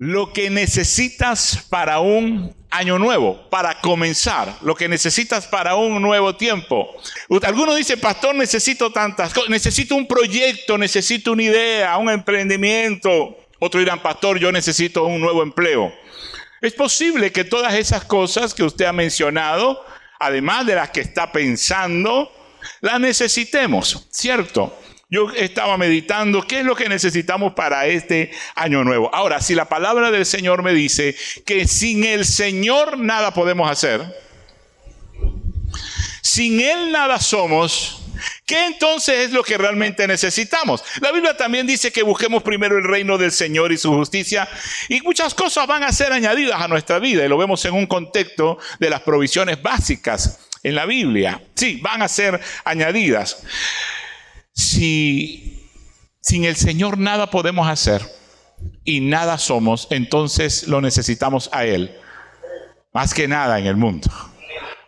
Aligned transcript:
lo 0.00 0.32
que 0.32 0.48
necesitas 0.48 1.66
para 1.68 2.00
un 2.00 2.56
año 2.70 2.98
nuevo, 2.98 3.50
para 3.50 3.82
comenzar, 3.82 4.56
lo 4.62 4.74
que 4.74 4.88
necesitas 4.88 5.46
para 5.46 5.74
un 5.74 6.00
nuevo 6.00 6.36
tiempo. 6.36 6.88
Algunos 7.42 7.76
dicen, 7.76 8.00
pastor, 8.00 8.34
necesito 8.34 8.90
tantas 8.90 9.34
cosas, 9.34 9.50
necesito 9.50 9.94
un 9.94 10.08
proyecto, 10.08 10.78
necesito 10.78 11.32
una 11.32 11.42
idea, 11.42 11.98
un 11.98 12.08
emprendimiento. 12.08 13.36
Otros 13.58 13.82
dirán, 13.82 14.00
pastor, 14.00 14.38
yo 14.38 14.50
necesito 14.50 15.04
un 15.04 15.20
nuevo 15.20 15.42
empleo. 15.42 15.92
Es 16.62 16.72
posible 16.72 17.30
que 17.30 17.44
todas 17.44 17.74
esas 17.74 18.02
cosas 18.06 18.54
que 18.54 18.62
usted 18.62 18.86
ha 18.86 18.94
mencionado, 18.94 19.84
además 20.18 20.64
de 20.64 20.76
las 20.76 20.88
que 20.88 21.02
está 21.02 21.30
pensando, 21.30 22.32
las 22.80 22.98
necesitemos, 23.00 24.08
¿cierto? 24.10 24.74
Yo 25.10 25.28
estaba 25.32 25.76
meditando 25.76 26.46
qué 26.46 26.60
es 26.60 26.64
lo 26.64 26.76
que 26.76 26.88
necesitamos 26.88 27.54
para 27.54 27.84
este 27.86 28.30
año 28.54 28.84
nuevo. 28.84 29.12
Ahora, 29.12 29.40
si 29.40 29.56
la 29.56 29.64
palabra 29.64 30.12
del 30.12 30.24
Señor 30.24 30.62
me 30.62 30.72
dice 30.72 31.16
que 31.44 31.66
sin 31.66 32.04
el 32.04 32.24
Señor 32.24 32.96
nada 32.96 33.34
podemos 33.34 33.68
hacer, 33.68 34.00
sin 36.22 36.60
Él 36.60 36.92
nada 36.92 37.18
somos, 37.18 38.02
¿qué 38.46 38.66
entonces 38.66 39.16
es 39.26 39.32
lo 39.32 39.42
que 39.42 39.58
realmente 39.58 40.06
necesitamos? 40.06 40.84
La 41.00 41.10
Biblia 41.10 41.36
también 41.36 41.66
dice 41.66 41.90
que 41.90 42.04
busquemos 42.04 42.44
primero 42.44 42.78
el 42.78 42.84
reino 42.84 43.18
del 43.18 43.32
Señor 43.32 43.72
y 43.72 43.78
su 43.78 43.92
justicia 43.92 44.48
y 44.88 45.00
muchas 45.00 45.34
cosas 45.34 45.66
van 45.66 45.82
a 45.82 45.90
ser 45.90 46.12
añadidas 46.12 46.62
a 46.62 46.68
nuestra 46.68 47.00
vida 47.00 47.24
y 47.24 47.28
lo 47.28 47.36
vemos 47.36 47.64
en 47.64 47.74
un 47.74 47.88
contexto 47.88 48.58
de 48.78 48.90
las 48.90 49.00
provisiones 49.00 49.60
básicas 49.60 50.38
en 50.62 50.76
la 50.76 50.86
Biblia. 50.86 51.42
Sí, 51.56 51.80
van 51.82 52.00
a 52.00 52.06
ser 52.06 52.40
añadidas 52.64 53.42
si 54.60 55.68
sin 56.20 56.44
el 56.44 56.56
Señor 56.56 56.98
nada 56.98 57.30
podemos 57.30 57.68
hacer 57.68 58.02
y 58.84 59.00
nada 59.00 59.38
somos, 59.38 59.88
entonces 59.90 60.68
lo 60.68 60.80
necesitamos 60.80 61.48
a 61.52 61.64
Él. 61.64 61.96
Más 62.92 63.14
que 63.14 63.26
nada 63.26 63.58
en 63.58 63.66
el 63.66 63.76
mundo. 63.76 64.08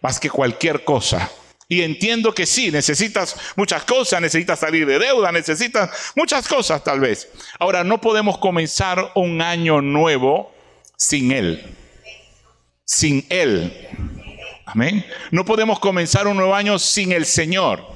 Más 0.00 0.20
que 0.20 0.28
cualquier 0.28 0.84
cosa. 0.84 1.30
Y 1.68 1.82
entiendo 1.82 2.34
que 2.34 2.44
sí, 2.44 2.70
necesitas 2.70 3.36
muchas 3.56 3.84
cosas, 3.84 4.20
necesitas 4.20 4.58
salir 4.58 4.84
de 4.84 4.98
deuda, 4.98 5.32
necesitas 5.32 6.12
muchas 6.14 6.46
cosas 6.46 6.84
tal 6.84 7.00
vez. 7.00 7.30
Ahora, 7.58 7.82
no 7.82 8.00
podemos 8.00 8.36
comenzar 8.38 9.12
un 9.14 9.40
año 9.40 9.80
nuevo 9.80 10.52
sin 10.98 11.32
Él. 11.32 11.74
Sin 12.84 13.24
Él. 13.30 13.88
Amén. 14.66 15.06
No 15.30 15.44
podemos 15.44 15.78
comenzar 15.78 16.26
un 16.26 16.36
nuevo 16.36 16.54
año 16.54 16.78
sin 16.78 17.12
el 17.12 17.24
Señor. 17.24 17.91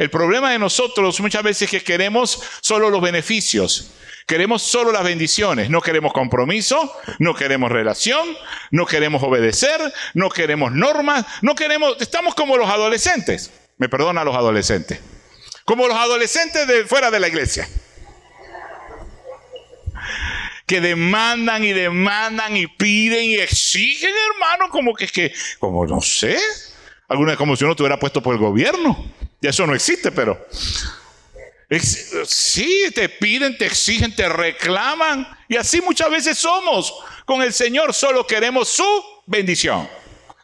El 0.00 0.08
problema 0.08 0.50
de 0.50 0.58
nosotros 0.58 1.20
muchas 1.20 1.42
veces 1.42 1.64
es 1.64 1.70
que 1.70 1.84
queremos 1.84 2.42
solo 2.62 2.88
los 2.88 3.02
beneficios. 3.02 3.90
Queremos 4.26 4.62
solo 4.62 4.92
las 4.92 5.04
bendiciones, 5.04 5.68
no 5.68 5.82
queremos 5.82 6.14
compromiso, 6.14 6.90
no 7.18 7.34
queremos 7.34 7.70
relación, 7.70 8.34
no 8.70 8.86
queremos 8.86 9.22
obedecer, 9.22 9.78
no 10.14 10.30
queremos 10.30 10.72
normas, 10.72 11.26
no 11.42 11.54
queremos, 11.54 12.00
estamos 12.00 12.34
como 12.34 12.56
los 12.56 12.70
adolescentes, 12.70 13.52
me 13.76 13.90
perdona 13.90 14.24
los 14.24 14.34
adolescentes, 14.34 15.00
como 15.66 15.86
los 15.86 15.98
adolescentes 15.98 16.66
de 16.66 16.86
fuera 16.86 17.10
de 17.10 17.20
la 17.20 17.28
iglesia, 17.28 17.68
que 20.66 20.80
demandan 20.80 21.62
y 21.62 21.74
demandan 21.74 22.56
y 22.56 22.68
piden 22.68 23.24
y 23.26 23.34
exigen, 23.34 24.14
hermano, 24.32 24.70
como 24.70 24.94
que, 24.94 25.08
que 25.08 25.34
como 25.58 25.84
no 25.84 26.00
sé, 26.00 26.38
alguna 27.06 27.36
como 27.36 27.54
si 27.54 27.64
uno 27.64 27.74
estuviera 27.74 27.98
puesto 27.98 28.22
por 28.22 28.34
el 28.34 28.40
gobierno. 28.40 29.19
Y 29.40 29.48
eso 29.48 29.66
no 29.66 29.74
existe, 29.74 30.12
pero 30.12 30.38
sí, 32.26 32.90
te 32.94 33.08
piden, 33.08 33.56
te 33.56 33.66
exigen, 33.66 34.14
te 34.14 34.28
reclaman. 34.28 35.26
Y 35.48 35.56
así 35.56 35.80
muchas 35.80 36.10
veces 36.10 36.38
somos. 36.38 36.94
Con 37.24 37.42
el 37.42 37.52
Señor 37.52 37.94
solo 37.94 38.26
queremos 38.26 38.68
su 38.68 39.04
bendición. 39.26 39.88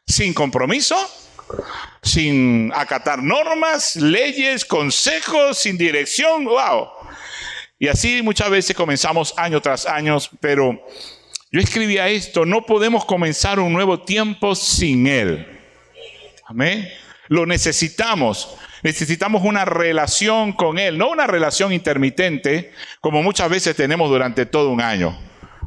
Sin 0.06 0.32
compromiso, 0.32 0.96
sin 2.02 2.72
acatar 2.74 3.22
normas, 3.22 3.96
leyes, 3.96 4.64
consejos, 4.64 5.58
sin 5.58 5.76
dirección. 5.76 6.44
¡Wow! 6.44 6.88
Y 7.78 7.88
así 7.88 8.22
muchas 8.22 8.48
veces 8.48 8.76
comenzamos 8.76 9.34
año 9.36 9.60
tras 9.60 9.84
año, 9.84 10.16
pero 10.40 10.80
yo 11.50 11.60
escribía 11.60 12.08
esto, 12.08 12.46
no 12.46 12.64
podemos 12.64 13.04
comenzar 13.04 13.58
un 13.58 13.72
nuevo 13.72 14.00
tiempo 14.00 14.54
sin 14.54 15.06
Él. 15.06 15.60
Amén. 16.46 16.88
Lo 17.28 17.44
necesitamos. 17.44 18.56
Necesitamos 18.86 19.42
una 19.42 19.64
relación 19.64 20.52
con 20.52 20.78
Él, 20.78 20.96
no 20.96 21.10
una 21.10 21.26
relación 21.26 21.72
intermitente 21.72 22.70
como 23.00 23.20
muchas 23.20 23.50
veces 23.50 23.74
tenemos 23.74 24.08
durante 24.08 24.46
todo 24.46 24.70
un 24.70 24.80
año. 24.80 25.18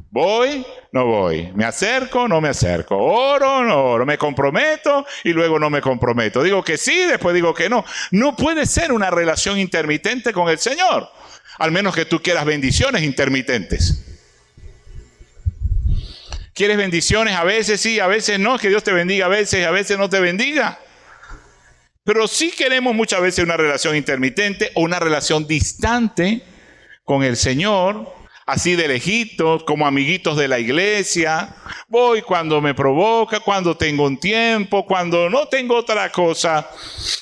Voy, 0.10 0.66
no 0.94 1.06
voy. 1.06 1.52
Me 1.54 1.66
acerco, 1.66 2.30
no 2.30 2.40
me 2.40 2.48
acerco. 2.48 2.96
Oro, 2.96 3.62
no 3.66 3.84
oro. 3.84 4.06
Me 4.06 4.18
comprometo 4.18 5.06
y 5.26 5.34
luego 5.34 5.60
no 5.60 5.70
me 5.70 5.82
comprometo. 5.82 6.42
Digo 6.42 6.64
que 6.64 6.78
sí, 6.78 6.96
después 7.10 7.36
digo 7.36 7.54
que 7.54 7.68
no. 7.68 7.84
No 8.12 8.38
puede 8.38 8.66
ser 8.66 8.94
una 8.94 9.10
relación 9.10 9.60
intermitente 9.60 10.32
con 10.32 10.48
el 10.48 10.58
Señor. 10.58 11.10
Al 11.58 11.74
menos 11.74 11.94
que 11.94 12.06
tú 12.06 12.22
quieras 12.22 12.46
bendiciones 12.46 13.04
intermitentes. 13.04 14.02
¿Quieres 16.54 16.78
bendiciones? 16.78 17.36
A 17.36 17.44
veces 17.44 17.82
sí, 17.82 18.00
a 18.00 18.08
veces 18.08 18.40
no. 18.40 18.58
Que 18.58 18.70
Dios 18.70 18.86
te 18.86 18.94
bendiga 18.94 19.26
a 19.26 19.30
veces, 19.30 19.68
a 19.68 19.72
veces 19.72 19.98
no 19.98 20.08
te 20.10 20.22
bendiga. 20.22 20.80
Pero 22.10 22.28
sí 22.28 22.50
queremos 22.50 22.96
muchas 22.96 23.22
veces 23.22 23.46
una 23.46 23.56
relación 23.56 23.96
intermitente 23.96 24.72
o 24.74 24.82
una 24.82 25.00
relación 25.00 25.46
distante 25.46 26.42
con 27.04 27.22
el 27.22 27.38
Señor, 27.38 28.12
así 28.48 28.76
de 28.76 28.88
lejitos, 28.88 29.64
como 29.64 29.86
amiguitos 29.86 30.36
de 30.36 30.48
la 30.48 30.58
iglesia. 30.58 31.56
Voy 31.88 32.24
cuando 32.24 32.62
me 32.62 32.74
provoca, 32.74 33.42
cuando 33.42 33.78
tengo 33.78 34.06
un 34.06 34.20
tiempo, 34.20 34.88
cuando 34.88 35.30
no 35.30 35.50
tengo 35.50 35.76
otra 35.76 36.12
cosa 36.12 36.68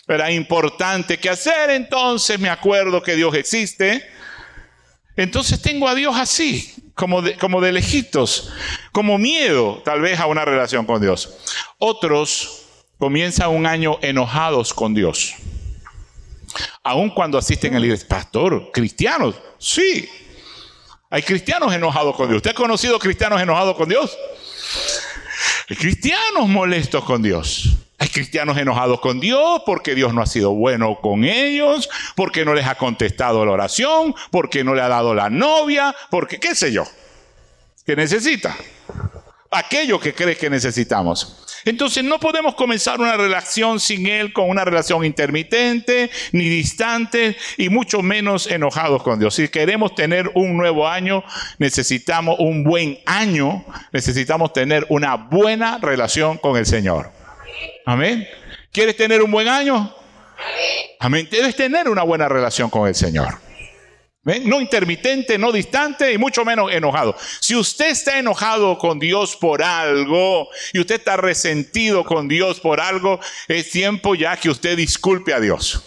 era 0.08 0.31
importante 0.31 1.18
que 1.18 1.31
hacer, 1.31 1.72
entonces 1.72 2.40
me 2.40 2.50
acuerdo 2.50 3.03
que 3.03 3.18
Dios 3.18 3.36
existe. 3.36 4.02
Entonces 5.18 5.62
tengo 5.62 5.90
a 5.90 5.96
Dios 5.96 6.16
así, 6.16 6.74
como 6.96 7.22
de, 7.22 7.36
como 7.36 7.59
de 7.59 7.74
lejitos, 7.74 8.53
como 8.94 9.18
miedo 9.18 9.81
tal 9.84 10.00
vez 10.00 10.18
a 10.18 10.28
una 10.28 10.46
relación 10.46 10.86
con 10.86 11.02
Dios. 11.02 11.40
Otros 11.78 12.66
comienza 12.97 13.47
un 13.47 13.66
año 13.66 14.00
enojados 14.02 14.74
con 14.74 14.94
Dios. 14.94 15.35
Aun 16.84 17.09
cuando 17.09 17.38
asisten 17.38 17.75
al 17.75 17.84
iglesia, 17.84 18.08
pastor, 18.08 18.72
cristianos, 18.72 19.35
sí. 19.59 20.09
Hay 21.09 21.22
cristianos 21.22 21.74
enojados 21.74 22.16
con 22.16 22.28
Dios. 22.28 22.38
¿Usted 22.38 22.52
ha 22.52 22.56
conocido 22.56 23.00
cristianos 23.00 23.41
enojados 23.41 23.75
con 23.75 23.88
Dios? 23.88 24.18
Hay 25.69 25.75
cristianos 25.75 26.47
molestos 26.47 27.03
con 27.03 27.22
Dios. 27.22 27.78
Hay 28.00 28.09
cristianos 28.09 28.58
enojados 28.58 29.00
con 29.00 29.19
Dios 29.19 29.62
porque 29.66 29.96
Dios 29.96 30.14
no 30.14 30.22
ha 30.22 30.25
sido 30.28 30.52
bueno 30.52 31.00
con 31.02 31.24
ellos, 31.24 31.90
porque 32.16 32.46
no 32.46 32.53
les 32.53 32.68
ha 32.68 32.75
contestado 32.75 33.44
la 33.46 33.52
oración, 33.52 34.14
porque 34.31 34.64
no 34.64 34.75
le 34.75 34.81
ha 34.81 34.88
dado 34.88 35.16
la 35.16 35.29
novia, 35.29 35.96
porque 36.09 36.40
qué 36.40 36.56
sé 36.56 36.72
yo. 36.72 36.84
¿Qué 37.85 37.96
necesita? 37.96 38.56
Aquello 39.52 40.00
que 40.00 40.13
cree 40.13 40.35
que 40.35 40.50
necesitamos. 40.50 41.44
Entonces 41.66 42.03
no 42.03 42.19
podemos 42.19 42.56
comenzar 42.56 43.00
una 43.00 43.18
relación 43.18 43.80
sin 43.80 44.08
Él 44.08 44.31
con 44.31 44.50
una 44.50 44.63
relación 44.63 45.03
intermitente, 45.03 46.09
ni 46.31 46.47
distante, 46.47 47.35
y 47.58 47.68
mucho 47.69 48.02
menos 48.02 48.47
enojados 48.47 49.03
con 49.03 49.19
Dios. 49.19 49.35
Si 49.35 49.50
queremos 49.50 49.94
tener 49.94 50.31
un 50.34 50.56
nuevo 50.56 50.88
año, 50.88 51.24
necesitamos 51.58 52.38
un 52.40 52.63
buen 52.63 53.00
año, 53.06 53.66
necesitamos 53.91 54.53
tener 54.53 54.85
una 54.90 55.16
buena 55.16 55.78
relación 55.79 56.38
con 56.38 56.56
el 56.56 56.66
Señor. 56.66 57.12
Amén. 57.85 58.28
¿Quieres 58.72 58.96
tener 58.96 59.22
un 59.22 59.31
buen 59.31 59.47
año? 59.47 59.94
Amén. 61.00 61.28
Debes 61.29 61.56
tener 61.56 61.90
una 61.90 62.03
buena 62.03 62.29
relación 62.29 62.69
con 62.69 62.88
el 62.88 62.96
Señor. 62.96 63.47
No 64.44 64.60
intermitente, 64.60 65.38
no 65.38 65.54
distante 65.54 66.12
y 66.12 66.18
mucho 66.18 66.44
menos 66.44 66.70
enojado. 66.72 67.16
Si 67.40 67.56
usted 67.56 67.92
está 67.92 68.20
enojado 68.20 68.78
con 68.78 69.00
Dios 69.00 69.38
por 69.38 69.64
algo 69.64 70.50
y 70.74 70.79
usted 70.79 70.96
está 70.96 71.16
resentido 71.16 72.03
con 72.03 72.28
Dios 72.28 72.59
por 72.59 72.82
algo, 72.82 73.22
es 73.47 73.70
tiempo 73.70 74.16
ya 74.16 74.35
que 74.35 74.50
usted 74.50 74.76
disculpe 74.76 75.34
a 75.34 75.40
Dios. 75.40 75.82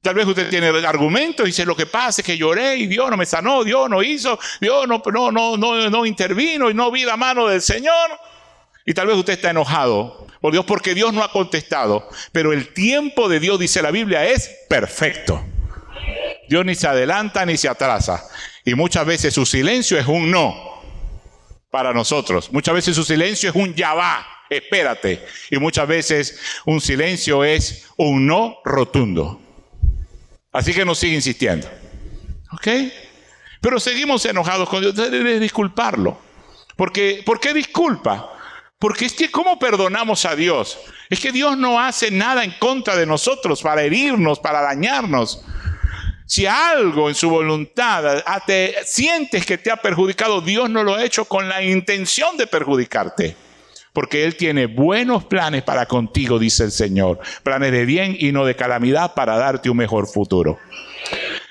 Tal 0.00 0.14
vez 0.14 0.26
usted 0.26 0.48
tiene 0.48 0.68
argumentos 0.86 1.44
y 1.44 1.50
dice 1.50 1.66
lo 1.66 1.76
que 1.76 1.86
pasa 1.86 2.22
es 2.22 2.26
que 2.26 2.38
lloré 2.38 2.76
y 2.76 2.86
Dios 2.86 3.10
no 3.10 3.18
me 3.18 3.26
sanó, 3.26 3.62
Dios 3.62 3.90
no 3.90 4.02
hizo, 4.02 4.38
Dios 4.58 4.88
no, 4.88 5.02
no, 5.12 5.30
no, 5.30 5.56
no, 5.58 5.90
no 5.90 6.06
intervino 6.06 6.70
y 6.70 6.74
no 6.74 6.90
vi 6.90 7.04
la 7.04 7.18
mano 7.18 7.46
del 7.46 7.60
Señor. 7.60 8.10
Y 8.86 8.94
tal 8.94 9.06
vez 9.06 9.16
usted 9.16 9.34
está 9.34 9.50
enojado 9.50 10.31
por 10.42 10.52
Dios 10.52 10.64
porque 10.66 10.94
Dios 10.94 11.14
no 11.14 11.22
ha 11.22 11.30
contestado. 11.30 12.08
Pero 12.32 12.52
el 12.52 12.74
tiempo 12.74 13.28
de 13.28 13.38
Dios, 13.38 13.60
dice 13.60 13.80
la 13.80 13.92
Biblia, 13.92 14.26
es 14.26 14.50
perfecto. 14.68 15.42
Dios 16.48 16.66
ni 16.66 16.74
se 16.74 16.88
adelanta 16.88 17.46
ni 17.46 17.56
se 17.56 17.68
atrasa. 17.68 18.26
Y 18.64 18.74
muchas 18.74 19.06
veces 19.06 19.32
su 19.32 19.46
silencio 19.46 19.96
es 19.96 20.06
un 20.08 20.32
no 20.32 20.82
para 21.70 21.94
nosotros. 21.94 22.52
Muchas 22.52 22.74
veces 22.74 22.96
su 22.96 23.04
silencio 23.04 23.50
es 23.50 23.54
un 23.54 23.72
ya 23.74 23.94
va, 23.94 24.26
espérate. 24.50 25.24
Y 25.48 25.58
muchas 25.58 25.86
veces 25.86 26.40
un 26.66 26.80
silencio 26.80 27.44
es 27.44 27.86
un 27.96 28.26
no 28.26 28.58
rotundo. 28.64 29.40
Así 30.50 30.74
que 30.74 30.84
no 30.84 30.96
sigue 30.96 31.14
insistiendo. 31.14 31.68
¿Ok? 32.50 32.66
Pero 33.60 33.78
seguimos 33.78 34.26
enojados 34.26 34.68
con 34.68 34.80
Dios. 34.80 34.96
Debes 34.96 35.40
disculparlo. 35.40 36.18
Porque, 36.74 37.22
¿Por 37.24 37.38
qué 37.38 37.54
disculpa? 37.54 38.32
Porque 38.82 39.04
es 39.04 39.12
que 39.12 39.30
¿cómo 39.30 39.60
perdonamos 39.60 40.24
a 40.24 40.34
Dios? 40.34 40.76
Es 41.08 41.20
que 41.20 41.30
Dios 41.30 41.56
no 41.56 41.78
hace 41.78 42.10
nada 42.10 42.42
en 42.42 42.50
contra 42.58 42.96
de 42.96 43.06
nosotros 43.06 43.62
para 43.62 43.84
herirnos, 43.84 44.40
para 44.40 44.60
dañarnos. 44.60 45.44
Si 46.26 46.46
algo 46.46 47.08
en 47.08 47.14
su 47.14 47.30
voluntad 47.30 48.24
te, 48.44 48.74
sientes 48.84 49.46
que 49.46 49.56
te 49.56 49.70
ha 49.70 49.76
perjudicado, 49.76 50.40
Dios 50.40 50.68
no 50.68 50.82
lo 50.82 50.96
ha 50.96 51.04
hecho 51.04 51.26
con 51.26 51.48
la 51.48 51.62
intención 51.62 52.36
de 52.36 52.48
perjudicarte. 52.48 53.36
Porque 53.92 54.24
Él 54.24 54.36
tiene 54.36 54.66
buenos 54.66 55.26
planes 55.26 55.62
para 55.62 55.86
contigo, 55.86 56.40
dice 56.40 56.64
el 56.64 56.72
Señor. 56.72 57.20
Planes 57.44 57.70
de 57.70 57.84
bien 57.84 58.16
y 58.18 58.32
no 58.32 58.44
de 58.44 58.56
calamidad 58.56 59.14
para 59.14 59.36
darte 59.36 59.70
un 59.70 59.76
mejor 59.76 60.08
futuro. 60.08 60.58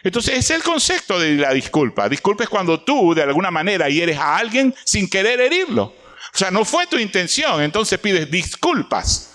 Entonces, 0.04 0.38
es 0.38 0.50
el 0.50 0.64
concepto 0.64 1.18
de 1.18 1.36
la 1.36 1.54
disculpa. 1.54 2.10
Disculpa 2.10 2.44
es 2.44 2.50
cuando 2.50 2.82
tú, 2.82 3.14
de 3.14 3.24
alguna 3.24 3.52
manera, 3.52 3.88
hieres 3.88 4.18
a 4.18 4.36
alguien 4.36 4.76
sin 4.84 5.10
querer 5.10 5.40
herirlo. 5.40 6.01
O 6.34 6.38
sea, 6.38 6.52
no 6.52 6.64
fue 6.66 6.88
tu 6.88 6.98
intención, 6.98 7.62
entonces 7.62 8.00
pides 8.00 8.30
disculpas. 8.32 9.34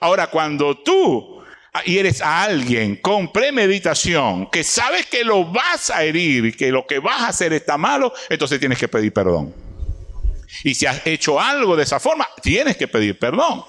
Ahora, 0.00 0.28
cuando 0.28 0.78
tú 0.78 1.42
hieres 1.84 2.22
a 2.22 2.44
alguien 2.44 2.96
con 2.96 3.32
premeditación, 3.32 4.48
que 4.50 4.64
sabes 4.64 5.06
que 5.06 5.24
lo 5.24 5.44
vas 5.44 5.90
a 5.90 6.04
herir 6.04 6.46
y 6.46 6.52
que 6.52 6.70
lo 6.70 6.86
que 6.86 6.98
vas 6.98 7.22
a 7.22 7.28
hacer 7.28 7.52
está 7.52 7.76
malo, 7.76 8.12
entonces 8.28 8.58
tienes 8.60 8.78
que 8.78 8.88
pedir 8.88 9.12
perdón. 9.12 9.54
Y 10.64 10.74
si 10.74 10.86
has 10.86 11.06
hecho 11.06 11.40
algo 11.40 11.76
de 11.76 11.82
esa 11.82 12.00
forma, 12.00 12.28
tienes 12.42 12.76
que 12.76 12.88
pedir 12.88 13.18
perdón. 13.18 13.64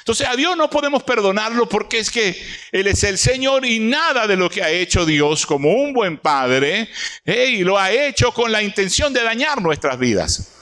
Entonces 0.00 0.26
a 0.28 0.36
Dios 0.36 0.56
no 0.56 0.68
podemos 0.68 1.02
perdonarlo 1.02 1.68
porque 1.68 1.98
es 1.98 2.10
que 2.10 2.40
Él 2.72 2.86
es 2.86 3.02
el 3.04 3.18
Señor 3.18 3.64
y 3.64 3.78
nada 3.78 4.26
de 4.26 4.36
lo 4.36 4.50
que 4.50 4.62
ha 4.62 4.70
hecho 4.70 5.06
Dios 5.06 5.46
como 5.46 5.72
un 5.72 5.92
buen 5.92 6.18
padre, 6.18 6.88
y 7.24 7.64
lo 7.64 7.78
ha 7.78 7.90
hecho 7.90 8.32
con 8.32 8.52
la 8.52 8.62
intención 8.62 9.12
de 9.12 9.22
dañar 9.22 9.62
nuestras 9.62 9.98
vidas. 9.98 10.59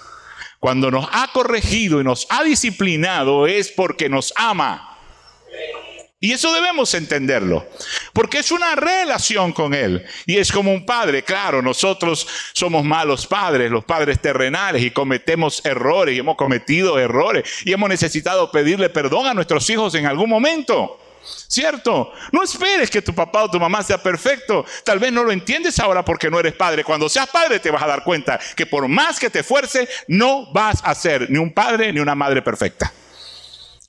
Cuando 0.60 0.90
nos 0.90 1.08
ha 1.12 1.28
corregido 1.32 2.00
y 2.00 2.04
nos 2.04 2.26
ha 2.30 2.42
disciplinado 2.42 3.46
es 3.46 3.68
porque 3.70 4.08
nos 4.08 4.32
ama. 4.36 4.96
Y 6.20 6.32
eso 6.32 6.52
debemos 6.52 6.94
entenderlo, 6.94 7.64
porque 8.12 8.38
es 8.38 8.50
una 8.50 8.74
relación 8.74 9.52
con 9.52 9.72
Él. 9.72 10.04
Y 10.26 10.38
es 10.38 10.50
como 10.50 10.72
un 10.72 10.84
padre, 10.84 11.22
claro, 11.22 11.62
nosotros 11.62 12.26
somos 12.54 12.84
malos 12.84 13.24
padres, 13.28 13.70
los 13.70 13.84
padres 13.84 14.20
terrenales, 14.20 14.82
y 14.82 14.90
cometemos 14.90 15.64
errores, 15.64 16.16
y 16.16 16.18
hemos 16.18 16.36
cometido 16.36 16.98
errores, 16.98 17.48
y 17.64 17.72
hemos 17.72 17.88
necesitado 17.88 18.50
pedirle 18.50 18.88
perdón 18.88 19.26
a 19.28 19.34
nuestros 19.34 19.70
hijos 19.70 19.94
en 19.94 20.06
algún 20.06 20.28
momento. 20.28 20.98
¿Cierto? 21.48 22.12
No 22.32 22.42
esperes 22.42 22.90
que 22.90 23.02
tu 23.02 23.14
papá 23.14 23.44
o 23.44 23.50
tu 23.50 23.58
mamá 23.58 23.82
sea 23.82 24.02
perfecto. 24.02 24.64
Tal 24.84 24.98
vez 24.98 25.12
no 25.12 25.24
lo 25.24 25.32
entiendes 25.32 25.78
ahora 25.78 26.04
porque 26.04 26.30
no 26.30 26.38
eres 26.38 26.54
padre. 26.54 26.84
Cuando 26.84 27.08
seas 27.08 27.28
padre 27.28 27.58
te 27.58 27.70
vas 27.70 27.82
a 27.82 27.86
dar 27.86 28.04
cuenta 28.04 28.38
que 28.54 28.66
por 28.66 28.86
más 28.88 29.18
que 29.18 29.30
te 29.30 29.40
esfuerces, 29.40 29.88
no 30.08 30.52
vas 30.52 30.80
a 30.84 30.94
ser 30.94 31.30
ni 31.30 31.38
un 31.38 31.52
padre 31.52 31.92
ni 31.92 32.00
una 32.00 32.14
madre 32.14 32.42
perfecta. 32.42 32.92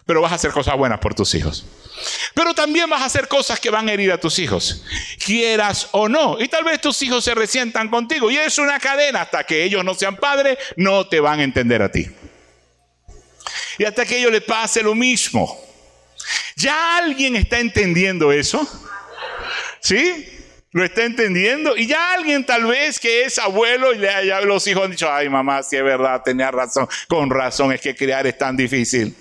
Pero 0.05 0.21
vas 0.21 0.31
a 0.31 0.35
hacer 0.35 0.51
cosas 0.51 0.75
buenas 0.75 0.99
por 0.99 1.13
tus 1.13 1.35
hijos. 1.35 1.65
Pero 2.33 2.53
también 2.53 2.89
vas 2.89 3.01
a 3.01 3.05
hacer 3.05 3.27
cosas 3.27 3.59
que 3.59 3.69
van 3.69 3.89
a 3.89 3.93
herir 3.93 4.11
a 4.11 4.19
tus 4.19 4.39
hijos, 4.39 4.83
quieras 5.23 5.89
o 5.91 6.07
no. 6.07 6.39
Y 6.39 6.47
tal 6.47 6.63
vez 6.63 6.79
tus 6.81 7.01
hijos 7.01 7.23
se 7.23 7.35
resientan 7.35 7.89
contigo. 7.89 8.31
Y 8.31 8.37
es 8.37 8.57
una 8.57 8.79
cadena. 8.79 9.21
Hasta 9.21 9.43
que 9.43 9.63
ellos 9.63 9.83
no 9.83 9.93
sean 9.93 10.15
padres, 10.15 10.57
no 10.77 11.07
te 11.07 11.19
van 11.19 11.41
a 11.41 11.43
entender 11.43 11.81
a 11.81 11.91
ti. 11.91 12.07
Y 13.77 13.83
hasta 13.83 14.05
que 14.05 14.17
ellos 14.17 14.31
les 14.31 14.43
pase 14.43 14.81
lo 14.81 14.95
mismo. 14.95 15.69
¿Ya 16.59 16.97
alguien 16.97 17.38
está 17.38 17.59
entendiendo 17.59 18.33
eso? 18.33 18.67
¿Sí? 19.79 20.27
¿Lo 20.71 20.83
está 20.83 21.06
entendiendo? 21.06 21.77
Y 21.77 21.88
ya 21.88 22.11
alguien 22.11 22.45
tal 22.45 22.65
vez 22.65 23.00
que 23.00 23.23
es 23.23 23.39
abuelo 23.39 23.94
y 23.94 24.00
ya 24.00 24.41
los 24.41 24.67
hijos 24.67 24.83
han 24.83 24.91
dicho, 24.91 25.09
ay 25.09 25.29
mamá, 25.29 25.63
si 25.63 25.77
es 25.77 25.83
verdad, 25.83 26.21
tenía 26.21 26.51
razón, 26.51 26.88
con 27.07 27.29
razón, 27.29 27.71
es 27.71 27.79
que 27.79 27.95
criar 27.95 28.27
es 28.27 28.38
tan 28.38 28.57
difícil. 28.57 29.15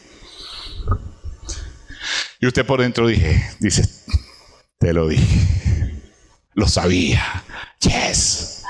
Y 2.40 2.46
usted 2.48 2.66
por 2.66 2.80
dentro 2.80 3.06
dije, 3.06 3.40
dice, 3.60 3.84
te 4.80 4.92
lo 4.92 5.06
dije, 5.06 6.02
lo 6.54 6.66
sabía, 6.66 7.44
yes. 7.78 8.64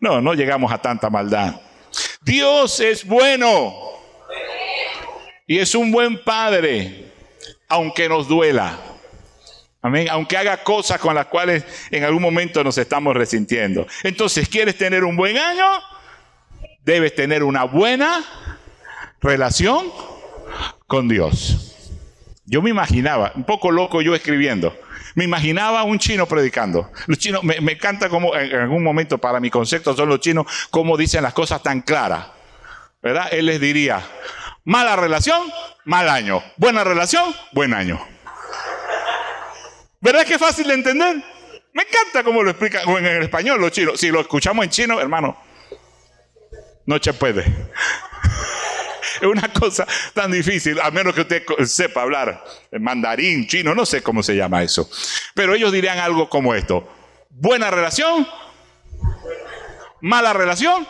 No, 0.00 0.22
no 0.22 0.32
llegamos 0.32 0.72
a 0.72 0.80
tanta 0.80 1.10
maldad. 1.10 1.60
Dios 2.22 2.80
es 2.80 3.04
bueno 3.04 3.74
y 5.46 5.58
es 5.58 5.74
un 5.74 5.92
buen 5.92 6.24
padre 6.24 7.07
aunque 7.68 8.08
nos 8.08 8.28
duela. 8.28 8.78
Amén. 9.80 10.08
Aunque 10.10 10.36
haga 10.36 10.62
cosas 10.64 10.98
con 10.98 11.14
las 11.14 11.26
cuales 11.26 11.64
en 11.90 12.04
algún 12.04 12.22
momento 12.22 12.64
nos 12.64 12.76
estamos 12.78 13.14
resintiendo. 13.14 13.86
Entonces, 14.02 14.48
¿quieres 14.48 14.76
tener 14.76 15.04
un 15.04 15.16
buen 15.16 15.38
año? 15.38 15.66
Debes 16.84 17.14
tener 17.14 17.44
una 17.44 17.64
buena 17.64 18.24
relación 19.20 19.92
con 20.86 21.08
Dios. 21.08 21.74
Yo 22.44 22.62
me 22.62 22.70
imaginaba, 22.70 23.32
un 23.34 23.44
poco 23.44 23.70
loco 23.70 24.00
yo 24.00 24.14
escribiendo, 24.14 24.74
me 25.14 25.24
imaginaba 25.24 25.84
un 25.84 25.98
chino 25.98 26.26
predicando. 26.26 26.90
Los 27.06 27.18
chinos, 27.18 27.44
me, 27.44 27.60
me 27.60 27.72
encanta 27.72 28.08
como 28.08 28.34
en 28.34 28.56
algún 28.56 28.82
momento 28.82 29.18
para 29.18 29.38
mi 29.38 29.50
concepto 29.50 29.94
son 29.94 30.08
los 30.08 30.20
chinos, 30.20 30.46
como 30.70 30.96
dicen 30.96 31.22
las 31.22 31.34
cosas 31.34 31.62
tan 31.62 31.82
claras. 31.82 32.26
¿Verdad? 33.02 33.28
Él 33.30 33.46
les 33.46 33.60
diría, 33.60 34.02
Mala 34.68 34.96
relación, 34.96 35.50
mal 35.86 36.10
año. 36.10 36.44
Buena 36.58 36.84
relación, 36.84 37.34
buen 37.52 37.72
año. 37.72 37.98
¿Verdad 39.98 40.26
que 40.26 40.34
es 40.34 40.38
fácil 40.38 40.68
de 40.68 40.74
entender? 40.74 41.16
Me 41.72 41.84
encanta 41.84 42.22
cómo 42.22 42.42
lo 42.42 42.50
explican 42.50 42.86
en 42.86 43.06
el 43.06 43.22
español 43.22 43.62
los 43.62 43.72
chinos. 43.72 43.98
Si 43.98 44.10
lo 44.10 44.20
escuchamos 44.20 44.62
en 44.62 44.70
chino, 44.70 45.00
hermano, 45.00 45.40
no 46.84 46.98
se 47.02 47.14
puede. 47.14 47.44
Es 49.22 49.26
una 49.26 49.50
cosa 49.52 49.86
tan 50.14 50.30
difícil, 50.30 50.78
a 50.80 50.90
menos 50.92 51.12
que 51.14 51.22
usted 51.22 51.42
sepa 51.64 52.02
hablar 52.02 52.44
mandarín, 52.78 53.48
chino, 53.48 53.74
no 53.74 53.84
sé 53.84 54.00
cómo 54.02 54.22
se 54.22 54.36
llama 54.36 54.62
eso. 54.62 54.88
Pero 55.34 55.54
ellos 55.54 55.72
dirían 55.72 55.98
algo 55.98 56.28
como 56.28 56.54
esto. 56.54 56.86
Buena 57.30 57.70
relación, 57.70 58.28
mala 60.02 60.34
relación. 60.34 60.86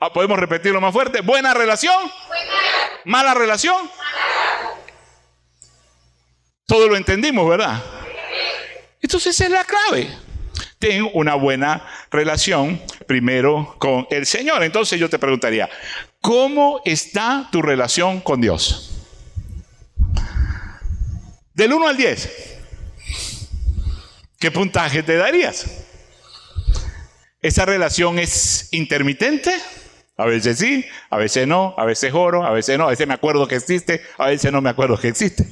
Ah, 0.00 0.12
Podemos 0.12 0.38
repetirlo 0.38 0.80
más 0.80 0.92
fuerte. 0.92 1.20
Buena 1.20 1.52
relación. 1.52 1.94
¿Mala 3.04 3.34
relación? 3.34 3.90
Todo 6.66 6.88
lo 6.88 6.96
entendimos, 6.96 7.48
¿verdad? 7.48 7.82
Entonces 9.00 9.34
esa 9.34 9.44
es 9.44 9.50
la 9.50 9.64
clave. 9.64 10.08
Ten 10.78 11.08
una 11.14 11.34
buena 11.34 11.86
relación 12.10 12.80
primero 13.06 13.76
con 13.78 14.06
el 14.10 14.26
Señor. 14.26 14.62
Entonces 14.62 14.98
yo 15.00 15.08
te 15.08 15.18
preguntaría, 15.18 15.68
¿cómo 16.20 16.80
está 16.84 17.48
tu 17.50 17.60
relación 17.60 18.20
con 18.20 18.40
Dios? 18.40 18.90
Del 21.54 21.72
1 21.72 21.88
al 21.88 21.96
10. 21.96 22.58
¿Qué 24.38 24.50
puntaje 24.50 25.02
te 25.02 25.16
darías? 25.16 25.86
¿Esa 27.42 27.64
relación 27.64 28.18
es 28.18 28.68
intermitente? 28.72 29.54
A 30.20 30.26
veces 30.26 30.58
sí, 30.58 30.84
a 31.08 31.16
veces 31.16 31.46
no, 31.46 31.74
a 31.78 31.86
veces 31.86 32.12
oro, 32.12 32.44
a 32.44 32.50
veces 32.50 32.76
no, 32.76 32.84
a 32.84 32.90
veces 32.90 33.08
me 33.08 33.14
acuerdo 33.14 33.48
que 33.48 33.54
existe, 33.54 34.02
a 34.18 34.26
veces 34.26 34.52
no 34.52 34.60
me 34.60 34.68
acuerdo 34.68 34.98
que 34.98 35.08
existe. 35.08 35.48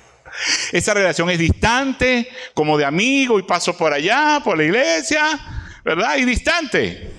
Esa 0.72 0.94
relación 0.94 1.28
es 1.28 1.38
distante, 1.38 2.26
como 2.54 2.78
de 2.78 2.86
amigo 2.86 3.38
y 3.38 3.42
paso 3.42 3.76
por 3.76 3.92
allá, 3.92 4.40
por 4.42 4.56
la 4.56 4.64
iglesia, 4.64 5.38
¿verdad? 5.84 6.16
Y 6.16 6.24
distante. 6.24 7.12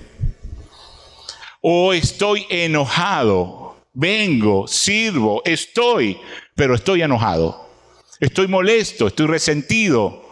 O 1.60 1.92
estoy 1.92 2.44
enojado, 2.50 3.76
vengo, 3.92 4.66
sirvo, 4.66 5.42
estoy, 5.44 6.18
pero 6.56 6.74
estoy 6.74 7.02
enojado. 7.02 7.70
Estoy 8.18 8.48
molesto, 8.48 9.06
estoy 9.06 9.28
resentido. 9.28 10.24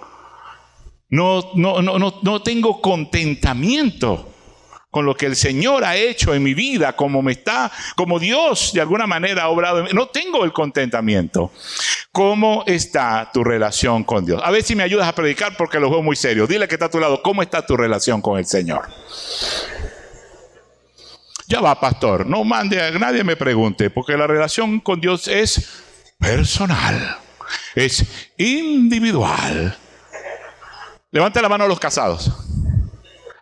No, 1.08 1.52
no, 1.54 1.80
no, 1.82 2.00
no, 2.00 2.18
no 2.20 2.42
tengo 2.42 2.80
contentamiento 2.80 4.31
con 4.92 5.06
lo 5.06 5.16
que 5.16 5.24
el 5.24 5.36
Señor 5.36 5.84
ha 5.84 5.96
hecho 5.96 6.34
en 6.34 6.42
mi 6.42 6.52
vida, 6.52 6.92
como 6.92 7.22
me 7.22 7.32
está, 7.32 7.72
como 7.96 8.18
Dios 8.18 8.72
de 8.74 8.82
alguna 8.82 9.06
manera 9.06 9.44
ha 9.44 9.48
obrado. 9.48 9.78
En 9.78 9.84
mí. 9.84 9.90
No 9.94 10.08
tengo 10.08 10.44
el 10.44 10.52
contentamiento. 10.52 11.50
¿Cómo 12.12 12.62
está 12.66 13.30
tu 13.32 13.42
relación 13.42 14.04
con 14.04 14.26
Dios? 14.26 14.42
A 14.44 14.50
ver 14.50 14.62
si 14.62 14.76
me 14.76 14.82
ayudas 14.82 15.08
a 15.08 15.14
predicar 15.14 15.56
porque 15.56 15.80
lo 15.80 15.88
veo 15.88 16.02
muy 16.02 16.14
serio. 16.14 16.46
Dile 16.46 16.68
que 16.68 16.74
está 16.74 16.84
a 16.86 16.90
tu 16.90 17.00
lado, 17.00 17.22
¿cómo 17.22 17.40
está 17.40 17.64
tu 17.64 17.74
relación 17.74 18.20
con 18.20 18.38
el 18.38 18.44
Señor? 18.44 18.82
Ya 21.46 21.62
va, 21.62 21.80
pastor, 21.80 22.26
no 22.26 22.44
mande 22.44 22.82
a 22.82 22.90
nadie 22.90 23.24
me 23.24 23.36
pregunte, 23.36 23.88
porque 23.88 24.14
la 24.14 24.26
relación 24.26 24.78
con 24.78 25.00
Dios 25.00 25.26
es 25.26 25.70
personal, 26.18 27.16
es 27.74 28.04
individual. 28.36 29.74
Levante 31.10 31.40
la 31.40 31.48
mano 31.48 31.64
a 31.64 31.68
los 31.68 31.80
casados. 31.80 32.30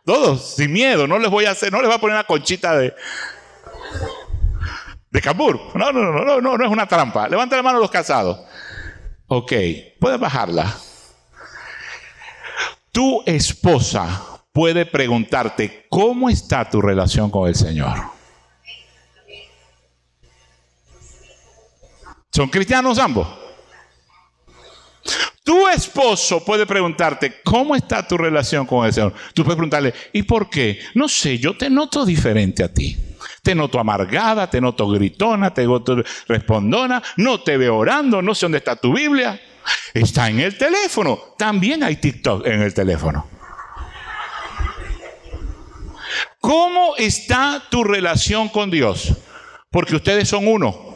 Todos, 0.04 0.54
sin 0.56 0.72
miedo, 0.72 1.06
no 1.06 1.18
les 1.18 1.30
voy 1.30 1.44
a 1.44 1.50
hacer, 1.50 1.72
no 1.72 1.78
les 1.78 1.88
voy 1.88 1.96
a 1.96 2.00
poner 2.00 2.16
una 2.16 2.24
conchita 2.24 2.76
de, 2.76 2.94
de 5.10 5.20
cambur. 5.20 5.60
No, 5.74 5.92
no, 5.92 6.12
no, 6.12 6.24
no, 6.24 6.40
no, 6.40 6.56
no 6.56 6.64
es 6.64 6.70
una 6.70 6.86
trampa. 6.86 7.28
Levanta 7.28 7.56
la 7.56 7.62
mano 7.62 7.78
los 7.78 7.90
casados. 7.90 8.40
Ok, 9.26 9.52
puedes 10.00 10.18
bajarla. 10.18 10.74
Tu 12.92 13.22
esposa 13.26 14.42
puede 14.52 14.86
preguntarte, 14.86 15.86
¿cómo 15.88 16.28
está 16.28 16.68
tu 16.68 16.80
relación 16.80 17.30
con 17.30 17.48
el 17.48 17.54
Señor? 17.54 17.96
¿Son 22.32 22.48
cristianos 22.48 22.98
ambos? 22.98 23.28
Tu 25.42 25.68
esposo 25.68 26.44
puede 26.44 26.66
preguntarte, 26.66 27.40
¿cómo 27.42 27.74
está 27.74 28.06
tu 28.06 28.16
relación 28.18 28.66
con 28.66 28.86
el 28.86 28.92
Señor? 28.92 29.14
Tú 29.32 29.42
puedes 29.42 29.56
preguntarle, 29.56 29.94
¿y 30.12 30.22
por 30.22 30.50
qué? 30.50 30.78
No 30.94 31.08
sé, 31.08 31.38
yo 31.38 31.56
te 31.56 31.70
noto 31.70 32.04
diferente 32.04 32.62
a 32.62 32.72
ti. 32.72 32.96
Te 33.42 33.54
noto 33.54 33.80
amargada, 33.80 34.50
te 34.50 34.60
noto 34.60 34.86
gritona, 34.88 35.52
te 35.54 35.64
noto 35.64 36.02
respondona, 36.28 37.02
no 37.16 37.40
te 37.40 37.56
veo 37.56 37.78
orando, 37.78 38.20
no 38.20 38.34
sé 38.34 38.44
dónde 38.44 38.58
está 38.58 38.76
tu 38.76 38.92
Biblia. 38.94 39.40
Está 39.94 40.28
en 40.28 40.40
el 40.40 40.58
teléfono. 40.58 41.18
También 41.38 41.82
hay 41.82 41.96
TikTok 41.96 42.46
en 42.46 42.62
el 42.62 42.74
teléfono. 42.74 43.26
¿Cómo 46.40 46.96
está 46.96 47.62
tu 47.70 47.84
relación 47.84 48.48
con 48.48 48.70
Dios? 48.70 49.12
Porque 49.70 49.96
ustedes 49.96 50.28
son 50.28 50.46
uno. 50.46 50.89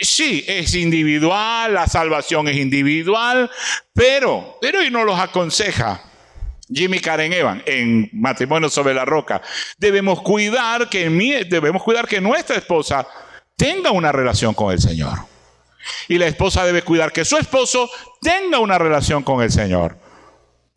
Sí, 0.00 0.44
es 0.48 0.74
individual, 0.74 1.74
la 1.74 1.86
salvación 1.86 2.48
es 2.48 2.56
individual, 2.56 3.50
pero, 3.92 4.58
pero 4.60 4.82
y 4.82 4.90
no 4.90 5.04
los 5.04 5.20
aconseja. 5.20 6.02
Jimmy 6.72 7.00
Karen 7.00 7.32
Evan 7.32 7.62
en 7.66 8.08
Matrimonio 8.12 8.70
sobre 8.70 8.94
la 8.94 9.04
Roca. 9.04 9.42
Debemos 9.76 10.22
cuidar 10.22 10.88
que 10.88 11.08
debemos 11.48 11.82
cuidar 11.82 12.06
que 12.06 12.20
nuestra 12.20 12.56
esposa 12.56 13.06
tenga 13.56 13.90
una 13.90 14.12
relación 14.12 14.54
con 14.54 14.72
el 14.72 14.80
Señor. 14.80 15.18
Y 16.08 16.16
la 16.18 16.26
esposa 16.26 16.64
debe 16.64 16.82
cuidar 16.82 17.12
que 17.12 17.24
su 17.24 17.36
esposo 17.36 17.90
tenga 18.20 18.58
una 18.58 18.78
relación 18.78 19.22
con 19.22 19.42
el 19.42 19.50
Señor. 19.50 19.98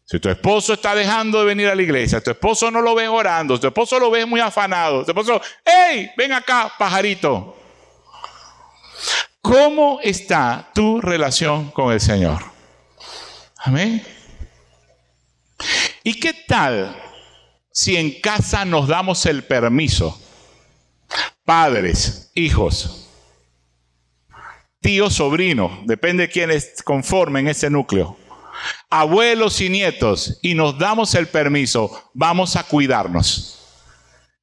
Si 0.06 0.20
tu 0.20 0.30
esposo 0.30 0.74
está 0.74 0.96
dejando 0.96 1.40
de 1.40 1.46
venir 1.46 1.68
a 1.68 1.76
la 1.76 1.82
iglesia, 1.82 2.22
tu 2.22 2.32
esposo 2.32 2.70
no 2.70 2.82
lo 2.82 2.94
ve 2.94 3.08
orando, 3.08 3.60
tu 3.60 3.68
esposo 3.68 4.00
lo 4.00 4.12
ve 4.12 4.26
muy 4.26 4.42
afanado, 4.42 5.06
tu 5.06 5.12
esposo, 5.12 5.42
hey, 5.64 6.12
ven 6.18 6.34
acá, 6.34 6.74
pajarito. 6.78 7.63
¿Cómo 9.42 10.00
está 10.02 10.72
tu 10.74 11.02
relación 11.02 11.70
con 11.72 11.92
el 11.92 12.00
Señor? 12.00 12.42
Amén. 13.58 14.04
¿Y 16.04 16.20
qué 16.20 16.34
tal 16.48 16.96
si 17.72 17.96
en 17.96 18.20
casa 18.22 18.66
nos 18.66 18.88
damos 18.88 19.26
el 19.26 19.44
permiso? 19.44 20.20
Padres, 21.46 22.32
hijos, 22.36 23.10
tíos, 24.82 25.14
sobrinos, 25.16 25.72
depende 25.86 26.24
de 26.24 26.30
quiénes 26.30 26.82
conformen 26.84 27.48
ese 27.48 27.70
núcleo, 27.70 28.18
abuelos 28.90 29.60
y 29.62 29.70
nietos, 29.70 30.40
y 30.42 30.56
nos 30.56 30.78
damos 30.78 31.16
el 31.16 31.28
permiso, 31.28 32.12
vamos 32.14 32.56
a 32.56 32.64
cuidarnos. 32.64 33.63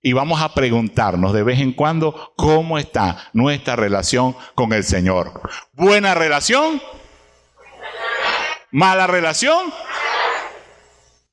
Y 0.02 0.12
vamos 0.14 0.40
a 0.40 0.54
preguntarnos 0.54 1.32
de 1.34 1.42
vez 1.42 1.60
en 1.60 1.72
cuando 1.72 2.32
cómo 2.36 2.78
está 2.78 3.28
nuestra 3.32 3.76
relación 3.76 4.34
con 4.54 4.72
el 4.72 4.84
Señor. 4.84 5.42
¿Buena 5.72 6.14
relación? 6.14 6.80
¿Mala 8.70 9.06
relación? 9.06 9.72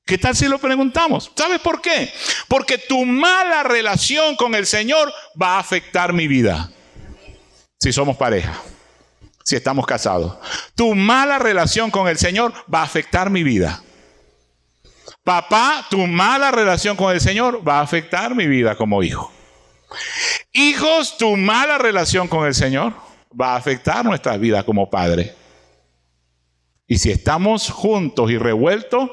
¿Qué 0.06 0.18
tal 0.18 0.36
si 0.36 0.48
lo 0.48 0.58
preguntamos? 0.58 1.32
¿Sabes 1.36 1.60
por 1.60 1.82
qué? 1.82 2.12
Porque 2.48 2.78
tu 2.78 3.06
mala 3.06 3.64
relación 3.64 4.36
con 4.36 4.56
el 4.56 4.66
Señor 4.66 5.14
va 5.42 5.56
a 5.56 5.60
afectar 5.60 6.14
mi 6.14 6.28
vida. 6.28 6.72
Si 7.80 7.94
somos 7.94 8.18
pareja, 8.18 8.54
si 9.44 9.56
estamos 9.56 9.86
casados. 9.86 10.38
Tu 10.76 10.94
mala 10.96 11.40
relación 11.40 11.92
con 11.92 12.08
el 12.08 12.18
Señor 12.18 12.54
va 12.74 12.82
a 12.82 12.84
afectar 12.84 13.30
mi 13.30 13.44
vida. 13.44 13.82
Papá, 15.28 15.86
tu 15.90 16.08
mala 16.08 16.52
relación 16.52 16.96
con 16.96 17.12
el 17.12 17.20
Señor 17.20 17.62
va 17.68 17.80
a 17.80 17.82
afectar 17.82 18.34
mi 18.34 18.48
vida 18.48 18.78
como 18.78 19.04
hijo. 19.04 19.30
Hijos, 20.54 21.18
tu 21.18 21.36
mala 21.36 21.78
relación 21.78 22.30
con 22.30 22.46
el 22.46 22.54
Señor 22.54 22.94
va 23.30 23.52
a 23.52 23.56
afectar 23.58 24.06
nuestra 24.06 24.38
vida 24.38 24.64
como 24.64 24.90
padre. 24.90 25.36
Y 26.88 27.00
si 27.00 27.12
estamos 27.12 27.70
juntos 27.70 28.32
y 28.32 28.38
revueltos, 28.38 29.10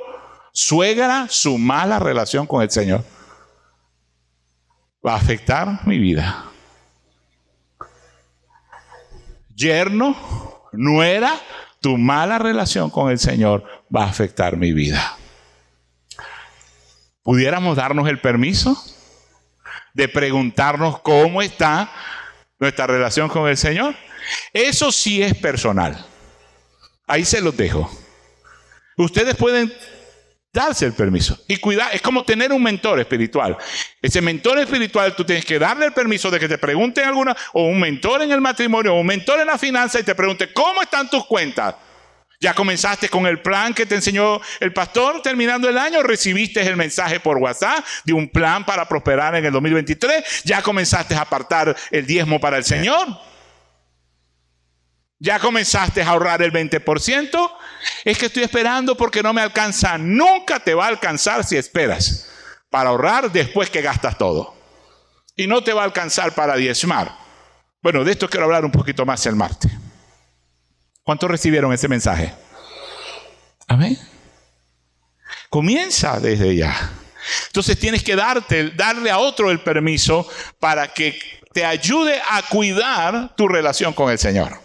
suegra, 0.53 1.27
su 1.29 1.59
mala 1.59 1.99
relación 1.99 2.47
con 2.47 2.63
el 2.63 2.71
Señor 2.71 3.03
va 5.05 5.15
a 5.15 5.17
afectar 5.17 5.85
mi 5.85 5.99
vida. 5.99 6.45
Yerno, 9.53 10.15
nuera, 10.71 11.35
tu 11.81 11.99
mala 11.99 12.39
relación 12.39 12.89
con 12.89 13.11
el 13.11 13.19
Señor 13.19 13.65
va 13.93 14.05
a 14.05 14.11
afectar 14.11 14.57
mi 14.57 14.73
vida 14.73 15.19
pudiéramos 17.25 17.77
darnos 17.77 18.09
el 18.09 18.21
permiso 18.21 18.81
de 19.95 20.09
preguntarnos 20.09 21.01
cómo 21.01 21.43
está 21.43 21.91
nuestra 22.61 22.87
relación 22.87 23.29
con 23.29 23.49
el 23.49 23.57
Señor. 23.57 23.97
Eso 24.53 24.93
sí 24.93 25.21
es 25.23 25.35
personal. 25.35 26.07
Ahí 27.07 27.25
se 27.25 27.41
los 27.41 27.57
dejo. 27.57 27.91
Ustedes 28.97 29.35
pueden 29.35 29.73
darse 30.53 30.87
el 30.87 30.93
permiso. 30.93 31.37
Y 31.49 31.57
cuidar, 31.57 31.93
es 31.95 32.01
como 32.01 32.25
tener 32.25 32.53
un 32.53 32.63
mentor 32.63 33.01
espiritual. 33.01 33.57
Ese 34.01 34.21
mentor 34.21 34.59
espiritual 34.59 35.17
tú 35.17 35.25
tienes 35.25 35.45
que 35.45 35.59
darle 35.59 35.87
el 35.87 35.93
permiso 35.93 36.31
de 36.31 36.39
que 36.39 36.49
te 36.49 36.59
pregunten 36.59 37.05
alguna, 37.05 37.37
o 37.53 37.65
un 37.65 37.81
mentor 37.81 38.23
en 38.23 38.31
el 38.31 38.41
matrimonio, 38.41 38.95
o 38.95 39.01
un 39.01 39.07
mentor 39.07 39.41
en 39.41 39.49
la 39.49 39.59
finanza 39.59 39.99
y 39.99 40.05
te 40.05 40.15
pregunte, 40.15 40.53
¿cómo 40.53 40.81
están 40.81 41.11
tus 41.11 41.27
cuentas? 41.27 41.75
Ya 42.45 42.53
comenzaste 42.53 43.09
con 43.09 43.27
el 43.27 43.41
plan 43.41 43.73
que 43.73 43.87
te 43.87 43.95
enseñó 43.95 44.39
el 44.61 44.71
pastor 44.75 45.23
terminando 45.23 45.67
el 45.67 45.79
año. 45.79 46.03
Recibiste 46.03 46.61
el 46.61 46.77
mensaje 46.77 47.19
por 47.19 47.39
WhatsApp 47.39 47.83
de 48.05 48.13
un 48.13 48.29
plan 48.29 48.67
para 48.67 48.87
prosperar 48.87 49.35
en 49.35 49.47
el 49.47 49.51
2023. 49.51 50.43
Ya 50.45 50.61
comenzaste 50.61 51.15
a 51.15 51.23
apartar 51.23 51.75
el 51.91 52.07
diezmo 52.07 52.39
para 52.39 52.59
el 52.59 52.65
Señor. 52.67 53.19
Ya 55.19 55.39
comenzaste 55.39 56.03
a 56.03 56.11
ahorrar 56.11 56.43
el 56.43 56.53
20%. 56.53 57.51
Es 58.05 58.19
que 58.19 58.27
estoy 58.27 58.43
esperando 58.43 58.95
porque 58.95 59.23
no 59.23 59.33
me 59.33 59.41
alcanza. 59.41 59.97
Nunca 59.97 60.61
te 60.61 60.75
va 60.75 60.85
a 60.85 60.89
alcanzar 60.89 61.45
si 61.45 61.57
esperas 61.57 62.29
para 62.69 62.91
ahorrar 62.91 63.33
después 63.33 63.71
que 63.71 63.81
gastas 63.81 64.19
todo. 64.19 64.55
Y 65.35 65.47
no 65.47 65.65
te 65.65 65.73
va 65.73 65.81
a 65.81 65.87
alcanzar 65.87 66.35
para 66.35 66.57
diezmar. 66.57 67.11
Bueno, 67.81 68.05
de 68.05 68.13
esto 68.13 68.29
quiero 68.29 68.45
hablar 68.45 68.67
un 68.67 68.71
poquito 68.71 69.07
más 69.07 69.25
el 69.25 69.35
martes. 69.35 69.73
¿Cuántos 71.05 71.31
recibieron 71.31 71.73
ese 71.73 71.87
mensaje? 71.87 72.33
Amén. 73.69 73.99
Comienza 75.51 76.19
desde 76.19 76.57
ya. 76.57 76.75
Entonces 77.47 77.79
tienes 77.79 78.03
que 78.03 78.17
darte, 78.17 78.71
darle 78.71 79.11
a 79.11 79.19
otro 79.19 79.51
el 79.51 79.61
permiso 79.61 80.29
para 80.59 80.89
que 80.89 81.19
te 81.53 81.65
ayude 81.65 82.21
a 82.29 82.43
cuidar 82.49 83.35
tu 83.37 83.47
relación 83.47 83.93
con 83.93 84.11
el 84.11 84.19
Señor. 84.19 84.59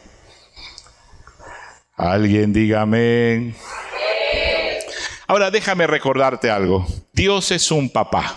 Alguien 1.96 2.54
diga 2.54 2.82
amén. 2.82 3.56
Ahora 5.28 5.52
déjame 5.52 5.86
recordarte 5.86 6.50
algo. 6.50 6.88
Dios 7.14 7.52
es 7.52 7.70
un 7.70 7.90
papá. 7.90 8.36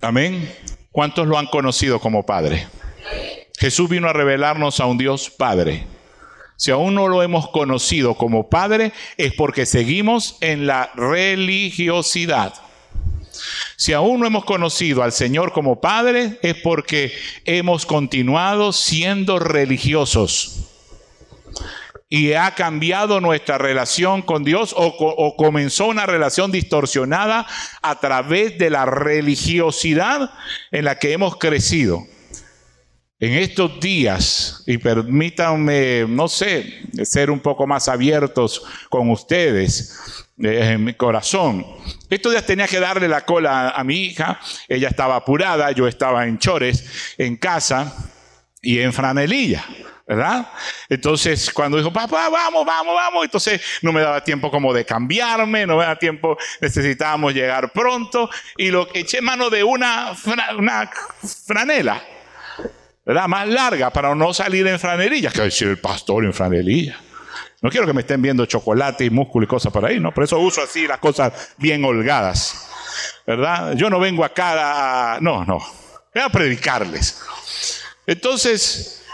Amén. 0.00 0.54
¿Cuántos 0.90 1.26
lo 1.26 1.38
han 1.38 1.46
conocido 1.46 1.98
como 1.98 2.24
padre? 2.26 2.68
Jesús 3.58 3.88
vino 3.88 4.08
a 4.08 4.12
revelarnos 4.12 4.78
a 4.80 4.86
un 4.86 4.98
Dios 4.98 5.30
Padre. 5.30 5.86
Si 6.62 6.70
aún 6.70 6.94
no 6.94 7.08
lo 7.08 7.24
hemos 7.24 7.48
conocido 7.48 8.14
como 8.14 8.48
Padre, 8.48 8.92
es 9.16 9.32
porque 9.32 9.66
seguimos 9.66 10.36
en 10.40 10.68
la 10.68 10.92
religiosidad. 10.94 12.54
Si 13.74 13.92
aún 13.92 14.20
no 14.20 14.28
hemos 14.28 14.44
conocido 14.44 15.02
al 15.02 15.10
Señor 15.10 15.50
como 15.52 15.80
Padre, 15.80 16.38
es 16.40 16.54
porque 16.54 17.12
hemos 17.46 17.84
continuado 17.84 18.72
siendo 18.72 19.40
religiosos. 19.40 20.68
Y 22.08 22.34
ha 22.34 22.54
cambiado 22.54 23.20
nuestra 23.20 23.58
relación 23.58 24.22
con 24.22 24.44
Dios 24.44 24.72
o, 24.72 24.86
o, 24.86 25.36
comenzó 25.36 25.86
una 25.86 26.06
relación 26.06 26.52
distorsionada 26.52 27.44
a 27.82 27.98
través 27.98 28.56
de 28.56 28.70
la 28.70 28.86
religiosidad 28.86 30.30
en 30.70 30.84
la 30.84 31.00
que 31.00 31.10
hemos 31.10 31.38
crecido 31.38 32.06
en 33.22 33.34
estos 33.34 33.78
días, 33.78 34.64
y 34.66 34.78
permítanme, 34.78 36.06
no 36.08 36.26
sé, 36.26 36.82
ser 37.04 37.30
un 37.30 37.38
poco 37.38 37.68
más 37.68 37.86
abiertos 37.86 38.64
con 38.88 39.10
ustedes 39.10 40.26
eh, 40.42 40.72
en 40.72 40.82
mi 40.82 40.94
corazón. 40.94 41.64
Estos 42.10 42.32
días 42.32 42.44
tenía 42.44 42.66
que 42.66 42.80
darle 42.80 43.06
la 43.06 43.24
cola 43.24 43.70
a 43.70 43.84
mi 43.84 44.06
hija, 44.06 44.40
ella 44.66 44.88
estaba 44.88 45.14
apurada, 45.14 45.70
yo 45.70 45.86
estaba 45.86 46.26
en 46.26 46.36
chores, 46.38 47.14
en 47.16 47.36
casa 47.36 47.94
y 48.60 48.80
en 48.80 48.92
franelilla. 48.92 49.64
¿verdad? 50.04 50.50
Entonces, 50.88 51.52
cuando 51.52 51.78
dijo, 51.78 51.92
papá, 51.92 52.28
vamos, 52.28 52.66
vamos, 52.66 52.92
vamos, 52.92 53.24
entonces 53.24 53.62
no 53.82 53.92
me 53.92 54.00
daba 54.00 54.24
tiempo 54.24 54.50
como 54.50 54.74
de 54.74 54.84
cambiarme, 54.84 55.64
no 55.64 55.76
me 55.76 55.84
daba 55.84 55.96
tiempo, 55.96 56.36
necesitábamos 56.60 57.34
llegar 57.34 57.70
pronto, 57.70 58.28
y 58.56 58.70
lo 58.70 58.88
eché 58.92 59.20
mano 59.20 59.48
de 59.48 59.62
una, 59.62 60.12
una 60.58 60.90
franela, 61.46 62.02
¿verdad? 63.04 63.28
Más 63.28 63.48
larga 63.48 63.90
para 63.90 64.14
no 64.14 64.32
salir 64.32 64.66
en 64.66 64.78
franelilla, 64.78 65.30
que 65.30 65.42
decir 65.42 65.68
el 65.68 65.78
pastor 65.78 66.24
en 66.24 66.32
franelilla. 66.32 66.98
No 67.60 67.70
quiero 67.70 67.86
que 67.86 67.92
me 67.92 68.00
estén 68.00 68.20
viendo 68.20 68.44
chocolate 68.46 69.04
y 69.04 69.10
músculo 69.10 69.44
y 69.44 69.48
cosas 69.48 69.72
por 69.72 69.84
ahí, 69.84 70.00
¿no? 70.00 70.12
Por 70.12 70.24
eso 70.24 70.38
uso 70.38 70.62
así 70.62 70.86
las 70.86 70.98
cosas 70.98 71.54
bien 71.58 71.84
holgadas. 71.84 72.68
¿Verdad? 73.26 73.74
Yo 73.76 73.88
no 73.88 74.00
vengo 74.00 74.24
acá 74.24 75.14
a... 75.14 75.20
No, 75.20 75.44
no. 75.44 75.58
Voy 76.12 76.22
a 76.22 76.28
predicarles. 76.28 77.22
Entonces, 78.06 79.04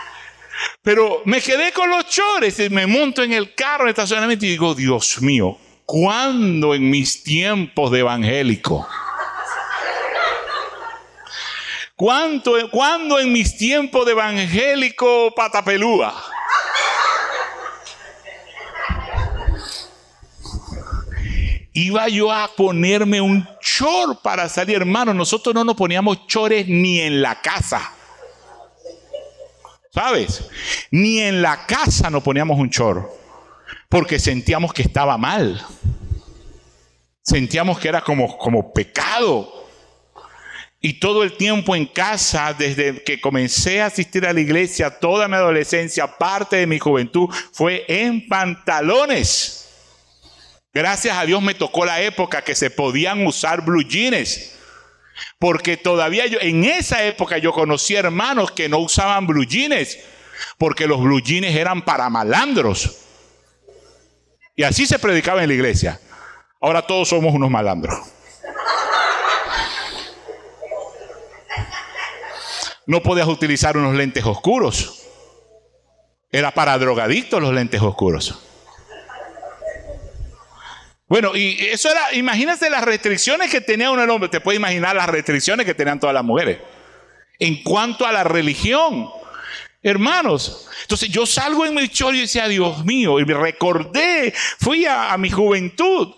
pero 0.83 1.23
me 1.27 1.41
quedé 1.41 1.73
con 1.73 1.91
los 1.91 2.07
chores 2.07 2.59
y 2.59 2.71
me 2.71 2.87
monto 2.87 3.23
en 3.23 3.33
el 3.33 3.55
carro 3.55 3.85
en 3.85 3.91
estacionamiento 3.91 4.47
y 4.47 4.51
digo, 4.51 4.75
Dios 4.75 5.21
mío, 5.21 5.59
¿cuándo 5.85 6.75
en 6.75 6.89
mis 6.89 7.23
tiempos 7.23 7.91
de 7.91 8.01
evangélico? 8.01 8.89
¿Cuánto, 11.99 12.53
¿Cuándo 12.71 13.19
en 13.19 13.33
mis 13.33 13.57
tiempos 13.57 14.07
de 14.07 14.13
evangélico 14.13 15.35
patapelúa? 15.35 16.15
Iba 21.73 22.09
yo 22.09 22.31
a 22.31 22.47
ponerme 22.55 23.21
un 23.21 23.45
chor 23.61 24.23
para 24.23 24.49
salir, 24.49 24.77
hermano. 24.77 25.13
Nosotros 25.13 25.53
no 25.53 25.65
nos 25.65 25.75
poníamos 25.75 26.25
chores 26.29 26.69
ni 26.69 27.01
en 27.01 27.21
la 27.21 27.41
casa. 27.43 27.93
¿Sabes? 29.93 30.45
Ni 30.93 31.19
en 31.19 31.43
la 31.43 31.67
casa 31.67 32.11
nos 32.11 32.23
poníamos 32.23 32.61
un 32.61 32.71
chor. 32.71 33.13
Porque 33.89 34.21
sentíamos 34.21 34.73
que 34.73 34.83
estaba 34.83 35.19
mal. 35.19 35.67
Sentíamos 37.23 37.81
que 37.81 37.89
era 37.89 38.03
como, 38.03 38.39
como 38.39 38.73
pecado. 38.73 39.58
Y 40.81 41.01
todo 41.01 41.25
el 41.25 41.37
tiempo 41.37 41.75
en 41.75 41.87
casa, 41.87 42.55
desde 42.55 43.03
que 43.03 43.21
comencé 43.21 43.83
a 43.83 43.87
asistir 43.87 44.25
a 44.25 44.33
la 44.33 44.41
iglesia, 44.41 44.91
toda 44.91 45.27
mi 45.27 45.35
adolescencia, 45.35 46.07
parte 46.19 46.57
de 46.57 46.67
mi 46.69 46.79
juventud, 46.79 47.29
fue 47.53 47.85
en 47.89 48.29
pantalones. 48.29 49.69
Gracias 50.73 51.17
a 51.17 51.25
Dios 51.25 51.43
me 51.43 51.55
tocó 51.55 51.85
la 51.85 52.01
época 52.03 52.43
que 52.43 52.55
se 52.55 52.71
podían 52.71 53.27
usar 53.27 53.65
blue 53.65 53.83
jeans. 53.83 54.55
Porque 55.41 55.77
todavía 55.77 56.27
yo, 56.27 56.39
en 56.41 56.65
esa 56.65 57.05
época 57.05 57.39
yo 57.39 57.53
conocí 57.53 57.97
hermanos 57.97 58.53
que 58.53 58.69
no 58.69 58.79
usaban 58.79 59.27
blue 59.27 59.45
jeans. 59.45 59.99
Porque 60.59 60.87
los 60.87 61.01
blue 61.01 61.21
jeans 61.21 61.57
eran 61.57 61.83
para 61.83 62.09
malandros. 62.09 62.99
Y 64.55 64.63
así 64.63 64.87
se 64.87 65.01
predicaba 65.01 65.43
en 65.43 65.49
la 65.49 65.55
iglesia. 65.55 66.01
Ahora 66.61 66.83
todos 66.83 67.09
somos 67.09 67.35
unos 67.35 67.51
malandros. 67.51 67.99
No 72.89 73.03
podías 73.03 73.29
utilizar 73.29 73.77
unos 73.77 73.95
lentes 73.95 74.25
oscuros. 74.25 75.03
Era 76.33 76.53
para 76.53 76.77
drogadictos 76.79 77.41
los 77.41 77.53
lentes 77.53 77.83
oscuros. 77.83 78.43
Bueno, 81.07 81.37
y 81.37 81.59
eso 81.67 81.91
era, 81.91 82.15
imagínate 82.15 82.71
las 82.71 82.83
restricciones 82.83 83.51
que 83.51 83.61
tenía 83.61 83.91
un 83.91 84.11
hombre, 84.11 84.31
te 84.31 84.41
puedes 84.41 84.59
imaginar 84.59 84.97
las 84.97 85.07
restricciones 85.07 85.67
que 85.67 85.75
tenían 85.75 86.01
todas 86.01 86.15
las 86.15 86.25
mujeres. 86.25 86.61
En 87.39 87.63
cuanto 87.63 88.07
a 88.07 88.13
la 88.13 88.25
religión, 88.25 89.11
hermanos, 89.83 90.67
entonces 90.81 91.11
yo 91.11 91.27
salgo 91.27 91.67
en 91.67 91.75
mi 91.75 91.89
chorro 91.91 92.15
y 92.15 92.21
decía, 92.21 92.49
Dios 92.49 92.87
mío, 92.87 93.21
y 93.21 93.27
me 93.27 93.35
recordé, 93.35 94.33
fui 94.59 94.87
a 94.87 95.15
mi 95.19 95.29
juventud. 95.29 96.15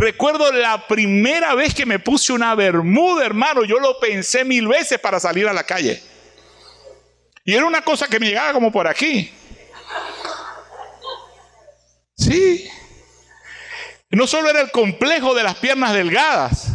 Recuerdo 0.00 0.50
la 0.50 0.86
primera 0.88 1.54
vez 1.54 1.74
que 1.74 1.84
me 1.84 1.98
puse 1.98 2.32
una 2.32 2.54
bermuda, 2.54 3.26
hermano, 3.26 3.64
yo 3.64 3.78
lo 3.78 4.00
pensé 4.00 4.46
mil 4.46 4.66
veces 4.66 4.98
para 4.98 5.20
salir 5.20 5.46
a 5.46 5.52
la 5.52 5.64
calle. 5.64 6.02
Y 7.44 7.54
era 7.54 7.66
una 7.66 7.82
cosa 7.82 8.08
que 8.08 8.18
me 8.18 8.28
llegaba 8.28 8.54
como 8.54 8.72
por 8.72 8.88
aquí. 8.88 9.30
Sí. 12.16 12.66
No 14.08 14.26
solo 14.26 14.48
era 14.48 14.62
el 14.62 14.70
complejo 14.70 15.34
de 15.34 15.42
las 15.42 15.56
piernas 15.56 15.92
delgadas, 15.92 16.68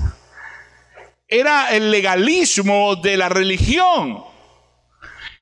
era 1.27 1.71
el 1.71 1.89
legalismo 1.89 2.95
de 2.95 3.17
la 3.17 3.29
religión. 3.29 4.23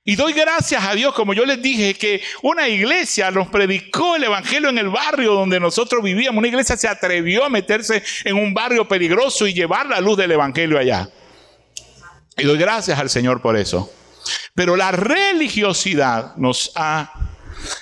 Y 0.06 0.18
doy 0.18 0.34
gracias 0.34 0.84
a 0.84 0.94
Dios, 0.96 1.14
como 1.14 1.34
yo 1.34 1.46
les 1.46 1.62
dije, 1.62 1.94
que 1.94 2.22
una 2.42 2.68
iglesia 2.68 3.32
nos 3.32 3.48
predicó 3.48 4.18
el 4.18 4.26
Evangelio 4.26 4.68
en 4.68 4.78
el 4.78 4.90
barrio 4.90 5.34
donde 5.34 5.62
nosotros 5.62 6.04
vivíamos. 6.04 6.40
Una 6.40 6.50
iglesia 6.50 6.76
se 6.76 6.90
atrevió 6.90 7.46
a 7.46 7.50
meterse 7.50 8.04
en 8.26 8.36
un 8.36 8.54
barrio 8.54 8.86
peligroso 8.86 9.48
y 9.48 9.54
llevar 9.54 9.86
la 9.86 10.02
luz 10.02 10.18
del 10.18 10.32
Evangelio 10.32 10.78
allá. 10.78 11.10
Y 12.38 12.44
doy 12.44 12.58
gracias 12.58 13.00
al 13.00 13.10
Señor 13.10 13.42
por 13.42 13.56
eso. 13.56 13.94
Pero 14.54 14.76
la 14.76 14.92
religiosidad 14.92 16.36
nos 16.36 16.74
ha 16.76 17.14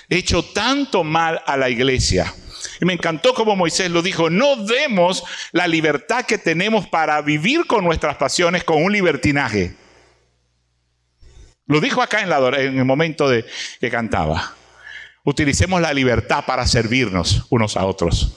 hecho 0.08 0.44
tanto 0.44 1.02
mal 1.02 1.42
a 1.44 1.56
la 1.56 1.70
iglesia. 1.70 2.32
Y 2.80 2.84
me 2.84 2.92
encantó 2.92 3.34
como 3.34 3.56
Moisés 3.56 3.90
lo 3.90 4.00
dijo, 4.00 4.30
no 4.30 4.54
demos 4.56 5.24
la 5.50 5.66
libertad 5.66 6.24
que 6.24 6.38
tenemos 6.38 6.86
para 6.86 7.20
vivir 7.20 7.66
con 7.66 7.84
nuestras 7.84 8.16
pasiones 8.16 8.62
con 8.62 8.80
un 8.80 8.92
libertinaje. 8.92 9.81
Lo 11.72 11.80
dijo 11.80 12.02
acá 12.02 12.20
en, 12.20 12.28
la, 12.28 12.36
en 12.60 12.78
el 12.78 12.84
momento 12.84 13.30
de 13.30 13.46
que 13.80 13.90
cantaba. 13.90 14.52
Utilicemos 15.24 15.80
la 15.80 15.94
libertad 15.94 16.44
para 16.44 16.66
servirnos 16.66 17.46
unos 17.48 17.78
a 17.78 17.86
otros. 17.86 18.36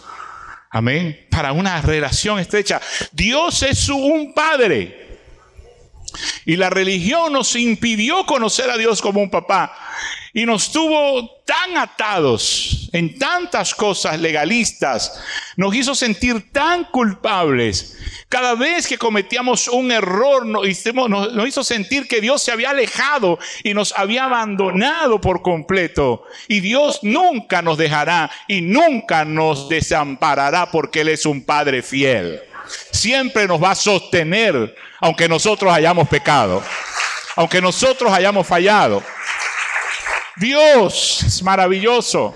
Amén. 0.70 1.28
Para 1.30 1.52
una 1.52 1.82
relación 1.82 2.40
estrecha. 2.40 2.80
Dios 3.12 3.62
es 3.64 3.90
un 3.90 4.34
padre. 4.34 5.20
Y 6.46 6.56
la 6.56 6.70
religión 6.70 7.34
nos 7.34 7.58
impidió 7.58 8.26
conocer 8.26 8.70
a 8.70 8.78
Dios 8.78 9.02
como 9.02 9.22
un 9.22 9.30
papá 9.30 9.76
y 10.36 10.46
nos 10.46 10.70
tuvo 10.70 11.42
tan 11.46 11.78
atados 11.78 12.90
en 12.92 13.18
tantas 13.18 13.74
cosas 13.74 14.20
legalistas, 14.20 15.18
nos 15.56 15.74
hizo 15.74 15.96
sentir 15.96 16.52
tan 16.52 16.84
culpables. 16.84 17.98
Cada 18.28 18.54
vez 18.54 18.86
que 18.86 18.98
cometíamos 18.98 19.70
un 19.70 19.94
error 19.94 20.46
nos, 20.46 20.68
hizo 20.68 21.64
sentir 21.64 22.10
que 22.10 22.20
Dios 22.20 22.42
se 22.42 22.52
había 22.52 22.72
alejado 22.72 23.40
y 23.64 23.74
nos 23.74 23.98
había 23.98 24.26
abandonado 24.26 25.22
por 25.22 25.42
completo. 25.42 26.24
Y 26.50 26.60
Dios 26.60 27.00
nunca 27.02 27.62
nos 27.62 27.78
dejará 27.78 28.30
y 28.50 28.60
nunca 28.60 29.24
nos 29.24 29.70
desamparará 29.70 30.70
porque 30.70 31.02
Él 31.02 31.10
es 31.10 31.26
un 31.26 31.46
Padre 31.46 31.82
fiel. 31.82 32.42
Siempre 32.92 33.48
nos 33.48 33.64
va 33.64 33.72
a 33.72 33.76
sostener 33.76 34.76
aunque 35.00 35.30
nosotros 35.30 35.72
hayamos 35.72 36.10
pecado, 36.10 36.62
aunque 37.38 37.62
nosotros 37.62 38.12
hayamos 38.12 38.46
fallado. 38.46 39.02
Dios 40.38 41.24
es 41.24 41.44
maravilloso. 41.44 42.36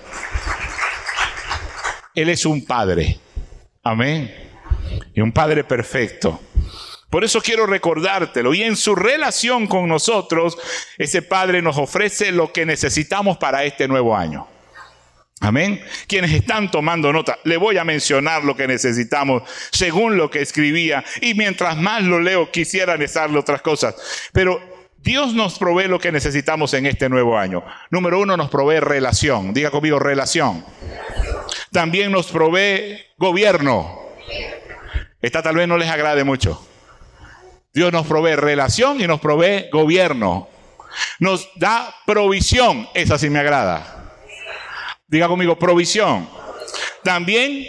Él 2.15 2.29
es 2.29 2.45
un 2.45 2.65
Padre. 2.65 3.19
Amén. 3.83 4.33
Y 5.13 5.21
un 5.21 5.31
Padre 5.31 5.63
perfecto. 5.63 6.39
Por 7.09 7.23
eso 7.23 7.41
quiero 7.41 7.65
recordártelo. 7.65 8.53
Y 8.53 8.63
en 8.63 8.75
su 8.75 8.95
relación 8.95 9.67
con 9.67 9.87
nosotros, 9.87 10.57
ese 10.97 11.21
Padre 11.21 11.61
nos 11.61 11.77
ofrece 11.77 12.31
lo 12.31 12.53
que 12.53 12.65
necesitamos 12.65 13.37
para 13.37 13.63
este 13.63 13.87
nuevo 13.87 14.15
año. 14.15 14.47
Amén. 15.41 15.81
Quienes 16.07 16.31
están 16.31 16.69
tomando 16.69 17.13
nota, 17.13 17.39
le 17.45 17.55
voy 17.55 17.77
a 17.77 17.85
mencionar 17.85 18.43
lo 18.43 18.55
que 18.55 18.67
necesitamos 18.67 19.43
según 19.71 20.17
lo 20.17 20.29
que 20.29 20.41
escribía. 20.41 21.03
Y 21.21 21.33
mientras 21.33 21.77
más 21.77 22.03
lo 22.03 22.19
leo, 22.19 22.51
quisiera 22.51 22.93
anexarle 22.93 23.39
otras 23.39 23.61
cosas. 23.61 23.95
Pero 24.33 24.68
Dios 25.01 25.33
nos 25.33 25.57
provee 25.57 25.87
lo 25.87 25.99
que 25.99 26.11
necesitamos 26.11 26.73
en 26.73 26.85
este 26.85 27.09
nuevo 27.09 27.37
año. 27.37 27.63
Número 27.89 28.19
uno, 28.19 28.35
nos 28.35 28.49
provee 28.49 28.79
relación. 28.79 29.53
Diga 29.53 29.71
conmigo, 29.71 29.97
relación. 29.97 30.65
También 31.71 32.11
nos 32.11 32.27
provee 32.27 32.99
gobierno. 33.17 33.99
Esta 35.21 35.41
tal 35.41 35.55
vez 35.55 35.67
no 35.67 35.77
les 35.77 35.89
agrade 35.89 36.23
mucho. 36.23 36.65
Dios 37.73 37.93
nos 37.93 38.07
provee 38.07 38.35
relación 38.35 38.99
y 38.99 39.07
nos 39.07 39.19
provee 39.19 39.69
gobierno. 39.71 40.49
Nos 41.19 41.49
da 41.55 41.95
provisión. 42.05 42.87
Esa 42.93 43.17
sí 43.17 43.29
me 43.29 43.39
agrada. 43.39 44.15
Diga 45.07 45.27
conmigo, 45.27 45.57
provisión. 45.57 46.29
También 47.03 47.67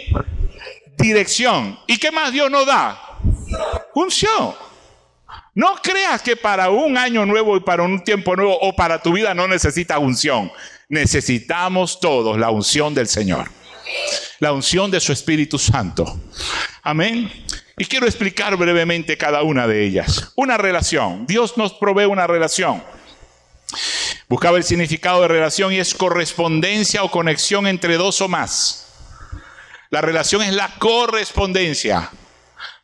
dirección. 0.97 1.79
¿Y 1.87 1.97
qué 1.97 2.11
más 2.11 2.31
Dios 2.31 2.51
nos 2.51 2.65
da? 2.65 2.99
Unción. 3.93 4.53
No 5.53 5.75
creas 5.83 6.21
que 6.21 6.37
para 6.37 6.69
un 6.69 6.97
año 6.97 7.25
nuevo 7.25 7.57
y 7.57 7.59
para 7.59 7.83
un 7.83 8.01
tiempo 8.03 8.35
nuevo 8.35 8.57
o 8.61 8.73
para 8.73 9.01
tu 9.01 9.11
vida 9.13 9.33
no 9.33 9.47
necesitas 9.47 9.97
unción. 9.97 10.49
Necesitamos 10.87 11.99
todos 11.99 12.37
la 12.37 12.49
unción 12.49 12.93
del 12.93 13.07
Señor. 13.07 13.51
La 14.39 14.53
unción 14.53 14.89
de 14.89 15.01
su 15.01 15.11
Espíritu 15.11 15.59
Santo. 15.59 16.21
Amén. 16.81 17.29
Y 17.77 17.85
quiero 17.85 18.05
explicar 18.05 18.55
brevemente 18.55 19.17
cada 19.17 19.43
una 19.43 19.67
de 19.67 19.83
ellas. 19.85 20.31
Una 20.35 20.57
relación. 20.57 21.25
Dios 21.27 21.57
nos 21.57 21.73
provee 21.73 22.05
una 22.05 22.27
relación. 22.27 22.81
Buscaba 24.29 24.57
el 24.57 24.63
significado 24.63 25.21
de 25.21 25.27
relación 25.27 25.73
y 25.73 25.79
es 25.79 25.93
correspondencia 25.93 27.03
o 27.03 27.11
conexión 27.11 27.67
entre 27.67 27.97
dos 27.97 28.21
o 28.21 28.29
más. 28.29 28.87
La 29.89 29.99
relación 29.99 30.43
es 30.43 30.53
la 30.53 30.69
correspondencia, 30.79 32.09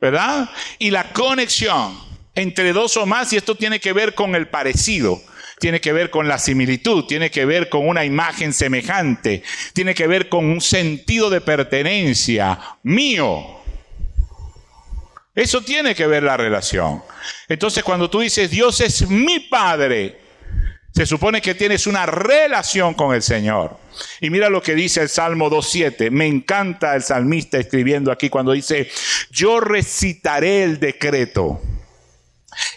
¿verdad? 0.02 0.50
Y 0.78 0.92
la 0.92 1.14
conexión 1.14 2.07
entre 2.38 2.72
dos 2.72 2.96
o 2.98 3.08
más, 3.08 3.34
y 3.34 3.38
esto 3.38 3.56
tiene 3.56 3.80
que 3.80 3.94
ver 3.94 4.14
con 4.14 4.36
el 4.36 4.48
parecido. 4.48 5.22
tiene 5.60 5.82
que 5.82 5.92
ver 5.92 6.12
con 6.12 6.28
la 6.28 6.38
similitud, 6.38 7.06
tiene 7.06 7.32
que 7.32 7.44
ver 7.44 7.68
con 7.68 7.88
una 7.88 8.06
imagen 8.06 8.54
semejante, 8.54 9.42
tiene 9.74 9.96
que 9.96 10.06
ver 10.06 10.30
con 10.30 10.46
un 10.46 10.62
sentido 10.62 11.32
de 11.32 11.42
pertenencia 11.42 12.60
mío. 12.84 13.44
Eso 15.34 15.62
tiene 15.62 15.96
que 15.96 16.06
ver 16.06 16.22
la 16.22 16.38
relación. 16.38 17.02
Entonces 17.50 17.84
cuando 17.84 18.08
tú 18.08 18.20
dices 18.20 18.52
Dios 18.52 18.82
es 18.82 19.10
mi 19.10 19.40
Padre, 19.40 20.20
se 20.94 21.08
supone 21.08 21.42
que 21.42 21.56
tienes 21.56 21.88
una 21.88 22.06
relación 22.06 22.94
con 22.94 23.16
el 23.16 23.24
Señor. 23.24 23.80
Y 24.22 24.30
mira 24.30 24.50
lo 24.50 24.62
que 24.62 24.76
dice 24.76 25.02
el 25.02 25.10
Salmo 25.10 25.50
2.7. 25.50 26.12
Me 26.12 26.28
encanta 26.28 26.96
el 26.96 27.02
salmista 27.02 27.58
escribiendo 27.58 28.12
aquí 28.12 28.30
cuando 28.30 28.52
dice, 28.52 28.92
yo 29.32 29.60
recitaré 29.60 30.62
el 30.62 30.80
decreto. 30.80 31.60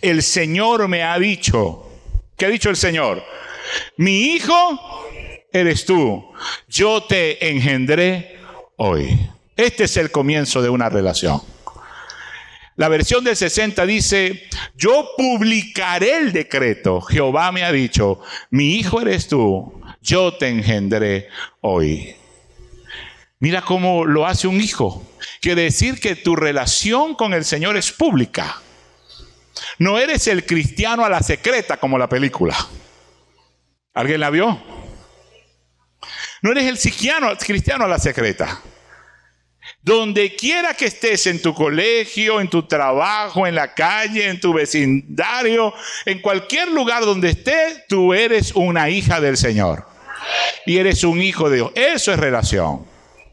El 0.01 0.23
Señor 0.23 0.89
me 0.89 1.03
ha 1.03 1.19
dicho, 1.19 1.89
¿qué 2.37 2.47
ha 2.47 2.49
dicho 2.49 2.71
el 2.71 2.77
Señor? 2.77 3.23
Mi 3.97 4.35
hijo 4.35 5.07
eres 5.53 5.85
tú. 5.85 6.25
Yo 6.69 7.03
te 7.03 7.51
engendré 7.51 8.39
hoy. 8.77 9.19
Este 9.57 9.85
es 9.85 9.97
el 9.97 10.11
comienzo 10.11 10.63
de 10.63 10.71
una 10.71 10.89
relación. 10.89 11.43
La 12.77 12.89
versión 12.89 13.25
del 13.25 13.37
60 13.37 13.85
dice, 13.85 14.49
yo 14.75 15.11
publicaré 15.17 16.17
el 16.17 16.33
decreto. 16.33 17.03
Jehová 17.03 17.53
me 17.53 17.63
ha 17.63 17.73
dicho, 17.73 18.21
mi 18.51 18.77
hijo 18.77 19.03
eres 19.03 19.29
tú, 19.29 19.83
yo 20.01 20.35
te 20.35 20.49
engendré 20.49 21.29
hoy. 21.61 22.15
Mira 23.39 23.63
cómo 23.63 24.07
lo 24.07 24.27
hace 24.27 24.49
un 24.49 24.61
hijo. 24.61 25.07
Quiere 25.43 25.65
decir 25.65 26.01
que 26.01 26.17
tu 26.17 26.37
relación 26.37 27.15
con 27.15 27.35
el 27.35 27.45
Señor 27.45 27.77
es 27.77 27.93
pública. 27.93 28.63
No 29.79 29.99
eres 29.99 30.27
el 30.27 30.47
cristiano 30.47 31.05
a 31.05 31.09
la 31.09 31.23
secreta 31.23 31.77
como 31.77 31.99
la 31.99 32.09
película. 32.09 32.57
¿Alguien 33.95 34.21
la 34.21 34.31
vio? 34.31 34.63
No 36.43 36.53
eres 36.53 36.65
el 36.85 37.37
cristiano 37.39 37.85
a 37.85 37.89
la 37.89 37.99
secreta. 37.99 38.61
Donde 39.83 40.37
quiera 40.37 40.75
que 40.75 40.87
estés, 40.87 41.27
en 41.27 41.41
tu 41.41 41.55
colegio, 41.55 42.41
en 42.41 42.49
tu 42.49 42.67
trabajo, 42.67 43.47
en 43.47 43.55
la 43.55 43.75
calle, 43.75 44.29
en 44.29 44.41
tu 44.41 44.53
vecindario, 44.53 45.73
en 46.05 46.21
cualquier 46.21 46.69
lugar 46.69 47.05
donde 47.05 47.31
estés, 47.31 47.87
tú 47.89 48.13
eres 48.13 48.53
una 48.55 48.91
hija 48.91 49.21
del 49.21 49.37
Señor. 49.37 49.87
Y 50.67 50.79
eres 50.79 51.05
un 51.05 51.21
hijo 51.21 51.49
de 51.49 51.57
Dios. 51.57 51.73
Eso 51.75 52.13
es 52.13 52.19
relación. 52.19 52.87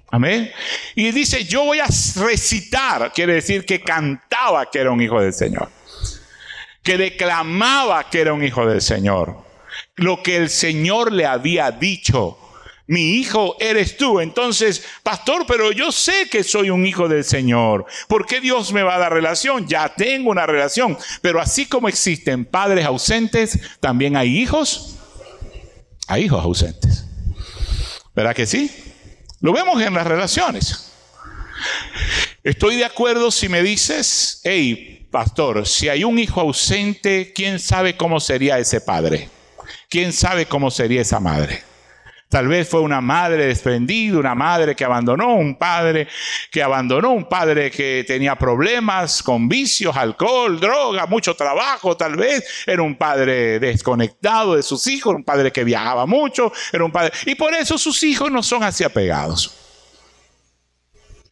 Amén. 0.10 0.52
Y 0.96 1.12
dice, 1.12 1.44
yo 1.44 1.66
voy 1.66 1.80
a 1.80 1.88
recitar, 2.16 3.12
quiere 3.14 3.34
decir 3.34 3.66
que 3.66 3.82
cantaba 3.82 4.70
que 4.70 4.80
era 4.80 4.92
un 4.92 5.02
hijo 5.02 5.20
del 5.20 5.34
Señor. 5.34 5.70
Que 6.88 6.98
declamaba 6.98 8.10
que 8.10 8.22
era 8.22 8.32
un 8.32 8.42
hijo 8.42 8.66
del 8.66 8.82
Señor. 8.82 9.36
Lo 9.98 10.24
que 10.24 10.38
el 10.38 10.50
Señor 10.50 11.12
le 11.12 11.26
había 11.26 11.70
dicho 11.70 12.38
mi 12.88 13.16
hijo 13.16 13.58
eres 13.60 13.98
tú. 13.98 14.22
Entonces, 14.22 14.84
pastor, 15.04 15.46
pero 15.46 15.74
yo 15.74 15.92
sé 15.92 16.30
que 16.32 16.44
soy 16.44 16.70
un 16.70 16.86
hijo 16.86 17.10
del 17.10 17.26
Señor. 17.26 17.86
¿Por 18.08 18.26
qué 18.26 18.40
Dios 18.40 18.72
me 18.72 18.82
va 18.82 18.96
a 18.96 19.00
dar 19.00 19.12
relación? 19.12 19.68
Ya 19.68 19.94
tengo 19.94 20.32
una 20.32 20.46
relación. 20.46 20.98
Pero 21.22 21.42
así 21.42 21.66
como 21.66 21.90
existen 21.90 22.46
padres 22.46 22.86
ausentes, 22.86 23.60
también 23.82 24.16
hay 24.16 24.38
hijos. 24.38 24.96
Hay 26.08 26.24
hijos 26.24 26.42
ausentes. 26.42 27.04
¿Verdad 28.16 28.34
que 28.34 28.46
sí? 28.46 28.72
Lo 29.42 29.52
vemos 29.52 29.82
en 29.82 29.94
las 29.94 30.08
relaciones. 30.08 30.90
Estoy 32.42 32.78
de 32.78 32.86
acuerdo 32.86 33.32
si 33.32 33.50
me 33.50 33.62
dices, 33.62 34.40
hey, 34.46 34.97
pastor, 35.12 35.66
si 35.68 35.90
hay 35.90 36.04
un 36.04 36.20
hijo 36.20 36.42
ausente, 36.42 37.32
¿quién 37.34 37.60
sabe 37.60 37.98
cómo 37.98 38.20
sería 38.20 38.60
ese 38.60 38.82
padre? 38.82 39.30
¿Quién 39.90 40.14
sabe 40.14 40.46
cómo 40.46 40.72
sería 40.72 41.02
esa 41.02 41.20
madre? 41.20 41.64
Tal 42.30 42.50
vez 42.50 42.68
fue 42.68 42.82
una 42.82 43.00
madre 43.00 43.46
desprendida, 43.46 44.18
una 44.18 44.36
madre 44.36 44.76
que 44.76 44.84
abandonó, 44.84 45.36
un 45.36 45.58
padre 45.58 46.10
que 46.52 46.62
abandonó, 46.62 47.12
un 47.12 47.30
padre 47.30 47.72
que 47.72 48.04
tenía 48.06 48.36
problemas 48.36 49.24
con 49.24 49.48
vicios, 49.48 49.96
alcohol, 49.96 50.60
droga, 50.60 51.06
mucho 51.06 51.36
trabajo, 51.36 51.96
tal 51.96 52.18
vez. 52.18 52.44
Era 52.66 52.82
un 52.82 52.98
padre 52.98 53.60
desconectado 53.60 54.56
de 54.56 54.64
sus 54.64 54.86
hijos, 54.88 55.16
un 55.16 55.24
padre 55.24 55.54
que 55.54 55.64
viajaba 55.64 56.06
mucho, 56.06 56.52
era 56.74 56.84
un 56.84 56.92
padre. 56.92 57.14
Y 57.26 57.36
por 57.36 57.54
eso 57.54 57.78
sus 57.78 58.04
hijos 58.04 58.30
no 58.30 58.44
son 58.44 58.62
así 58.62 58.84
apegados. 58.84 59.67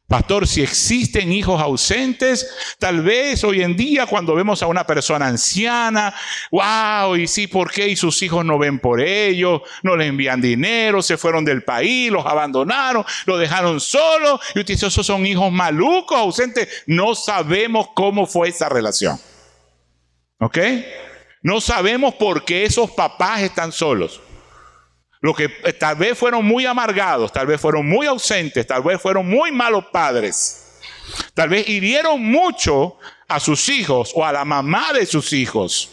Pastor, 0.08 0.48
si 0.48 0.62
existen 0.62 1.32
hijos 1.32 1.60
ausentes, 1.60 2.48
tal 2.78 3.02
vez 3.02 3.44
hoy 3.44 3.64
en 3.64 3.76
día 3.76 4.06
cuando 4.06 4.36
vemos 4.36 4.62
a 4.62 4.68
una 4.68 4.86
persona 4.86 5.26
anciana, 5.26 6.14
wow, 6.52 7.16
y 7.16 7.28
sí, 7.28 7.48
¿por 7.48 7.72
qué? 7.72 7.88
Y 7.88 7.96
sus 7.96 8.22
hijos 8.22 8.46
no 8.46 8.60
ven 8.60 8.78
por 8.78 9.02
ellos, 9.02 9.62
no 9.82 9.96
le 9.96 10.06
envían 10.06 10.42
dinero, 10.42 11.02
se 11.02 11.18
fueron 11.18 11.44
del 11.44 11.64
país, 11.64 12.12
los 12.12 12.24
abandonaron, 12.24 13.04
los 13.26 13.40
dejaron 13.40 13.80
solos, 13.80 14.42
y 14.54 14.60
usted 14.60 14.76
dice, 14.76 14.86
esos 14.88 15.08
son 15.08 15.26
hijos 15.26 15.52
malucos, 15.52 16.20
ausentes. 16.20 16.84
No 16.86 17.16
sabemos 17.16 17.88
cómo 17.96 18.28
fue 18.28 18.50
esa 18.50 18.70
relación. 18.70 19.20
¿Ok? 20.40 20.60
No 21.42 21.60
sabemos 21.62 22.14
por 22.14 22.46
qué 22.46 22.64
esos 22.64 22.92
papás 22.92 23.42
están 23.42 23.72
solos. 23.72 24.22
Lo 25.26 25.34
que 25.34 25.46
eh, 25.46 25.74
tal 25.74 25.96
vez 25.96 26.16
fueron 26.16 26.46
muy 26.46 26.68
amargados, 26.68 27.34
tal 27.34 27.48
vez 27.48 27.60
fueron 27.60 27.90
muy 27.90 28.06
ausentes, 28.06 28.68
tal 28.68 28.84
vez 28.84 29.02
fueron 29.02 29.28
muy 29.28 29.52
malos 29.52 29.86
padres. 29.92 30.80
Tal 31.34 31.50
vez 31.50 31.68
hirieron 31.68 32.24
mucho 32.24 33.00
a 33.28 33.40
sus 33.40 33.68
hijos 33.70 34.12
o 34.14 34.24
a 34.24 34.32
la 34.32 34.46
mamá 34.46 34.94
de 34.94 35.04
sus 35.08 35.34
hijos. 35.34 35.90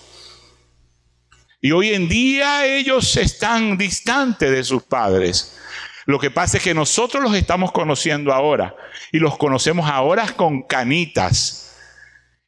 Y 1.63 1.73
hoy 1.73 1.95
en 1.95 2.11
día 2.11 2.67
ellos 2.67 3.17
están 3.17 3.79
distantes 3.79 4.51
de 4.51 4.65
sus 4.65 4.83
padres. 4.83 5.59
Lo 6.05 6.19
que 6.19 6.31
pasa 6.31 6.59
es 6.59 6.63
que 6.63 6.75
nosotros 6.75 7.23
los 7.23 7.35
estamos 7.35 7.73
conociendo 7.73 8.35
ahora 8.35 8.77
y 9.13 9.19
los 9.19 9.39
conocemos 9.39 9.89
ahora 9.89 10.27
con 10.37 10.61
canitas. 10.61 11.72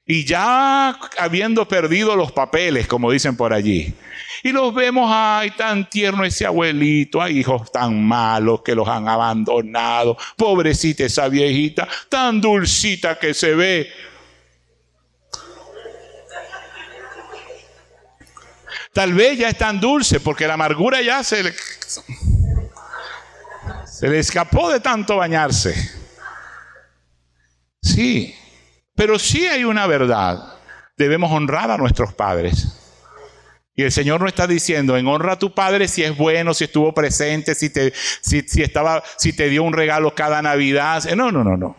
Y 0.06 0.24
ya 0.26 0.98
habiendo 1.18 1.66
perdido 1.66 2.14
los 2.14 2.30
papeles, 2.30 2.86
como 2.86 3.10
dicen 3.10 3.36
por 3.36 3.54
allí. 3.54 3.94
Y 4.42 4.52
los 4.52 4.74
vemos, 4.74 5.10
ay, 5.10 5.52
tan 5.52 5.88
tierno 5.88 6.24
ese 6.24 6.44
abuelito, 6.44 7.22
hay 7.22 7.38
hijos 7.38 7.72
tan 7.72 8.04
malos 8.04 8.60
que 8.62 8.74
los 8.74 8.86
han 8.86 9.08
abandonado. 9.08 10.18
Pobrecita 10.36 11.04
esa 11.04 11.28
viejita, 11.28 11.88
tan 12.10 12.42
dulcita 12.42 13.18
que 13.18 13.32
se 13.32 13.54
ve. 13.54 13.90
Tal 18.92 19.14
vez 19.14 19.38
ya 19.38 19.48
es 19.48 19.56
tan 19.56 19.80
dulce 19.80 20.20
porque 20.20 20.46
la 20.46 20.54
amargura 20.54 21.00
ya 21.00 21.24
se 21.24 21.42
le, 21.42 21.54
se 23.86 24.08
le 24.08 24.18
escapó 24.18 24.70
de 24.70 24.80
tanto 24.80 25.16
bañarse. 25.16 25.74
Sí, 27.82 28.36
pero 28.94 29.18
sí 29.18 29.46
hay 29.46 29.64
una 29.64 29.86
verdad. 29.86 30.54
Debemos 30.96 31.32
honrar 31.32 31.70
a 31.70 31.76
nuestros 31.76 32.14
padres. 32.14 32.80
Y 33.76 33.82
el 33.82 33.90
Señor 33.90 34.20
no 34.20 34.28
está 34.28 34.46
diciendo, 34.46 34.96
en 34.96 35.08
honra 35.08 35.32
a 35.32 35.38
tu 35.38 35.52
padre 35.52 35.88
si 35.88 36.04
es 36.04 36.16
bueno, 36.16 36.54
si 36.54 36.64
estuvo 36.64 36.94
presente, 36.94 37.56
si 37.56 37.70
te, 37.70 37.92
si, 38.20 38.44
estaba, 38.62 39.02
si 39.16 39.32
te 39.32 39.48
dio 39.48 39.64
un 39.64 39.72
regalo 39.72 40.14
cada 40.14 40.40
Navidad. 40.42 41.02
No, 41.16 41.32
no, 41.32 41.42
no, 41.42 41.56
no. 41.56 41.76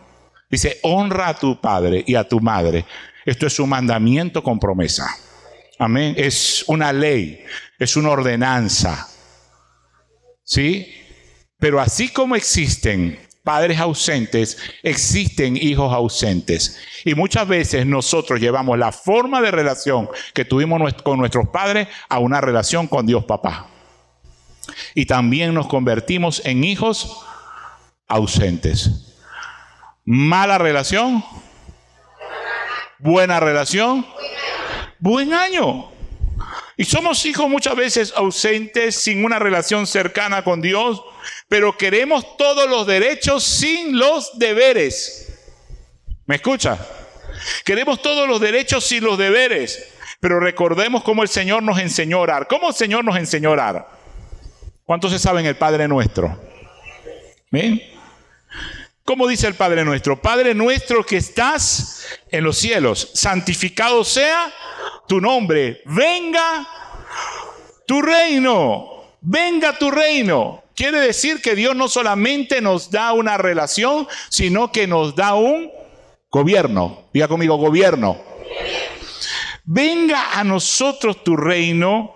Dice, 0.50 0.78
honra 0.82 1.28
a 1.28 1.38
tu 1.38 1.58
padre 1.60 2.04
y 2.06 2.14
a 2.14 2.28
tu 2.28 2.40
madre. 2.40 2.84
Esto 3.24 3.46
es 3.46 3.58
un 3.58 3.70
mandamiento 3.70 4.42
con 4.42 4.60
promesa. 4.60 5.08
Amén. 5.78 6.14
Es 6.18 6.64
una 6.68 6.92
ley, 6.92 7.42
es 7.78 7.96
una 7.96 8.10
ordenanza. 8.10 9.08
¿Sí? 10.44 10.94
Pero 11.58 11.80
así 11.80 12.10
como 12.10 12.36
existen 12.36 13.18
padres 13.46 13.78
ausentes, 13.78 14.58
existen 14.82 15.56
hijos 15.56 15.94
ausentes. 15.94 16.80
Y 17.04 17.14
muchas 17.14 17.46
veces 17.46 17.86
nosotros 17.86 18.40
llevamos 18.40 18.76
la 18.76 18.90
forma 18.90 19.40
de 19.40 19.52
relación 19.52 20.10
que 20.34 20.44
tuvimos 20.44 20.92
con 21.04 21.20
nuestros 21.20 21.48
padres 21.50 21.86
a 22.08 22.18
una 22.18 22.40
relación 22.40 22.88
con 22.88 23.06
Dios 23.06 23.24
papá. 23.24 23.68
Y 24.96 25.06
también 25.06 25.54
nos 25.54 25.68
convertimos 25.68 26.42
en 26.44 26.64
hijos 26.64 27.24
ausentes. 28.08 29.14
Mala 30.04 30.58
relación. 30.58 31.24
Buena 32.98 33.38
relación. 33.38 34.04
Buen 34.98 35.32
año. 35.32 35.92
Y 36.76 36.84
somos 36.84 37.24
hijos 37.24 37.48
muchas 37.48 37.76
veces 37.76 38.12
ausentes, 38.16 38.96
sin 38.96 39.24
una 39.24 39.38
relación 39.38 39.86
cercana 39.86 40.44
con 40.44 40.60
Dios, 40.60 41.00
pero 41.48 41.76
queremos 41.76 42.36
todos 42.36 42.68
los 42.68 42.86
derechos 42.86 43.44
sin 43.44 43.98
los 43.98 44.38
deberes. 44.38 45.32
¿Me 46.26 46.36
escucha? 46.36 46.78
Queremos 47.64 48.02
todos 48.02 48.28
los 48.28 48.40
derechos 48.40 48.84
sin 48.84 49.04
los 49.04 49.18
deberes, 49.18 49.92
pero 50.20 50.40
recordemos 50.40 51.02
cómo 51.04 51.22
el 51.22 51.28
Señor 51.28 51.62
nos 51.62 51.78
enseñó 51.78 52.18
a 52.18 52.20
orar. 52.20 52.48
¿Cómo 52.48 52.68
el 52.68 52.74
Señor 52.74 53.04
nos 53.04 53.16
enseñó 53.16 53.50
a 53.50 53.52
orar? 53.52 53.88
¿Cuántos 54.84 55.12
se 55.12 55.18
saben 55.18 55.46
el 55.46 55.56
Padre 55.56 55.86
nuestro? 55.86 56.40
¿Ven? 57.50 57.80
¿Cómo 59.04 59.28
dice 59.28 59.46
el 59.46 59.54
Padre 59.54 59.84
nuestro? 59.84 60.20
Padre 60.20 60.52
nuestro 60.52 61.06
que 61.06 61.16
estás 61.16 62.04
en 62.28 62.42
los 62.42 62.58
cielos, 62.58 63.10
santificado 63.14 64.02
sea 64.02 64.52
tu 65.06 65.20
nombre, 65.20 65.80
venga 65.84 66.66
tu 67.86 68.02
reino, 68.02 69.16
venga 69.20 69.78
tu 69.78 69.92
reino. 69.92 70.65
Quiere 70.76 71.00
decir 71.00 71.40
que 71.40 71.54
Dios 71.54 71.74
no 71.74 71.88
solamente 71.88 72.60
nos 72.60 72.90
da 72.90 73.14
una 73.14 73.38
relación, 73.38 74.06
sino 74.28 74.70
que 74.70 74.86
nos 74.86 75.16
da 75.16 75.34
un 75.34 75.70
gobierno. 76.30 77.08
Diga 77.14 77.28
conmigo, 77.28 77.56
gobierno. 77.56 78.20
Venga 79.64 80.38
a 80.38 80.44
nosotros 80.44 81.24
tu 81.24 81.34
reino, 81.34 82.14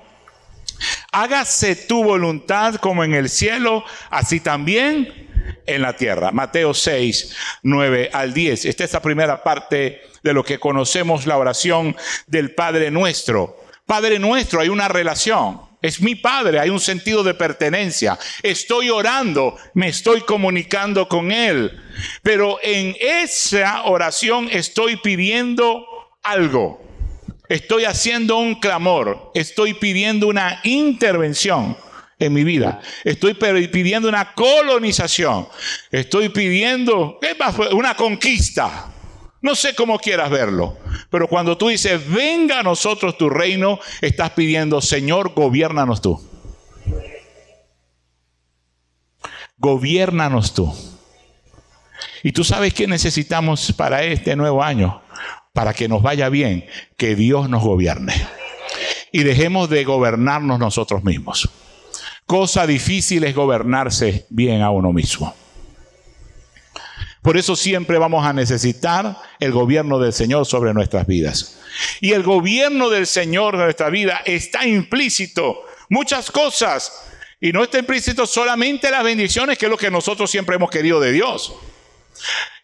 hágase 1.10 1.74
tu 1.74 2.04
voluntad 2.04 2.74
como 2.76 3.02
en 3.02 3.14
el 3.14 3.30
cielo, 3.30 3.82
así 4.10 4.40
también 4.40 5.30
en 5.66 5.80
la 5.80 5.96
tierra. 5.96 6.30
Mateo 6.30 6.74
6, 6.74 7.34
9 7.62 8.10
al 8.12 8.34
10. 8.34 8.66
Esta 8.66 8.84
es 8.84 8.92
la 8.92 9.00
primera 9.00 9.42
parte 9.42 10.02
de 10.22 10.34
lo 10.34 10.44
que 10.44 10.60
conocemos 10.60 11.26
la 11.26 11.38
oración 11.38 11.96
del 12.26 12.54
Padre 12.54 12.90
nuestro. 12.90 13.56
Padre 13.86 14.18
nuestro, 14.18 14.60
hay 14.60 14.68
una 14.68 14.88
relación. 14.88 15.69
Es 15.82 16.00
mi 16.00 16.14
Padre, 16.14 16.60
hay 16.60 16.70
un 16.70 16.80
sentido 16.80 17.22
de 17.22 17.34
pertenencia. 17.34 18.18
Estoy 18.42 18.90
orando, 18.90 19.56
me 19.74 19.88
estoy 19.88 20.20
comunicando 20.22 21.08
con 21.08 21.32
Él. 21.32 21.80
Pero 22.22 22.58
en 22.62 22.96
esa 23.00 23.84
oración 23.84 24.48
estoy 24.50 24.96
pidiendo 24.96 25.86
algo. 26.22 26.82
Estoy 27.48 27.84
haciendo 27.84 28.36
un 28.36 28.56
clamor. 28.60 29.32
Estoy 29.34 29.74
pidiendo 29.74 30.28
una 30.28 30.60
intervención 30.64 31.76
en 32.18 32.32
mi 32.32 32.44
vida. 32.44 32.80
Estoy 33.02 33.34
pidiendo 33.34 34.08
una 34.08 34.34
colonización. 34.34 35.48
Estoy 35.90 36.28
pidiendo 36.28 37.18
una 37.72 37.96
conquista. 37.96 38.92
No 39.42 39.54
sé 39.54 39.74
cómo 39.74 39.98
quieras 39.98 40.30
verlo, 40.30 40.76
pero 41.08 41.26
cuando 41.26 41.56
tú 41.56 41.68
dices, 41.68 42.00
venga 42.10 42.60
a 42.60 42.62
nosotros 42.62 43.16
tu 43.16 43.30
reino, 43.30 43.78
estás 44.02 44.30
pidiendo, 44.30 44.80
Señor, 44.82 45.32
gobiernanos 45.34 46.02
tú. 46.02 46.20
Gobiernanos 49.56 50.52
tú. 50.52 50.74
Y 52.22 52.32
tú 52.32 52.44
sabes 52.44 52.74
qué 52.74 52.86
necesitamos 52.86 53.72
para 53.72 54.02
este 54.02 54.36
nuevo 54.36 54.62
año, 54.62 55.02
para 55.54 55.72
que 55.72 55.88
nos 55.88 56.02
vaya 56.02 56.28
bien, 56.28 56.66
que 56.98 57.14
Dios 57.14 57.48
nos 57.48 57.62
gobierne. 57.62 58.14
Y 59.10 59.22
dejemos 59.22 59.70
de 59.70 59.84
gobernarnos 59.84 60.58
nosotros 60.58 61.02
mismos. 61.02 61.48
Cosa 62.26 62.66
difícil 62.66 63.24
es 63.24 63.34
gobernarse 63.34 64.26
bien 64.30 64.62
a 64.62 64.70
uno 64.70 64.92
mismo. 64.92 65.34
Por 67.22 67.36
eso 67.36 67.54
siempre 67.54 67.98
vamos 67.98 68.24
a 68.24 68.32
necesitar 68.32 69.16
el 69.40 69.52
gobierno 69.52 69.98
del 69.98 70.12
Señor 70.12 70.46
sobre 70.46 70.72
nuestras 70.72 71.06
vidas. 71.06 71.60
Y 72.00 72.12
el 72.12 72.22
gobierno 72.22 72.88
del 72.88 73.06
Señor 73.06 73.56
de 73.56 73.64
nuestra 73.64 73.90
vida 73.90 74.22
está 74.24 74.66
implícito 74.66 75.64
muchas 75.90 76.30
cosas. 76.30 77.06
Y 77.40 77.52
no 77.52 77.62
está 77.62 77.78
implícito 77.78 78.26
solamente 78.26 78.90
las 78.90 79.04
bendiciones, 79.04 79.58
que 79.58 79.66
es 79.66 79.70
lo 79.70 79.76
que 79.76 79.90
nosotros 79.90 80.30
siempre 80.30 80.56
hemos 80.56 80.70
querido 80.70 81.00
de 81.00 81.12
Dios. 81.12 81.54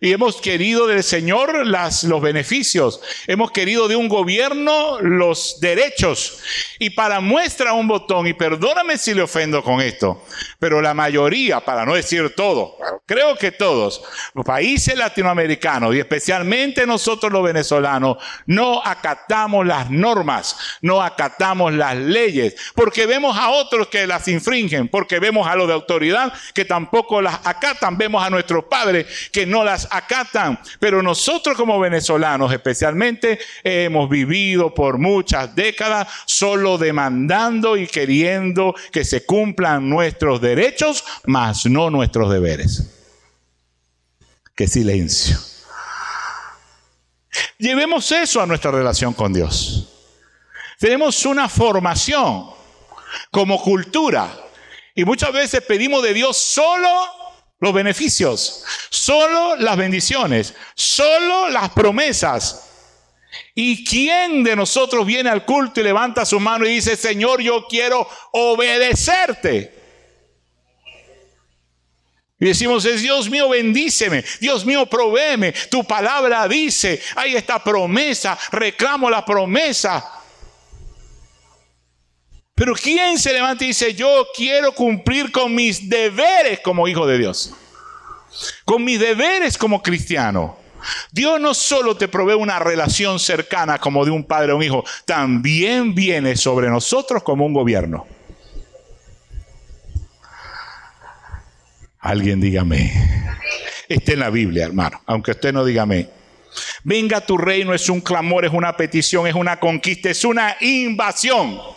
Y 0.07 0.13
hemos 0.13 0.41
querido 0.41 0.87
del 0.87 1.03
Señor 1.03 1.67
los 1.67 2.23
beneficios. 2.23 3.01
Hemos 3.27 3.51
querido 3.51 3.89
de 3.89 3.97
un 3.97 4.09
gobierno 4.09 5.01
los 5.01 5.59
derechos. 5.59 6.39
Y 6.79 6.91
para 6.91 7.19
muestra 7.19 7.73
un 7.73 7.89
botón, 7.89 8.29
y 8.29 8.33
perdóname 8.33 8.99
si 8.99 9.15
le 9.15 9.23
ofendo 9.23 9.65
con 9.65 9.81
esto, 9.81 10.23
pero 10.61 10.81
la 10.81 10.95
mayoría, 10.95 11.59
para 11.59 11.85
no 11.85 11.95
decir 11.95 12.35
todo, 12.37 12.77
creo 13.05 13.35
que 13.37 13.51
todos, 13.51 14.05
los 14.35 14.45
países 14.45 14.97
latinoamericanos 14.97 15.95
y 15.95 15.99
especialmente 15.99 16.87
nosotros 16.87 17.33
los 17.33 17.43
venezolanos, 17.43 18.19
no 18.47 18.83
acatamos 18.85 19.67
las 19.67 19.91
normas, 19.91 20.57
no 20.83 21.03
acatamos 21.03 21.73
las 21.73 21.97
leyes, 21.97 22.55
porque 22.77 23.07
vemos 23.07 23.37
a 23.37 23.51
otros 23.51 23.89
que 23.89 24.07
las 24.07 24.29
infringen, 24.29 24.87
porque 24.87 25.19
vemos 25.19 25.49
a 25.49 25.57
los 25.57 25.67
de 25.67 25.75
autoridad 25.75 26.33
que 26.55 26.65
tampoco 26.65 27.23
las 27.23 27.41
acatan, 27.45 27.99
vemos 27.99 28.25
a 28.25 28.31
nuestros 28.31 28.65
padres 28.67 29.31
que 29.33 29.47
no 29.47 29.65
las 29.65 29.89
acatan. 29.97 30.59
Pero 30.79 31.03
nosotros 31.03 31.57
como 31.57 31.79
venezolanos 31.79 32.53
especialmente 32.53 33.39
hemos 33.63 34.09
vivido 34.09 34.75
por 34.75 34.99
muchas 34.99 35.55
décadas 35.55 36.09
solo 36.27 36.79
demandando 36.79 37.77
y 37.77 37.87
queriendo 37.87 38.75
que 38.93 39.05
se 39.05 39.25
cumplan 39.25 39.89
nuestros 39.89 40.41
derechos, 40.41 41.05
mas 41.25 41.67
no 41.67 41.91
nuestros 41.91 42.31
deberes. 42.31 42.91
Qué 44.55 44.67
silencio. 44.67 45.39
Llevemos 47.59 48.11
eso 48.13 48.41
a 48.41 48.47
nuestra 48.47 48.71
relación 48.71 49.13
con 49.13 49.33
Dios. 49.33 49.89
Tenemos 50.79 51.25
una 51.25 51.49
formación 51.49 52.51
como 53.31 53.61
cultura 53.63 54.31
y 54.95 55.05
muchas 55.05 55.33
veces 55.33 55.63
pedimos 55.63 56.03
de 56.03 56.15
Dios 56.15 56.37
solo 56.37 56.89
los 57.59 57.73
beneficios, 57.73 58.65
solo 58.91 59.57
las 59.57 59.77
bendiciones, 59.77 60.55
solo 60.75 61.49
las 61.49 61.71
promesas. 61.71 62.63
¿Y 63.55 63.85
quién 63.85 64.45
de 64.45 64.57
nosotros 64.57 65.07
viene 65.07 65.31
al 65.31 65.45
culto 65.45 65.81
y 65.81 65.85
levanta 65.85 66.25
su 66.27 66.39
mano 66.39 66.67
y 66.67 66.75
dice, 66.75 66.97
Señor, 66.97 67.41
yo 67.41 67.67
quiero 67.67 68.09
obedecerte? 68.33 69.75
Y 72.39 72.47
decimos, 72.47 72.85
es 72.85 73.01
Dios 73.01 73.31
mío, 73.31 73.49
bendíceme, 73.49 74.23
Dios 74.41 74.67
mío, 74.67 74.85
provéeme, 74.85 75.53
tu 75.71 75.85
palabra 75.85 76.47
dice, 76.47 77.01
hay 77.15 77.35
esta 77.35 77.65
promesa, 77.65 78.39
reclamo 78.53 79.09
la 79.09 79.25
promesa. 79.25 80.05
Pero 82.57 82.75
¿quién 82.75 83.19
se 83.19 83.35
levanta 83.35 83.65
y 83.65 83.69
dice, 83.69 83.93
yo 83.93 84.27
quiero 84.35 84.73
cumplir 84.73 85.31
con 85.31 85.55
mis 85.55 85.91
deberes 85.91 86.61
como 86.61 86.89
hijo 86.89 87.07
de 87.07 87.19
Dios? 87.19 87.53
Con 88.65 88.83
mis 88.83 88.99
deberes 88.99 89.59
como 89.59 89.83
cristiano. 89.83 90.57
Dios 91.13 91.39
no 91.39 91.53
solo 91.53 91.99
te 91.99 92.09
provee 92.09 92.33
una 92.33 92.59
relación 92.59 93.19
cercana 93.19 93.79
como 93.79 94.07
de 94.07 94.11
un 94.11 94.25
padre 94.25 94.53
o 94.53 94.57
un 94.57 94.63
hijo, 94.63 94.85
también 95.05 95.95
viene 95.95 96.35
sobre 96.35 96.71
nosotros 96.71 97.23
como 97.23 97.45
un 97.45 97.53
gobierno. 97.53 98.07
Alguien 102.01 102.41
dígame. 102.41 102.91
Está 103.87 104.13
en 104.13 104.21
la 104.21 104.31
Biblia, 104.31 104.65
hermano, 104.65 105.03
aunque 105.05 105.33
usted 105.33 105.53
no 105.53 105.63
dígame. 105.63 106.09
Venga 106.85 107.21
tu 107.21 107.37
reino 107.37 107.75
es 107.75 107.91
un 107.91 108.01
clamor, 108.01 108.47
es 108.47 108.53
una 108.53 108.75
petición, 108.75 109.27
es 109.27 109.35
una 109.35 109.61
conquista, 109.61 110.09
es 110.09 110.25
una 110.25 110.57
invasión. 110.61 111.77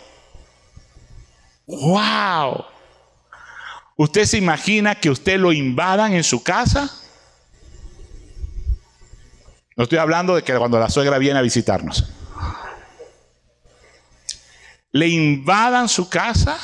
¡Wow! 1.70 2.64
¿Usted 3.96 4.24
se 4.24 4.38
imagina 4.38 4.94
que 4.94 5.10
usted 5.10 5.38
lo 5.38 5.52
invadan 5.52 6.14
en 6.14 6.24
su 6.24 6.42
casa? 6.42 6.90
No 9.76 9.84
estoy 9.84 9.98
hablando 9.98 10.34
de 10.34 10.42
que 10.42 10.56
cuando 10.56 10.78
la 10.78 10.90
suegra 10.90 11.18
viene 11.18 11.38
a 11.38 11.42
visitarnos. 11.42 12.10
Le 14.92 15.06
invadan 15.06 15.88
su 15.88 16.08
casa. 16.08 16.58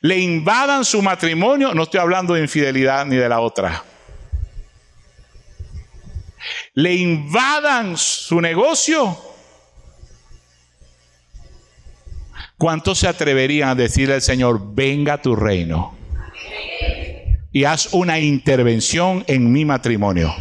Le 0.00 0.18
invadan 0.18 0.84
su 0.84 1.02
matrimonio. 1.02 1.74
No 1.74 1.82
estoy 1.82 2.00
hablando 2.00 2.34
de 2.34 2.42
infidelidad 2.42 3.04
ni 3.06 3.16
de 3.16 3.28
la 3.28 3.40
otra. 3.40 3.82
Le 6.74 6.94
invadan 6.94 7.96
su 7.96 8.40
negocio. 8.40 9.18
¿Cuántos 12.60 12.98
se 12.98 13.08
atreverían 13.08 13.70
a 13.70 13.74
decirle 13.74 14.16
al 14.16 14.20
Señor, 14.20 14.60
venga 14.74 15.22
tu 15.22 15.34
reino? 15.34 15.96
Y 17.52 17.64
haz 17.64 17.88
una 17.92 18.18
intervención 18.18 19.24
en 19.28 19.50
mi 19.50 19.64
matrimonio. 19.64 20.36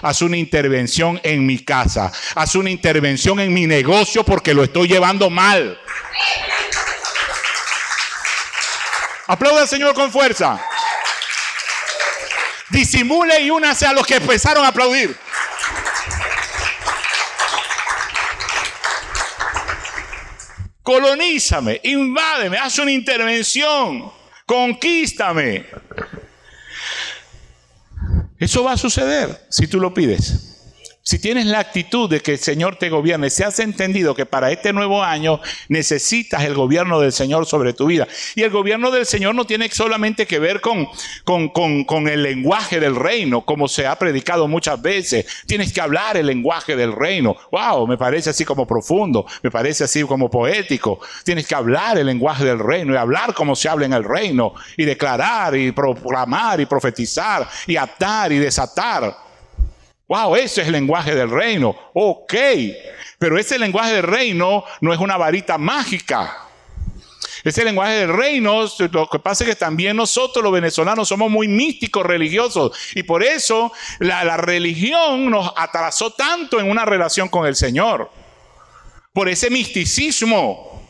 Haz 0.00 0.22
una 0.22 0.36
intervención 0.36 1.20
en 1.24 1.44
mi 1.44 1.58
casa. 1.58 2.12
Haz 2.36 2.54
una 2.54 2.70
intervención 2.70 3.40
en 3.40 3.52
mi 3.52 3.66
negocio 3.66 4.22
porque 4.22 4.54
lo 4.54 4.62
estoy 4.62 4.86
llevando 4.86 5.30
mal. 5.30 5.76
Aplauda 9.26 9.62
al 9.62 9.68
Señor 9.68 9.94
con 9.94 10.12
fuerza. 10.12 10.64
Disimule 12.70 13.40
y 13.40 13.50
únase 13.50 13.84
a 13.84 13.92
los 13.92 14.06
que 14.06 14.14
empezaron 14.14 14.64
a 14.64 14.68
aplaudir. 14.68 15.18
Colonízame, 20.88 21.82
invádeme, 21.84 22.56
haz 22.56 22.78
una 22.78 22.90
intervención, 22.90 24.10
conquístame. 24.46 25.66
Eso 28.38 28.64
va 28.64 28.72
a 28.72 28.76
suceder 28.78 29.38
si 29.50 29.66
tú 29.66 29.80
lo 29.80 29.92
pides. 29.92 30.47
Si 31.08 31.18
tienes 31.18 31.46
la 31.46 31.60
actitud 31.60 32.10
de 32.10 32.20
que 32.20 32.32
el 32.32 32.38
Señor 32.38 32.76
te 32.76 32.90
gobierne, 32.90 33.30
si 33.30 33.42
has 33.42 33.60
entendido 33.60 34.14
que 34.14 34.26
para 34.26 34.52
este 34.52 34.74
nuevo 34.74 35.02
año 35.02 35.40
necesitas 35.70 36.44
el 36.44 36.52
gobierno 36.52 37.00
del 37.00 37.14
Señor 37.14 37.46
sobre 37.46 37.72
tu 37.72 37.86
vida. 37.86 38.06
Y 38.34 38.42
el 38.42 38.50
gobierno 38.50 38.90
del 38.90 39.06
Señor 39.06 39.34
no 39.34 39.46
tiene 39.46 39.70
solamente 39.70 40.26
que 40.26 40.38
ver 40.38 40.60
con, 40.60 40.86
con, 41.24 41.48
con, 41.48 41.84
con 41.84 42.08
el 42.08 42.22
lenguaje 42.22 42.78
del 42.78 42.94
reino, 42.94 43.40
como 43.40 43.68
se 43.68 43.86
ha 43.86 43.98
predicado 43.98 44.48
muchas 44.48 44.82
veces. 44.82 45.24
Tienes 45.46 45.72
que 45.72 45.80
hablar 45.80 46.18
el 46.18 46.26
lenguaje 46.26 46.76
del 46.76 46.92
reino. 46.92 47.34
Wow, 47.50 47.86
me 47.86 47.96
parece 47.96 48.28
así 48.28 48.44
como 48.44 48.66
profundo, 48.66 49.24
me 49.42 49.50
parece 49.50 49.84
así 49.84 50.02
como 50.02 50.28
poético. 50.28 51.00
Tienes 51.24 51.46
que 51.46 51.54
hablar 51.54 51.96
el 51.96 52.04
lenguaje 52.04 52.44
del 52.44 52.58
reino 52.58 52.92
y 52.92 52.98
hablar 52.98 53.32
como 53.32 53.56
se 53.56 53.70
habla 53.70 53.86
en 53.86 53.94
el 53.94 54.04
reino 54.04 54.52
y 54.76 54.84
declarar 54.84 55.56
y 55.56 55.72
proclamar 55.72 56.60
y 56.60 56.66
profetizar 56.66 57.48
y 57.66 57.76
atar 57.76 58.30
y 58.30 58.36
desatar. 58.36 59.27
Wow, 60.08 60.36
ese 60.36 60.62
es 60.62 60.66
el 60.66 60.72
lenguaje 60.72 61.14
del 61.14 61.30
reino. 61.30 61.76
Ok, 61.92 62.34
pero 63.18 63.38
ese 63.38 63.58
lenguaje 63.58 63.92
del 63.92 64.04
reino 64.04 64.64
no 64.80 64.92
es 64.92 64.98
una 64.98 65.18
varita 65.18 65.58
mágica. 65.58 66.48
Ese 67.44 67.62
lenguaje 67.62 67.94
del 67.94 68.16
reino, 68.16 68.66
lo 68.90 69.08
que 69.08 69.18
pasa 69.18 69.44
es 69.44 69.50
que 69.50 69.56
también 69.56 69.96
nosotros 69.96 70.42
los 70.42 70.52
venezolanos 70.52 71.08
somos 71.08 71.30
muy 71.30 71.46
místicos 71.46 72.04
religiosos 72.04 72.76
y 72.94 73.02
por 73.02 73.22
eso 73.22 73.70
la, 74.00 74.24
la 74.24 74.36
religión 74.36 75.30
nos 75.30 75.52
atrasó 75.56 76.12
tanto 76.12 76.58
en 76.58 76.70
una 76.70 76.84
relación 76.84 77.28
con 77.28 77.46
el 77.46 77.54
Señor. 77.54 78.10
Por 79.12 79.28
ese 79.28 79.50
misticismo. 79.50 80.87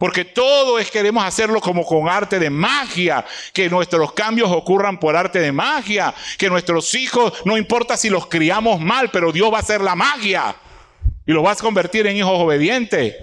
Porque 0.00 0.24
todo 0.24 0.78
es 0.78 0.90
queremos 0.90 1.22
hacerlo 1.22 1.60
como 1.60 1.84
con 1.84 2.08
arte 2.08 2.38
de 2.38 2.48
magia, 2.48 3.22
que 3.52 3.68
nuestros 3.68 4.14
cambios 4.14 4.50
ocurran 4.50 4.98
por 4.98 5.14
arte 5.14 5.40
de 5.40 5.52
magia, 5.52 6.14
que 6.38 6.48
nuestros 6.48 6.94
hijos, 6.94 7.34
no 7.44 7.58
importa 7.58 7.98
si 7.98 8.08
los 8.08 8.26
criamos 8.26 8.80
mal, 8.80 9.10
pero 9.10 9.30
Dios 9.30 9.52
va 9.52 9.58
a 9.58 9.60
hacer 9.60 9.82
la 9.82 9.94
magia 9.94 10.56
y 11.26 11.32
los 11.32 11.44
va 11.44 11.52
a 11.52 11.56
convertir 11.56 12.06
en 12.06 12.16
hijos 12.16 12.32
obedientes. 12.32 13.14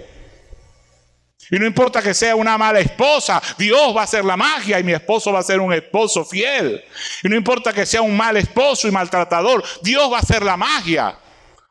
Y 1.50 1.58
no 1.58 1.66
importa 1.66 2.00
que 2.00 2.13
sea 2.13 2.36
una 2.36 2.60
mala 2.60 2.80
esposa, 2.80 3.42
Dios 3.58 3.98
va 3.98 4.02
a 4.02 4.04
hacer 4.04 4.24
la 4.24 4.38
magia 4.38 4.80
y 4.80 4.84
mi 4.84 4.94
esposo 4.94 5.34
va 5.34 5.40
a 5.40 5.44
ser 5.44 5.60
un 5.60 5.74
esposo 5.74 6.26
fiel. 6.26 6.84
Y 7.24 7.28
no 7.28 7.36
importa 7.36 7.74
que 7.74 7.88
sea 7.88 8.04
un 8.04 8.16
mal 8.16 8.38
esposo 8.38 8.88
y 8.88 8.92
maltratador, 8.92 9.63
Dios 9.82 10.13
va 10.13 10.18
a 10.18 10.22
hacer 10.22 10.44
la 10.44 10.56
magia, 10.56 11.18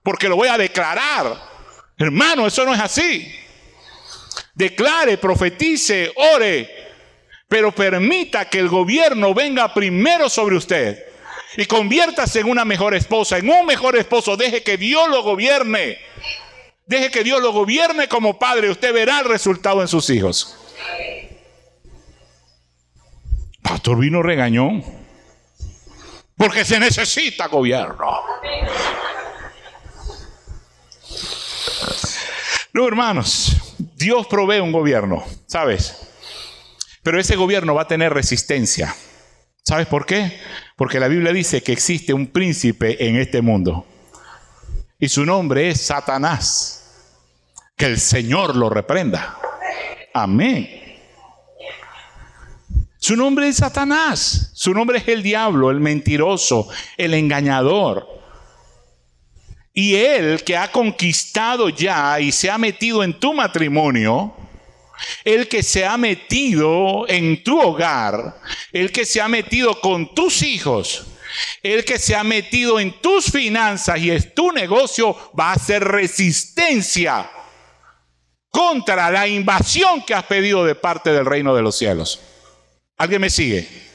porque 0.02 0.28
lo 0.28 0.34
voy 0.34 0.48
a 0.48 0.58
declarar. 0.58 1.40
Hermano, 1.96 2.48
eso 2.48 2.64
no 2.64 2.74
es 2.74 2.80
así 2.80 3.45
declare, 4.56 5.18
profetice, 5.18 6.12
ore, 6.34 6.68
pero 7.46 7.72
permita 7.72 8.48
que 8.48 8.58
el 8.58 8.68
gobierno 8.68 9.32
venga 9.34 9.72
primero 9.72 10.28
sobre 10.28 10.56
usted 10.56 11.04
y 11.56 11.66
conviértase 11.66 12.40
en 12.40 12.50
una 12.50 12.64
mejor 12.64 12.94
esposa, 12.94 13.38
en 13.38 13.48
un 13.48 13.64
mejor 13.66 13.96
esposo. 13.96 14.36
Deje 14.36 14.62
que 14.62 14.76
Dios 14.76 15.08
lo 15.08 15.22
gobierne. 15.22 15.98
Deje 16.86 17.10
que 17.10 17.22
Dios 17.22 17.40
lo 17.40 17.52
gobierne 17.52 18.08
como 18.08 18.38
padre. 18.38 18.70
Usted 18.70 18.92
verá 18.92 19.20
el 19.20 19.26
resultado 19.26 19.80
en 19.80 19.88
sus 19.88 20.10
hijos. 20.10 20.56
Pastor 23.62 23.98
vino 23.98 24.22
regañón. 24.22 24.84
Porque 26.36 26.64
se 26.64 26.78
necesita 26.78 27.46
gobierno. 27.46 28.20
No, 32.74 32.86
hermanos, 32.86 33.56
Dios 33.96 34.26
provee 34.26 34.60
un 34.60 34.72
gobierno, 34.72 35.24
¿sabes? 35.46 35.96
Pero 37.02 37.18
ese 37.18 37.34
gobierno 37.34 37.74
va 37.74 37.82
a 37.82 37.88
tener 37.88 38.12
resistencia. 38.12 38.94
¿Sabes 39.62 39.86
por 39.86 40.04
qué? 40.04 40.38
Porque 40.76 41.00
la 41.00 41.08
Biblia 41.08 41.32
dice 41.32 41.62
que 41.62 41.72
existe 41.72 42.12
un 42.12 42.26
príncipe 42.26 43.08
en 43.08 43.16
este 43.16 43.40
mundo. 43.40 43.86
Y 44.98 45.08
su 45.08 45.24
nombre 45.24 45.70
es 45.70 45.80
Satanás. 45.80 46.82
Que 47.74 47.86
el 47.86 47.98
Señor 47.98 48.54
lo 48.54 48.68
reprenda. 48.68 49.38
Amén. 50.12 50.68
Su 52.98 53.16
nombre 53.16 53.48
es 53.48 53.56
Satanás. 53.56 54.50
Su 54.52 54.74
nombre 54.74 54.98
es 54.98 55.08
el 55.08 55.22
diablo, 55.22 55.70
el 55.70 55.80
mentiroso, 55.80 56.68
el 56.98 57.14
engañador. 57.14 58.06
Y 59.78 59.94
él 59.94 60.42
que 60.42 60.56
ha 60.56 60.72
conquistado 60.72 61.68
ya 61.68 62.18
y 62.18 62.32
se 62.32 62.50
ha 62.50 62.56
metido 62.56 63.04
en 63.04 63.20
tu 63.20 63.34
matrimonio, 63.34 64.34
el 65.22 65.48
que 65.48 65.62
se 65.62 65.84
ha 65.84 65.98
metido 65.98 67.06
en 67.06 67.44
tu 67.44 67.60
hogar, 67.60 68.40
el 68.72 68.90
que 68.90 69.04
se 69.04 69.20
ha 69.20 69.28
metido 69.28 69.78
con 69.82 70.14
tus 70.14 70.42
hijos, 70.42 71.08
el 71.62 71.84
que 71.84 71.98
se 71.98 72.16
ha 72.16 72.24
metido 72.24 72.80
en 72.80 73.02
tus 73.02 73.26
finanzas 73.26 73.98
y 73.98 74.10
es 74.10 74.34
tu 74.34 74.50
negocio, 74.50 75.14
va 75.38 75.50
a 75.50 75.56
hacer 75.56 75.84
resistencia 75.84 77.30
contra 78.48 79.10
la 79.10 79.28
invasión 79.28 80.02
que 80.06 80.14
has 80.14 80.24
pedido 80.24 80.64
de 80.64 80.74
parte 80.74 81.10
del 81.10 81.26
reino 81.26 81.54
de 81.54 81.60
los 81.60 81.76
cielos. 81.76 82.18
¿Alguien 82.96 83.20
me 83.20 83.28
sigue? 83.28 83.85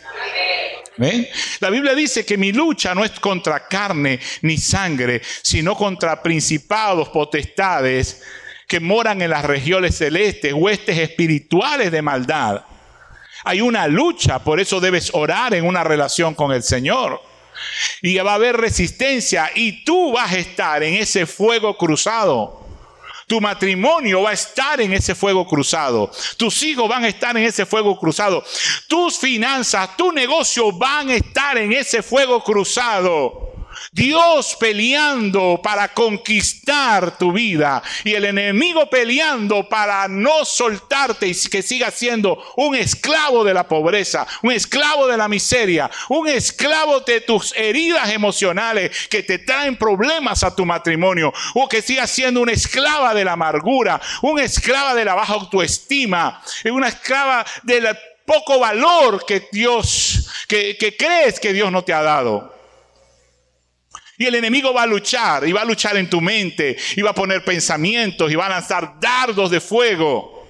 La 1.60 1.70
Biblia 1.70 1.96
dice 1.96 2.26
que 2.26 2.38
mi 2.38 2.52
lucha 2.52 2.94
no 2.94 3.04
es 3.04 3.12
contra 3.20 3.68
carne 3.68 4.20
ni 4.42 4.58
sangre, 4.58 5.22
sino 5.42 5.76
contra 5.76 6.22
principados, 6.22 7.10
potestades 7.10 8.22
que 8.68 8.80
moran 8.80 9.22
en 9.22 9.32
las 9.32 9.44
regiones 9.44 9.98
celestes, 9.98 10.54
huestes 10.54 10.98
espirituales 10.98 11.92
de 11.92 12.02
maldad. 12.02 12.64
Hay 13.44 13.62
una 13.62 13.88
lucha, 13.88 14.40
por 14.40 14.60
eso 14.60 14.80
debes 14.80 15.12
orar 15.14 15.54
en 15.54 15.66
una 15.66 15.84
relación 15.84 16.36
con 16.36 16.52
el 16.52 16.64
Señor. 16.64 17.22
Y 18.02 18.16
va 18.18 18.32
a 18.32 18.36
haber 18.36 18.58
resistencia 18.58 19.52
y 19.54 19.84
tú 19.84 20.14
vas 20.14 20.32
a 20.32 20.38
estar 20.38 20.84
en 20.84 20.96
ese 20.96 21.26
fuego 21.26 21.78
cruzado. 21.78 22.71
Tu 23.32 23.40
matrimonio 23.40 24.24
va 24.24 24.32
a 24.32 24.34
estar 24.34 24.82
en 24.82 24.92
ese 24.92 25.16
fuego 25.16 25.48
cruzado. 25.48 26.12
Tus 26.36 26.64
hijos 26.64 26.90
van 26.90 27.06
a 27.06 27.08
estar 27.08 27.38
en 27.38 27.46
ese 27.46 27.66
fuego 27.66 27.98
cruzado. 27.98 28.44
Tus 28.90 29.18
finanzas, 29.18 29.96
tu 29.96 30.12
negocio 30.12 30.70
van 30.74 31.10
a 31.10 31.16
estar 31.16 31.58
en 31.58 31.72
ese 31.72 32.04
fuego 32.04 32.44
cruzado. 32.44 33.51
Dios 33.94 34.56
peleando 34.58 35.60
para 35.62 35.94
conquistar 35.94 37.18
tu 37.18 37.34
vida 37.34 37.84
y 38.06 38.14
el 38.14 38.24
enemigo 38.24 38.90
peleando 38.90 39.68
para 39.68 40.08
no 40.08 40.46
soltarte 40.46 41.28
y 41.28 41.36
que 41.50 41.62
sigas 41.62 41.96
siendo 41.96 42.42
un 42.56 42.74
esclavo 42.74 43.44
de 43.44 43.54
la 43.54 43.68
pobreza, 43.68 44.26
un 44.44 44.54
esclavo 44.54 45.08
de 45.08 45.18
la 45.18 45.28
miseria, 45.28 45.92
un 46.08 46.30
esclavo 46.30 47.02
de 47.02 47.20
tus 47.20 47.54
heridas 47.54 48.10
emocionales 48.12 49.10
que 49.10 49.24
te 49.24 49.40
traen 49.40 49.76
problemas 49.76 50.42
a 50.46 50.56
tu 50.56 50.66
matrimonio 50.66 51.34
o 51.54 51.68
que 51.68 51.82
sigas 51.82 52.10
siendo 52.10 52.40
una 52.40 52.54
esclava 52.54 53.14
de 53.14 53.26
la 53.26 53.34
amargura, 53.34 54.00
una 54.22 54.44
esclava 54.44 54.96
de 54.96 55.04
la 55.04 55.16
baja 55.16 55.34
autoestima, 55.34 56.42
una 56.72 56.88
esclava 56.88 57.46
del 57.64 57.90
poco 58.26 58.58
valor 58.58 59.26
que 59.26 59.50
Dios, 59.52 60.30
que, 60.48 60.78
que 60.78 60.96
crees 60.96 61.42
que 61.42 61.52
Dios 61.52 61.70
no 61.74 61.84
te 61.84 61.92
ha 61.92 62.02
dado. 62.02 62.61
Y 64.22 64.28
el 64.28 64.36
enemigo 64.36 64.72
va 64.72 64.84
a 64.84 64.86
luchar, 64.86 65.48
y 65.48 65.52
va 65.52 65.62
a 65.62 65.66
luchar 65.66 65.98
en 65.98 66.08
tu 66.08 66.22
mente, 66.22 66.78
y 66.96 67.02
va 67.02 67.10
a 67.10 67.16
poner 67.16 67.44
pensamientos, 67.44 68.32
y 68.32 68.36
va 68.36 68.46
a 68.46 68.50
lanzar 68.50 69.00
dardos 69.00 69.50
de 69.50 69.60
fuego. 69.60 70.46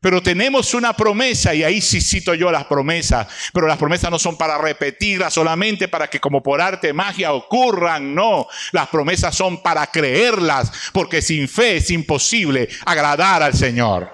Pero 0.00 0.20
tenemos 0.20 0.74
una 0.74 0.92
promesa, 0.92 1.54
y 1.54 1.62
ahí 1.62 1.80
sí 1.80 2.00
cito 2.00 2.34
yo 2.34 2.50
las 2.50 2.64
promesas, 2.64 3.28
pero 3.52 3.68
las 3.68 3.78
promesas 3.78 4.10
no 4.10 4.18
son 4.18 4.36
para 4.36 4.58
repetirlas 4.58 5.32
solamente 5.32 5.86
para 5.86 6.10
que 6.10 6.18
como 6.18 6.42
por 6.42 6.60
arte 6.60 6.92
magia 6.92 7.34
ocurran, 7.34 8.16
no, 8.16 8.48
las 8.72 8.88
promesas 8.88 9.32
son 9.32 9.62
para 9.62 9.86
creerlas, 9.86 10.72
porque 10.92 11.22
sin 11.22 11.46
fe 11.46 11.76
es 11.76 11.88
imposible 11.92 12.68
agradar 12.84 13.44
al 13.44 13.54
Señor. 13.54 14.12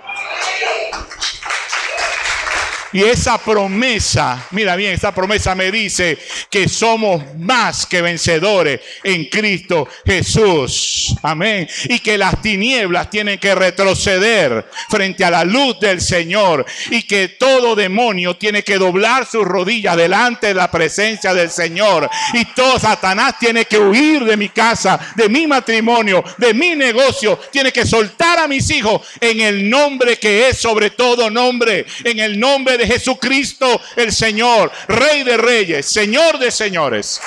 Y 2.93 3.03
esa 3.03 3.39
promesa, 3.39 4.47
mira 4.53 4.77
bien, 4.77 4.93
esa 4.93 5.13
promesa 5.13 5.55
me 5.55 5.71
dice 5.71 6.19
que 6.51 6.69
somos 6.69 7.23
más 7.37 7.85
que 7.85 8.01
vencedores 8.01 8.81
en 9.03 9.25
Cristo 9.27 9.89
Jesús. 10.05 11.15
Amén. 11.23 11.69
Y 11.85 11.99
que 11.99 12.17
las 12.17 12.41
tinieblas 12.41 13.11
tienen 13.11 13.39
que 13.39 13.55
retroceder 13.55 14.67
frente 14.89 15.25
a 15.25 15.31
la 15.31 15.45
luz 15.45 15.81
del 15.81 16.01
Señor. 16.01 16.65
Y 16.91 17.03
que 17.03 17.29
todo 17.29 17.75
demonio 17.75 18.37
tiene 18.37 18.63
que 18.63 18.79
doblar 18.79 19.27
sus 19.27 19.45
rodillas 19.45 19.97
delante 19.97 20.49
de 20.49 20.55
la 20.55 20.71
presencia 20.71 21.35
del 21.35 21.51
Señor. 21.51 22.09
Y 22.35 22.45
todo 22.47 22.79
Satanás 22.79 23.39
tiene 23.39 23.65
que 23.65 23.79
huir 23.79 24.25
de 24.25 24.37
mi 24.37 24.49
casa, 24.51 24.99
de 25.17 25.29
mi 25.29 25.47
matrimonio, 25.47 26.23
de 26.39 26.55
mi 26.55 26.75
negocio. 26.75 27.39
Tiene 27.51 27.73
que 27.73 27.85
soltar 27.85 28.39
a 28.39 28.49
mis 28.49 28.71
hijos 28.71 29.03
en 29.21 29.41
el 29.41 29.69
nombre 29.69 30.19
que 30.19 30.49
es 30.49 30.59
sobre 30.59 30.91
todo 30.91 31.31
nombre. 31.31 31.85
En 32.05 32.21
el 32.21 32.39
nombre 32.39 32.76
de 32.79 32.87
Jesucristo 32.87 33.81
el 33.97 34.13
Señor, 34.13 34.71
Rey 34.89 35.23
de 35.23 35.37
Reyes, 35.37 35.87
Señor 35.87 36.39
de 36.39 36.51
Señores. 36.51 37.21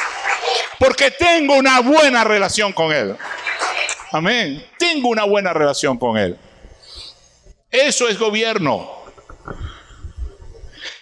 Porque 0.78 1.12
tengo 1.12 1.56
una 1.56 1.82
buena 1.82 2.24
relación 2.24 2.74
con 2.74 2.92
Él. 2.92 3.16
Amén. 4.12 4.66
Tengo 4.78 5.10
una 5.10 5.24
buena 5.26 5.54
relación 5.54 5.98
con 5.98 6.18
Él. 6.18 6.38
Eso 7.70 8.08
es 8.08 8.18
gobierno. 8.18 9.00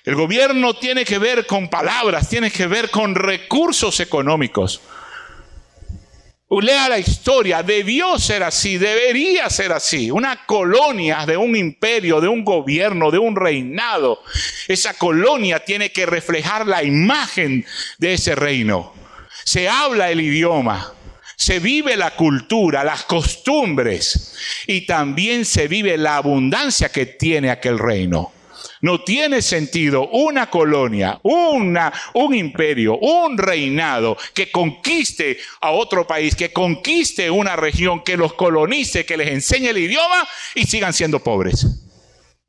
El 0.04 0.16
gobierno 0.16 0.74
tiene 0.74 1.04
que 1.04 1.18
ver 1.18 1.46
con 1.46 1.70
palabras, 1.70 2.30
tiene 2.30 2.50
que 2.50 2.66
ver 2.66 2.90
con 2.90 3.14
recursos 3.14 4.00
económicos. 4.00 4.82
Lea 6.50 6.88
la 6.88 6.98
historia, 6.98 7.62
debió 7.62 8.18
ser 8.18 8.42
así, 8.42 8.78
debería 8.78 9.50
ser 9.50 9.74
así. 9.74 10.10
Una 10.10 10.46
colonia 10.46 11.26
de 11.26 11.36
un 11.36 11.56
imperio, 11.56 12.22
de 12.22 12.30
un 12.30 12.46
gobierno, 12.46 13.12
de 13.12 13.18
un 13.18 13.36
reinado. 13.36 14.24
Esa 14.68 14.94
colonia 14.94 15.60
tiene 15.60 15.92
que 15.92 16.06
reflejar 16.06 16.66
la 16.66 16.84
imagen 16.84 17.66
de 17.98 18.14
ese 18.14 18.34
reino. 18.34 18.94
Se 19.44 19.68
habla 19.68 20.10
el 20.10 20.22
idioma, 20.22 20.94
se 21.36 21.60
vive 21.60 21.98
la 21.98 22.16
cultura, 22.16 22.84
las 22.84 23.04
costumbres 23.04 24.36
y 24.68 24.86
también 24.86 25.44
se 25.44 25.68
vive 25.68 25.98
la 25.98 26.16
abundancia 26.16 26.90
que 26.90 27.06
tiene 27.06 27.52
aquel 27.52 27.78
reino. 27.78 28.32
No 28.82 29.02
tiene 29.02 29.42
sentido 29.42 30.08
una 30.10 30.50
colonia, 30.50 31.20
una, 31.24 31.92
un 32.14 32.36
imperio, 32.36 32.98
un 32.98 33.38
reinado 33.38 34.18
que 34.34 34.52
conquiste 34.52 35.38
a 35.62 35.72
otro 35.72 36.06
país, 36.06 36.36
que 36.36 36.54
conquiste 36.54 37.30
una 37.30 37.56
región, 37.56 38.04
que 38.04 38.18
los 38.18 38.34
colonice, 38.34 39.06
que 39.06 39.18
les 39.18 39.30
enseñe 39.30 39.70
el 39.70 39.78
idioma 39.78 40.28
y 40.56 40.66
sigan 40.66 40.94
siendo 40.94 41.24
pobres. 41.24 41.66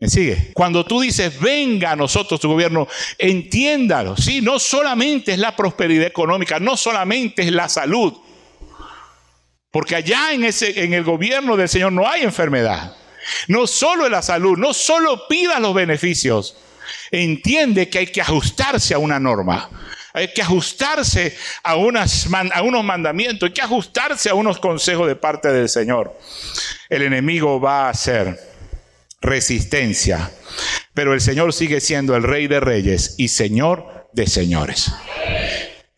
¿Me 0.00 0.08
sigue? 0.08 0.52
Cuando 0.54 0.84
tú 0.84 1.00
dices, 1.00 1.40
venga 1.40 1.90
a 1.90 1.96
nosotros 1.96 2.38
tu 2.38 2.48
gobierno, 2.48 2.86
entiéndalo. 3.18 4.16
Sí, 4.16 4.40
no 4.40 4.60
solamente 4.60 5.32
es 5.32 5.38
la 5.38 5.56
prosperidad 5.56 6.06
económica, 6.06 6.60
no 6.60 6.76
solamente 6.76 7.42
es 7.42 7.50
la 7.50 7.68
salud. 7.68 8.14
Porque 9.72 9.96
allá 9.96 10.32
en, 10.32 10.44
ese, 10.44 10.84
en 10.84 10.94
el 10.94 11.02
gobierno 11.02 11.56
del 11.56 11.68
Señor 11.68 11.92
no 11.92 12.08
hay 12.08 12.22
enfermedad. 12.22 12.96
No 13.48 13.66
solo 13.66 14.06
en 14.06 14.12
la 14.12 14.22
salud, 14.22 14.56
no 14.56 14.72
solo 14.74 15.26
pida 15.28 15.60
los 15.60 15.74
beneficios. 15.74 16.56
Entiende 17.10 17.88
que 17.88 17.98
hay 17.98 18.06
que 18.06 18.20
ajustarse 18.20 18.94
a 18.94 18.98
una 18.98 19.18
norma. 19.18 19.70
Hay 20.12 20.32
que 20.32 20.42
ajustarse 20.42 21.36
a, 21.62 21.76
unas, 21.76 22.28
unos 22.62 22.84
mandamientos, 22.84 23.48
hay 23.48 23.52
que 23.52 23.62
ajustarse 23.62 24.30
a 24.30 24.34
unos 24.34 24.58
consejos 24.58 25.06
de 25.06 25.16
parte 25.16 25.48
del 25.48 25.68
Señor. 25.68 26.18
El 26.88 27.02
enemigo 27.02 27.60
va 27.60 27.86
a 27.86 27.90
hacer 27.90 28.38
resistencia, 29.20 30.30
pero 30.94 31.14
el 31.14 31.20
Señor 31.20 31.52
sigue 31.52 31.80
siendo 31.80 32.16
el 32.16 32.22
rey 32.22 32.46
de 32.46 32.60
reyes 32.60 33.14
y 33.18 33.28
señor 33.28 34.08
de 34.12 34.26
señores. 34.26 34.90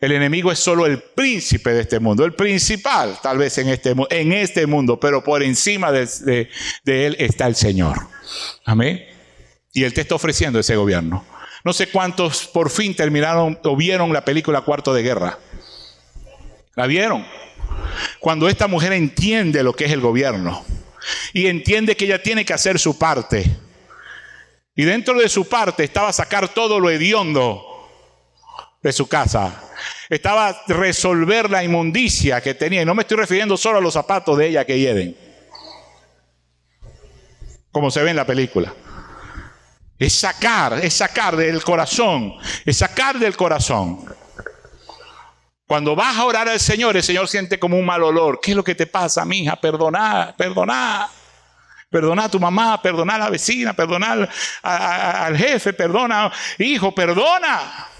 El 0.01 0.13
enemigo 0.13 0.51
es 0.51 0.57
solo 0.57 0.87
el 0.87 0.99
príncipe 0.99 1.71
de 1.73 1.81
este 1.81 1.99
mundo, 1.99 2.25
el 2.25 2.33
principal 2.33 3.19
tal 3.21 3.37
vez 3.37 3.59
en 3.59 3.69
este, 3.69 3.93
en 4.09 4.33
este 4.33 4.65
mundo, 4.65 4.99
pero 4.99 5.23
por 5.23 5.43
encima 5.43 5.91
de, 5.91 6.49
él 6.85 7.15
está 7.19 7.45
el 7.45 7.55
Señor. 7.55 7.99
Amén. 8.65 9.05
Y 9.73 9.83
Él 9.83 9.93
te 9.93 10.01
está 10.01 10.15
ofreciendo 10.15 10.59
ese 10.59 10.75
gobierno. 10.75 11.23
No 11.63 11.71
sé 11.71 11.87
cuántos 11.87 12.47
por 12.47 12.71
fin 12.71 12.95
terminaron 12.95 13.59
o 13.63 13.75
vieron 13.75 14.11
la 14.11 14.25
película 14.25 14.61
Cuarto 14.61 14.91
de 14.91 15.03
Guerra. 15.03 15.37
¿La 16.75 16.87
vieron? 16.87 17.23
Cuando 18.19 18.49
esta 18.49 18.67
mujer 18.67 18.93
entiende 18.93 19.61
lo 19.61 19.73
que 19.73 19.85
es 19.85 19.91
el 19.91 20.01
gobierno 20.01 20.65
y 21.31 21.45
entiende 21.45 21.95
que 21.95 22.05
ella 22.05 22.23
tiene 22.23 22.43
que 22.43 22.53
hacer 22.53 22.79
su 22.79 22.97
parte. 22.97 23.45
Y 24.75 24.83
dentro 24.83 25.19
de 25.19 25.29
su 25.29 25.47
parte 25.47 25.83
estaba 25.83 26.11
sacar 26.11 26.49
todo 26.49 26.79
lo 26.79 26.89
hediondo 26.89 27.70
de 28.81 28.91
su 28.91 29.07
casa 29.07 29.71
estaba 30.09 30.63
resolver 30.67 31.49
la 31.49 31.63
inmundicia 31.63 32.41
que 32.41 32.53
tenía. 32.53 32.81
Y 32.81 32.85
no 32.85 32.93
me 32.93 33.03
estoy 33.03 33.17
refiriendo 33.17 33.57
solo 33.57 33.77
a 33.77 33.81
los 33.81 33.93
zapatos 33.93 34.37
de 34.37 34.47
ella 34.47 34.65
que 34.65 34.77
hieden, 34.77 35.17
como 37.71 37.89
se 37.89 38.03
ve 38.03 38.09
en 38.09 38.17
la 38.17 38.25
película. 38.25 38.73
Es 39.97 40.13
sacar, 40.13 40.83
es 40.83 40.95
sacar 40.95 41.35
del 41.35 41.63
corazón, 41.63 42.33
es 42.65 42.77
sacar 42.77 43.19
del 43.19 43.37
corazón. 43.37 44.03
Cuando 45.67 45.95
vas 45.95 46.17
a 46.17 46.25
orar 46.25 46.49
al 46.49 46.59
Señor, 46.59 46.97
el 46.97 47.03
Señor 47.03 47.29
siente 47.29 47.57
como 47.57 47.77
un 47.77 47.85
mal 47.85 48.03
olor. 48.03 48.39
¿Qué 48.41 48.51
es 48.51 48.57
lo 48.57 48.63
que 48.63 48.75
te 48.75 48.87
pasa, 48.87 49.23
mi 49.23 49.43
hija? 49.43 49.55
Perdona, 49.55 50.33
perdona. 50.37 51.07
Perdona 51.89 52.25
a 52.25 52.29
tu 52.29 52.39
mamá, 52.39 52.81
perdona 52.81 53.15
a 53.15 53.19
la 53.19 53.29
vecina, 53.29 53.73
perdona 53.73 54.29
al 54.63 55.37
jefe, 55.37 55.73
perdona, 55.73 56.31
hijo, 56.57 56.95
perdona. 56.95 57.90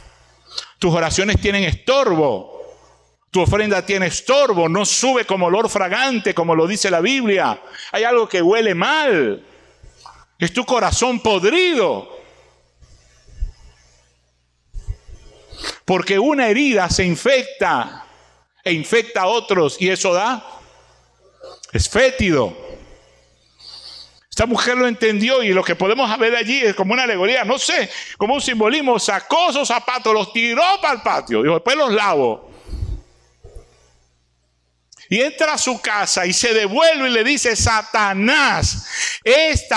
Tus 0.82 0.96
oraciones 0.96 1.40
tienen 1.40 1.64
estorbo. 1.64 2.60
Tu 3.30 3.40
ofrenda 3.40 3.86
tiene 3.86 4.08
estorbo, 4.08 4.68
no 4.68 4.84
sube 4.84 5.26
como 5.26 5.46
olor 5.46 5.70
fragante, 5.70 6.34
como 6.34 6.56
lo 6.56 6.66
dice 6.66 6.90
la 6.90 7.02
Biblia. 7.02 7.62
Hay 7.92 8.04
algo 8.04 8.28
que 8.28 8.42
huele 8.42 8.74
mal. 8.74 9.46
Es 10.40 10.52
tu 10.52 10.66
corazón 10.66 11.20
podrido. 11.20 12.20
Porque 15.86 16.18
una 16.18 16.48
herida 16.48 16.90
se 16.90 17.06
infecta 17.06 18.04
e 18.64 18.74
infecta 18.74 19.22
a 19.22 19.28
otros 19.28 19.80
y 19.80 19.90
eso 19.90 20.12
da. 20.12 20.44
Es 21.72 21.88
fétido. 21.88 22.58
Esta 24.32 24.46
mujer 24.46 24.78
lo 24.78 24.88
entendió 24.88 25.44
y 25.44 25.50
lo 25.50 25.62
que 25.62 25.76
podemos 25.76 26.18
ver 26.18 26.34
allí 26.38 26.62
es 26.62 26.74
como 26.74 26.94
una 26.94 27.04
alegoría, 27.04 27.44
no 27.44 27.60
sé, 27.60 27.90
como 28.18 28.36
un 28.36 28.42
simbolismo. 28.42 28.98
Sacó 28.98 29.50
esos 29.50 29.68
zapatos, 29.68 30.14
los 30.14 30.32
tiró 30.32 30.64
para 30.82 30.94
el 30.94 31.02
patio, 31.02 31.46
y 31.46 31.54
después 31.54 31.76
los 31.76 31.92
lavo. 31.92 32.50
Y 35.10 35.20
entra 35.20 35.56
a 35.56 35.58
su 35.58 35.82
casa 35.82 36.26
y 36.26 36.32
se 36.32 36.54
devuelve 36.54 37.10
y 37.10 37.12
le 37.12 37.26
dice, 37.26 37.58
Satanás, 37.58 38.88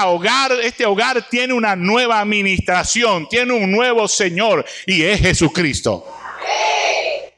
hogar, 0.05 0.53
este 0.63 0.87
hogar 0.87 1.29
tiene 1.29 1.53
una 1.53 1.75
nueva 1.75 2.21
administración, 2.21 3.29
tiene 3.29 3.53
un 3.53 3.73
nuevo 3.73 4.07
Señor 4.07 4.65
y 4.87 5.03
es 5.03 5.21
Jesucristo. 5.21 6.07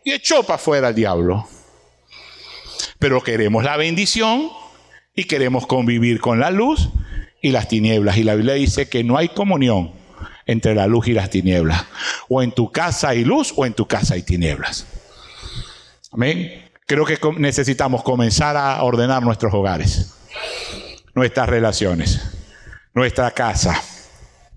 Y 0.04 0.12
echó 0.12 0.42
para 0.42 0.56
afuera 0.56 0.88
al 0.88 0.94
diablo. 0.94 1.48
Pero 2.98 3.22
queremos 3.22 3.64
la 3.64 3.78
bendición 3.78 4.50
y 5.16 5.24
queremos 5.24 5.66
convivir 5.66 6.20
con 6.20 6.38
la 6.38 6.50
luz 6.50 6.90
y 7.40 7.50
las 7.50 7.66
tinieblas. 7.66 8.18
Y 8.18 8.22
la 8.22 8.34
Biblia 8.34 8.54
dice 8.54 8.88
que 8.88 9.02
no 9.02 9.16
hay 9.16 9.30
comunión 9.30 9.92
entre 10.44 10.74
la 10.74 10.86
luz 10.86 11.08
y 11.08 11.12
las 11.12 11.30
tinieblas. 11.30 11.84
O 12.28 12.42
en 12.42 12.52
tu 12.52 12.70
casa 12.70 13.08
hay 13.08 13.24
luz 13.24 13.52
o 13.56 13.66
en 13.66 13.72
tu 13.72 13.88
casa 13.88 14.14
hay 14.14 14.22
tinieblas. 14.22 14.86
Amén. 16.12 16.70
Creo 16.86 17.04
que 17.04 17.18
necesitamos 17.38 18.02
comenzar 18.02 18.56
a 18.56 18.80
ordenar 18.82 19.22
nuestros 19.22 19.52
hogares, 19.52 20.14
nuestras 21.14 21.48
relaciones, 21.48 22.20
nuestra 22.94 23.30
casa. 23.32 23.82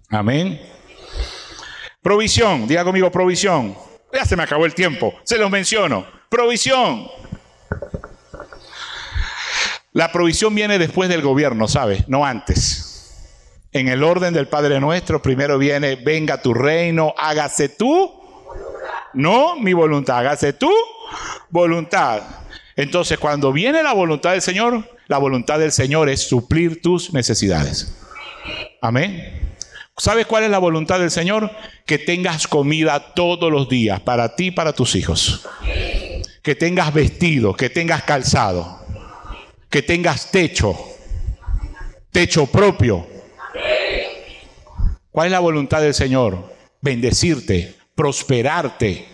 Amén. 0.10 0.62
Provisión, 2.01 2.68
diga 2.68 2.84
conmigo 2.84 3.12
provisión. 3.12 3.76
Ya 4.14 4.26
se 4.26 4.36
me 4.36 4.43
acabó 4.43 4.66
el 4.66 4.74
tiempo, 4.76 5.14
se 5.24 5.38
los 5.38 5.49
menciono. 5.49 6.05
Provisión. 6.30 7.07
La 10.00 10.14
provisión 10.14 10.56
viene 10.56 10.80
después 10.80 11.10
del 11.10 11.22
gobierno, 11.22 11.68
¿sabe? 11.68 12.06
No 12.08 12.26
antes. 12.26 13.36
En 13.74 13.89
el 13.89 14.02
orden 14.02 14.34
del 14.34 14.47
Padre 14.47 14.80
nuestro, 14.80 15.22
primero 15.22 15.58
viene, 15.58 15.97
venga 15.97 16.41
tu 16.41 16.54
reino, 16.54 17.14
hágase 17.18 17.68
tú. 17.68 18.10
No 19.14 19.58
mi 19.58 19.74
voluntad, 19.74 20.20
hágase 20.20 20.54
tú 20.54 20.72
voluntad. 21.50 22.22
Entonces, 22.78 23.20
cuando 23.20 23.52
viene 23.52 23.84
la 23.84 23.91
voluntad 23.91 24.32
del 24.32 24.41
Señor, 24.41 24.89
la 25.08 25.18
voluntad 25.18 25.60
del 25.60 25.74
Señor 25.74 26.08
es 26.08 26.26
suplir 26.30 26.82
tus 26.82 27.12
necesidades. 27.12 27.93
Amén. 28.82 29.58
¿Sabes 29.97 30.28
cuál 30.28 30.45
es 30.45 30.50
la 30.50 30.60
voluntad 30.60 31.02
del 31.02 31.12
Señor? 31.12 31.52
Que 31.86 31.97
tengas 31.97 32.47
comida 32.47 33.14
todos 33.16 33.52
los 33.52 33.68
días 33.68 34.00
para 34.00 34.34
ti 34.38 34.45
y 34.45 34.52
para 34.52 34.72
tus 34.72 34.95
hijos. 34.95 35.45
Que 36.41 36.56
tengas 36.56 36.93
vestido, 36.93 37.54
que 37.54 37.70
tengas 37.70 38.04
calzado 38.04 38.78
que 39.70 39.82
tengas 39.82 40.32
techo, 40.32 40.76
techo 42.11 42.47
propio. 42.47 43.07
¿Cuál 45.11 45.28
es 45.28 45.32
la 45.32 45.39
voluntad 45.39 45.82
del 45.82 45.93
Señor? 45.93 46.53
Bendecirte, 46.82 47.76
prosperarte 47.95 49.07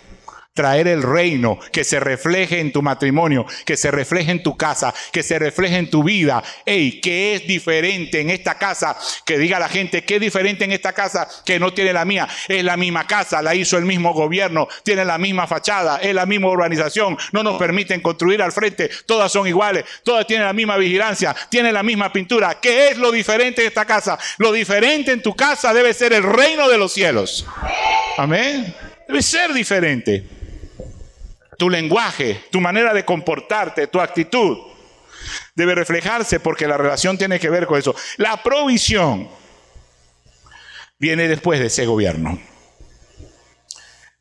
traer 0.55 0.87
el 0.87 1.03
reino, 1.03 1.59
que 1.71 1.83
se 1.83 1.99
refleje 1.99 2.61
en 2.61 2.71
tu 2.71 2.81
matrimonio, 2.81 3.45
que 3.65 3.75
se 3.75 3.91
refleje 3.91 4.31
en 4.31 4.41
tu 4.41 4.55
casa, 4.55 4.93
que 5.11 5.21
se 5.21 5.37
refleje 5.37 5.75
en 5.75 5.89
tu 5.89 6.01
vida. 6.01 6.41
Ey, 6.65 7.01
¿qué 7.01 7.35
es 7.35 7.45
diferente 7.45 8.21
en 8.21 8.29
esta 8.29 8.57
casa? 8.57 8.97
Que 9.25 9.37
diga 9.37 9.59
la 9.59 9.67
gente, 9.67 10.05
¿qué 10.05 10.15
es 10.15 10.21
diferente 10.21 10.63
en 10.63 10.71
esta 10.71 10.93
casa 10.93 11.27
que 11.45 11.59
no 11.59 11.73
tiene 11.73 11.91
la 11.91 12.05
mía? 12.05 12.27
Es 12.47 12.63
la 12.63 12.77
misma 12.77 13.05
casa, 13.05 13.41
la 13.41 13.53
hizo 13.53 13.77
el 13.77 13.83
mismo 13.83 14.13
gobierno, 14.13 14.69
tiene 14.83 15.03
la 15.03 15.17
misma 15.17 15.45
fachada, 15.45 15.97
es 15.97 16.15
la 16.15 16.25
misma 16.25 16.47
urbanización, 16.47 17.17
no 17.33 17.43
nos 17.43 17.57
permiten 17.57 17.99
construir 17.99 18.41
al 18.41 18.53
frente, 18.53 18.89
todas 19.05 19.33
son 19.33 19.47
iguales, 19.47 19.83
todas 20.03 20.25
tienen 20.25 20.47
la 20.47 20.53
misma 20.53 20.77
vigilancia, 20.77 21.35
tienen 21.49 21.73
la 21.73 21.83
misma 21.83 22.13
pintura. 22.13 22.61
¿Qué 22.61 22.91
es 22.91 22.97
lo 22.97 23.11
diferente 23.11 23.61
en 23.61 23.67
esta 23.67 23.83
casa? 23.83 24.17
Lo 24.37 24.53
diferente 24.53 25.11
en 25.11 25.21
tu 25.21 25.35
casa 25.35 25.73
debe 25.73 25.93
ser 25.93 26.13
el 26.13 26.23
reino 26.23 26.69
de 26.69 26.77
los 26.77 26.93
cielos. 26.93 27.45
Amén. 28.17 28.73
Debe 29.05 29.21
ser 29.21 29.51
diferente 29.51 30.44
tu 31.57 31.69
lenguaje, 31.69 32.45
tu 32.51 32.61
manera 32.61 32.93
de 32.93 33.05
comportarte, 33.05 33.87
tu 33.87 33.99
actitud, 33.99 34.57
debe 35.55 35.75
reflejarse 35.75 36.39
porque 36.39 36.67
la 36.67 36.77
relación 36.77 37.17
tiene 37.17 37.39
que 37.39 37.49
ver 37.49 37.65
con 37.65 37.79
eso. 37.79 37.95
La 38.17 38.41
provisión 38.43 39.29
viene 40.99 41.27
después 41.27 41.59
de 41.59 41.67
ese 41.67 41.85
gobierno. 41.85 42.39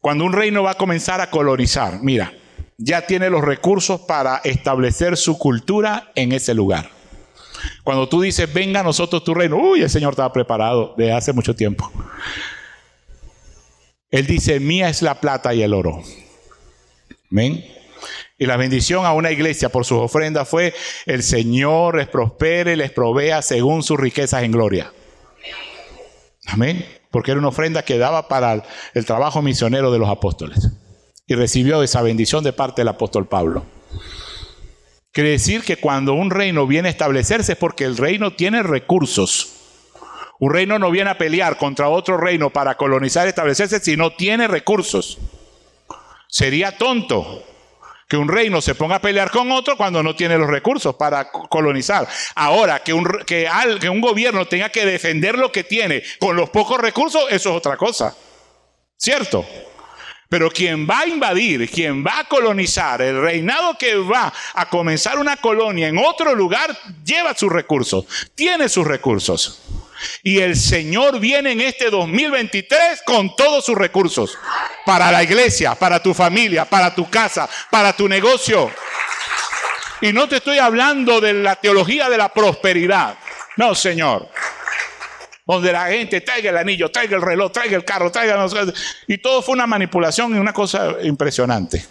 Cuando 0.00 0.24
un 0.24 0.32
reino 0.32 0.62
va 0.62 0.72
a 0.72 0.76
comenzar 0.76 1.20
a 1.20 1.30
colonizar, 1.30 2.00
mira, 2.02 2.32
ya 2.76 3.06
tiene 3.06 3.30
los 3.30 3.42
recursos 3.42 4.02
para 4.02 4.40
establecer 4.44 5.16
su 5.16 5.38
cultura 5.38 6.12
en 6.14 6.32
ese 6.32 6.54
lugar. 6.54 6.90
Cuando 7.82 8.08
tú 8.08 8.20
dices, 8.20 8.52
venga 8.52 8.80
a 8.80 8.82
nosotros 8.82 9.24
tu 9.24 9.32
reino, 9.32 9.56
uy, 9.56 9.82
el 9.82 9.90
Señor 9.90 10.12
estaba 10.12 10.32
preparado 10.32 10.94
de 10.98 11.12
hace 11.12 11.32
mucho 11.32 11.54
tiempo. 11.54 11.90
Él 14.10 14.26
dice, 14.26 14.60
mía 14.60 14.88
es 14.88 15.02
la 15.02 15.20
plata 15.20 15.54
y 15.54 15.62
el 15.62 15.72
oro. 15.72 16.02
Amén. 17.34 17.64
Y 18.38 18.46
la 18.46 18.56
bendición 18.56 19.06
a 19.06 19.12
una 19.12 19.32
iglesia 19.32 19.68
por 19.68 19.84
sus 19.84 19.98
ofrendas 19.98 20.48
fue, 20.48 20.72
el 21.04 21.24
Señor 21.24 21.96
les 21.96 22.06
prospere, 22.06 22.76
les 22.76 22.92
provea 22.92 23.42
según 23.42 23.82
sus 23.82 23.98
riquezas 23.98 24.44
en 24.44 24.52
gloria. 24.52 24.92
Amén. 26.46 26.86
Porque 27.10 27.32
era 27.32 27.40
una 27.40 27.48
ofrenda 27.48 27.84
que 27.84 27.98
daba 27.98 28.28
para 28.28 28.62
el 28.94 29.04
trabajo 29.04 29.42
misionero 29.42 29.90
de 29.90 29.98
los 29.98 30.08
apóstoles. 30.08 30.70
Y 31.26 31.34
recibió 31.34 31.82
esa 31.82 32.02
bendición 32.02 32.44
de 32.44 32.52
parte 32.52 32.82
del 32.82 32.88
apóstol 32.88 33.26
Pablo. 33.26 33.66
Quiere 35.10 35.30
decir 35.30 35.62
que 35.62 35.78
cuando 35.78 36.12
un 36.12 36.30
reino 36.30 36.68
viene 36.68 36.86
a 36.86 36.92
establecerse 36.92 37.52
es 37.52 37.58
porque 37.58 37.84
el 37.84 37.96
reino 37.96 38.34
tiene 38.34 38.62
recursos. 38.62 39.54
Un 40.38 40.52
reino 40.52 40.78
no 40.78 40.88
viene 40.92 41.10
a 41.10 41.18
pelear 41.18 41.56
contra 41.56 41.88
otro 41.88 42.16
reino 42.16 42.50
para 42.50 42.76
colonizar 42.76 43.26
y 43.26 43.30
establecerse 43.30 43.80
si 43.80 43.96
no 43.96 44.12
tiene 44.12 44.46
recursos. 44.46 45.18
Sería 46.34 46.76
tonto 46.76 47.44
que 48.08 48.16
un 48.16 48.26
reino 48.26 48.60
se 48.60 48.74
ponga 48.74 48.96
a 48.96 49.00
pelear 49.00 49.30
con 49.30 49.52
otro 49.52 49.76
cuando 49.76 50.02
no 50.02 50.16
tiene 50.16 50.36
los 50.36 50.50
recursos 50.50 50.96
para 50.96 51.30
colonizar. 51.30 52.08
Ahora, 52.34 52.82
que 52.82 52.92
un, 52.92 53.04
que, 53.24 53.48
un 53.88 54.00
gobierno 54.00 54.44
tenga 54.44 54.68
que 54.68 54.84
defender 54.84 55.38
lo 55.38 55.52
que 55.52 55.62
tiene 55.62 56.02
con 56.18 56.34
los 56.34 56.50
pocos 56.50 56.80
recursos, 56.80 57.22
eso 57.30 57.50
es 57.50 57.56
otra 57.56 57.76
cosa. 57.76 58.16
¿Cierto? 58.96 59.46
Pero 60.28 60.50
quien 60.50 60.90
va 60.90 61.02
a 61.02 61.06
invadir, 61.06 61.70
quien 61.70 62.04
va 62.04 62.18
a 62.18 62.24
colonizar, 62.24 63.00
el 63.00 63.22
reinado 63.22 63.78
que 63.78 63.94
va 63.94 64.32
a 64.54 64.68
comenzar 64.68 65.20
una 65.20 65.36
colonia 65.36 65.86
en 65.86 65.98
otro 65.98 66.34
lugar, 66.34 66.76
lleva 67.04 67.32
sus 67.36 67.52
recursos, 67.52 68.06
tiene 68.34 68.68
sus 68.68 68.84
recursos. 68.84 69.62
Y 70.22 70.38
el 70.38 70.56
Señor 70.56 71.20
viene 71.20 71.52
en 71.52 71.60
este 71.60 71.90
2023 71.90 73.02
con 73.04 73.34
todos 73.36 73.64
sus 73.64 73.76
recursos. 73.76 74.38
Para 74.84 75.10
la 75.10 75.22
iglesia, 75.22 75.74
para 75.74 76.02
tu 76.02 76.14
familia, 76.14 76.64
para 76.64 76.94
tu 76.94 77.08
casa, 77.08 77.48
para 77.70 77.92
tu 77.94 78.08
negocio. 78.08 78.70
Y 80.00 80.12
no 80.12 80.28
te 80.28 80.36
estoy 80.36 80.58
hablando 80.58 81.20
de 81.20 81.32
la 81.32 81.56
teología 81.56 82.10
de 82.10 82.18
la 82.18 82.28
prosperidad. 82.28 83.16
No, 83.56 83.74
Señor. 83.74 84.28
Donde 85.46 85.72
la 85.72 85.86
gente 85.86 86.20
traiga 86.20 86.50
el 86.50 86.56
anillo, 86.56 86.90
traiga 86.90 87.16
el 87.16 87.22
reloj, 87.22 87.52
traiga 87.52 87.76
el 87.76 87.84
carro, 87.84 88.10
traiga... 88.10 88.46
Y 89.06 89.18
todo 89.18 89.42
fue 89.42 89.54
una 89.54 89.66
manipulación 89.66 90.34
y 90.34 90.38
una 90.38 90.52
cosa 90.52 90.96
impresionante. 91.02 91.84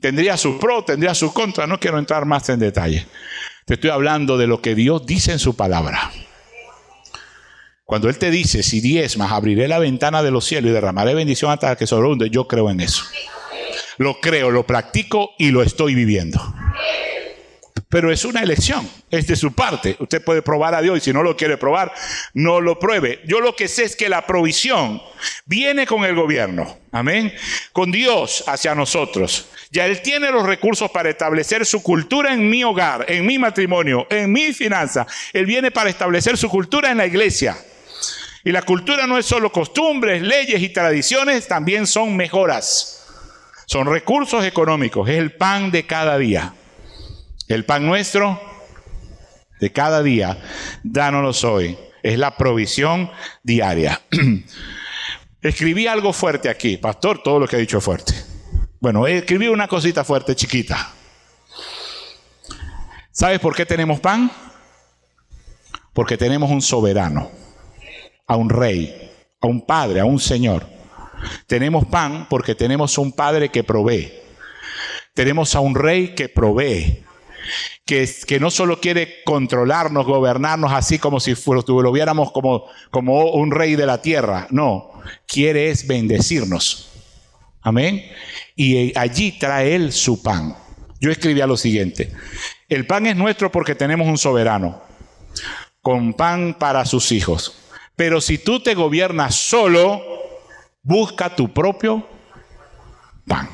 Tendría 0.00 0.36
su 0.36 0.58
pro, 0.58 0.84
tendría 0.84 1.14
su 1.14 1.32
contra. 1.32 1.66
No 1.66 1.80
quiero 1.80 1.98
entrar 1.98 2.26
más 2.26 2.48
en 2.48 2.60
detalle. 2.60 3.06
Te 3.64 3.74
estoy 3.74 3.90
hablando 3.90 4.36
de 4.36 4.46
lo 4.46 4.60
que 4.60 4.74
Dios 4.74 5.06
dice 5.06 5.32
en 5.32 5.38
su 5.38 5.56
palabra. 5.56 6.12
Cuando 7.86 8.08
Él 8.08 8.18
te 8.18 8.32
dice, 8.32 8.64
si 8.64 8.80
diezmas, 8.80 9.30
abriré 9.30 9.68
la 9.68 9.78
ventana 9.78 10.20
de 10.24 10.32
los 10.32 10.44
cielos 10.44 10.70
y 10.70 10.74
derramaré 10.74 11.14
bendición 11.14 11.52
hasta 11.52 11.76
que 11.76 11.86
sobreabunde, 11.86 12.30
yo 12.30 12.48
creo 12.48 12.68
en 12.68 12.80
eso. 12.80 13.04
Lo 13.96 14.20
creo, 14.20 14.50
lo 14.50 14.66
practico 14.66 15.30
y 15.38 15.52
lo 15.52 15.62
estoy 15.62 15.94
viviendo. 15.94 16.40
Pero 17.88 18.10
es 18.10 18.24
una 18.24 18.42
elección, 18.42 18.90
es 19.08 19.28
de 19.28 19.36
su 19.36 19.52
parte. 19.52 19.96
Usted 20.00 20.22
puede 20.24 20.42
probar 20.42 20.74
a 20.74 20.82
Dios 20.82 20.98
y 20.98 21.00
si 21.00 21.12
no 21.12 21.22
lo 21.22 21.36
quiere 21.36 21.56
probar, 21.58 21.94
no 22.34 22.60
lo 22.60 22.80
pruebe. 22.80 23.20
Yo 23.24 23.38
lo 23.38 23.54
que 23.54 23.68
sé 23.68 23.84
es 23.84 23.94
que 23.94 24.08
la 24.08 24.26
provisión 24.26 25.00
viene 25.44 25.86
con 25.86 26.04
el 26.04 26.16
gobierno, 26.16 26.78
amén, 26.90 27.32
con 27.72 27.92
Dios 27.92 28.42
hacia 28.48 28.74
nosotros. 28.74 29.46
Ya 29.70 29.86
Él 29.86 30.02
tiene 30.02 30.32
los 30.32 30.44
recursos 30.44 30.90
para 30.90 31.10
establecer 31.10 31.64
su 31.64 31.84
cultura 31.84 32.34
en 32.34 32.50
mi 32.50 32.64
hogar, 32.64 33.06
en 33.08 33.24
mi 33.24 33.38
matrimonio, 33.38 34.08
en 34.10 34.32
mi 34.32 34.52
finanza. 34.52 35.06
Él 35.32 35.46
viene 35.46 35.70
para 35.70 35.88
establecer 35.88 36.36
su 36.36 36.48
cultura 36.48 36.90
en 36.90 36.98
la 36.98 37.06
iglesia. 37.06 37.56
Y 38.46 38.52
la 38.52 38.62
cultura 38.62 39.08
no 39.08 39.18
es 39.18 39.26
solo 39.26 39.50
costumbres, 39.50 40.22
leyes 40.22 40.62
y 40.62 40.68
tradiciones, 40.68 41.48
también 41.48 41.84
son 41.84 42.16
mejoras. 42.16 43.04
Son 43.66 43.88
recursos 43.88 44.44
económicos, 44.44 45.08
es 45.08 45.16
el 45.18 45.32
pan 45.32 45.72
de 45.72 45.84
cada 45.84 46.16
día. 46.16 46.54
El 47.48 47.64
pan 47.64 47.84
nuestro 47.84 48.40
de 49.58 49.72
cada 49.72 50.00
día, 50.00 50.40
dánoslo 50.84 51.54
hoy. 51.54 51.76
Es 52.04 52.20
la 52.20 52.36
provisión 52.36 53.10
diaria. 53.42 54.00
Escribí 55.42 55.88
algo 55.88 56.12
fuerte 56.12 56.48
aquí, 56.48 56.76
pastor, 56.76 57.24
todo 57.24 57.40
lo 57.40 57.48
que 57.48 57.56
he 57.56 57.58
dicho 57.58 57.78
es 57.78 57.84
fuerte. 57.84 58.14
Bueno, 58.78 59.08
escribí 59.08 59.48
una 59.48 59.66
cosita 59.66 60.04
fuerte, 60.04 60.36
chiquita. 60.36 60.92
¿Sabes 63.10 63.40
por 63.40 63.56
qué 63.56 63.66
tenemos 63.66 63.98
pan? 63.98 64.30
Porque 65.92 66.16
tenemos 66.16 66.48
un 66.48 66.62
soberano 66.62 67.45
a 68.26 68.36
un 68.36 68.50
rey, 68.50 69.10
a 69.40 69.46
un 69.46 69.64
padre, 69.64 70.00
a 70.00 70.04
un 70.04 70.20
señor. 70.20 70.66
Tenemos 71.46 71.86
pan 71.86 72.26
porque 72.28 72.54
tenemos 72.54 72.98
un 72.98 73.12
padre 73.12 73.50
que 73.50 73.64
provee. 73.64 74.12
Tenemos 75.14 75.54
a 75.54 75.60
un 75.60 75.74
rey 75.74 76.14
que 76.14 76.28
provee. 76.28 77.02
Que, 77.84 78.10
que 78.26 78.40
no 78.40 78.50
solo 78.50 78.80
quiere 78.80 79.22
controlarnos, 79.24 80.04
gobernarnos 80.04 80.72
así 80.72 80.98
como 80.98 81.20
si 81.20 81.34
lo 81.46 81.92
viéramos 81.92 82.32
como, 82.32 82.64
como 82.90 83.30
un 83.30 83.52
rey 83.52 83.76
de 83.76 83.86
la 83.86 84.02
tierra. 84.02 84.48
No, 84.50 84.90
quiere 85.28 85.70
es 85.70 85.86
bendecirnos. 85.86 86.88
Amén. 87.62 88.04
Y 88.56 88.96
allí 88.98 89.32
trae 89.32 89.76
él 89.76 89.92
su 89.92 90.22
pan. 90.22 90.56
Yo 91.00 91.10
escribía 91.10 91.46
lo 91.46 91.56
siguiente. 91.56 92.12
El 92.68 92.86
pan 92.86 93.06
es 93.06 93.16
nuestro 93.16 93.52
porque 93.52 93.74
tenemos 93.74 94.08
un 94.08 94.18
soberano. 94.18 94.82
Con 95.80 96.14
pan 96.14 96.56
para 96.58 96.84
sus 96.84 97.12
hijos. 97.12 97.65
Pero 97.96 98.20
si 98.20 98.36
tú 98.36 98.62
te 98.62 98.74
gobiernas 98.74 99.34
solo, 99.34 100.02
busca 100.82 101.34
tu 101.34 101.52
propio 101.52 102.06
pan. 103.26 103.48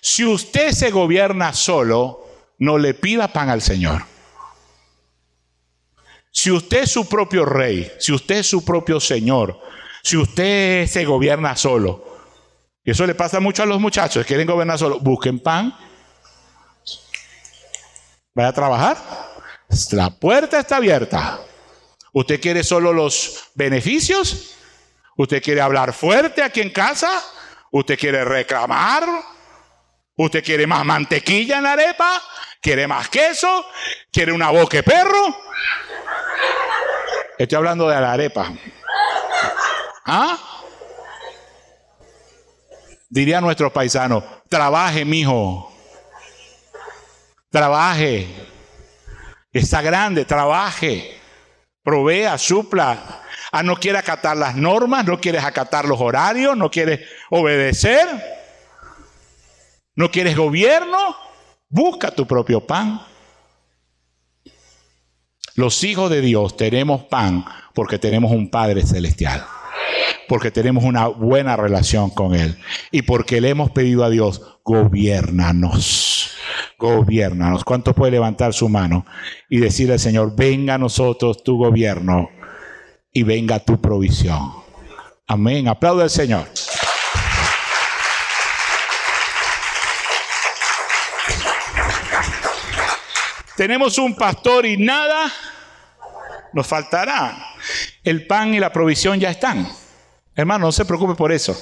Si 0.00 0.24
usted 0.24 0.72
se 0.72 0.90
gobierna 0.90 1.52
solo, 1.52 2.26
no 2.58 2.78
le 2.78 2.94
pida 2.94 3.28
pan 3.28 3.50
al 3.50 3.60
Señor. 3.60 4.02
Si 6.30 6.50
usted 6.50 6.84
es 6.84 6.90
su 6.90 7.06
propio 7.08 7.44
rey, 7.44 7.92
si 7.98 8.12
usted 8.12 8.36
es 8.36 8.46
su 8.46 8.64
propio 8.64 8.98
Señor, 8.98 9.60
si 10.02 10.16
usted 10.16 10.86
se 10.86 11.04
gobierna 11.04 11.54
solo, 11.54 12.04
y 12.82 12.90
eso 12.90 13.06
le 13.06 13.14
pasa 13.14 13.38
mucho 13.38 13.62
a 13.62 13.66
los 13.66 13.80
muchachos, 13.80 14.26
quieren 14.26 14.46
gobernar 14.46 14.78
solo, 14.78 14.98
busquen 14.98 15.38
pan, 15.38 15.76
vaya 18.34 18.48
a 18.48 18.52
trabajar. 18.52 19.31
La 19.92 20.10
puerta 20.10 20.58
está 20.58 20.76
abierta. 20.76 21.40
¿Usted 22.12 22.40
quiere 22.40 22.62
solo 22.62 22.92
los 22.92 23.50
beneficios? 23.54 24.54
¿Usted 25.16 25.42
quiere 25.42 25.62
hablar 25.62 25.94
fuerte 25.94 26.42
aquí 26.42 26.60
en 26.60 26.70
casa? 26.70 27.22
¿Usted 27.70 27.98
quiere 27.98 28.22
reclamar? 28.24 29.04
¿Usted 30.16 30.44
quiere 30.44 30.66
más 30.66 30.84
mantequilla 30.84 31.56
en 31.56 31.62
la 31.64 31.72
arepa? 31.72 32.22
¿Quiere 32.60 32.86
más 32.86 33.08
queso? 33.08 33.66
¿Quiere 34.10 34.32
una 34.32 34.50
boca 34.50 34.76
de 34.76 34.82
perro? 34.82 35.36
Estoy 37.38 37.56
hablando 37.56 37.88
de 37.88 38.00
la 38.00 38.12
arepa. 38.12 38.52
¿Ah? 40.04 40.38
Diría 43.08 43.40
nuestro 43.40 43.72
paisano, 43.72 44.22
trabaje, 44.48 45.04
mijo. 45.04 45.72
Trabaje. 47.50 48.51
Está 49.52 49.82
grande, 49.82 50.24
trabaje, 50.24 51.20
provea, 51.82 52.38
supla. 52.38 53.20
Ah, 53.50 53.62
no 53.62 53.76
quiere 53.76 53.98
acatar 53.98 54.34
las 54.36 54.56
normas, 54.56 55.04
no 55.04 55.20
quieres 55.20 55.44
acatar 55.44 55.84
los 55.84 56.00
horarios, 56.00 56.56
no 56.56 56.70
quieres 56.70 57.00
obedecer, 57.28 58.08
no 59.94 60.10
quieres 60.10 60.36
gobierno, 60.36 60.96
busca 61.68 62.10
tu 62.10 62.26
propio 62.26 62.66
pan. 62.66 63.02
Los 65.54 65.84
hijos 65.84 66.10
de 66.10 66.22
Dios 66.22 66.56
tenemos 66.56 67.04
pan 67.04 67.44
porque 67.74 67.98
tenemos 67.98 68.32
un 68.32 68.50
Padre 68.50 68.86
celestial, 68.86 69.44
porque 70.28 70.50
tenemos 70.50 70.84
una 70.84 71.08
buena 71.08 71.56
relación 71.56 72.10
con 72.10 72.34
Él 72.34 72.56
y 72.90 73.02
porque 73.02 73.40
le 73.40 73.50
hemos 73.50 73.70
pedido 73.70 74.04
a 74.04 74.10
Dios, 74.10 74.58
gobiernanos 74.64 76.12
gobiernanos. 76.82 77.64
¿Cuántos 77.64 77.94
puede 77.94 78.12
levantar 78.12 78.52
su 78.52 78.68
mano 78.68 79.06
y 79.48 79.58
decirle 79.58 79.94
al 79.94 80.00
Señor, 80.00 80.34
venga 80.34 80.74
a 80.74 80.78
nosotros 80.78 81.42
tu 81.44 81.56
gobierno 81.56 82.28
y 83.12 83.22
venga 83.22 83.60
tu 83.60 83.80
provisión? 83.80 84.52
Amén. 85.28 85.68
Aplaude 85.68 86.02
al 86.02 86.10
Señor. 86.10 86.48
Tenemos 93.56 93.98
un 93.98 94.16
pastor 94.16 94.66
y 94.66 94.76
nada 94.76 95.30
nos 96.52 96.66
faltará. 96.66 97.36
El 98.02 98.26
pan 98.26 98.54
y 98.54 98.58
la 98.58 98.72
provisión 98.72 99.20
ya 99.20 99.30
están. 99.30 99.68
Hermano, 100.34 100.66
no 100.66 100.72
se 100.72 100.84
preocupe 100.84 101.14
por 101.14 101.32
eso. 101.32 101.56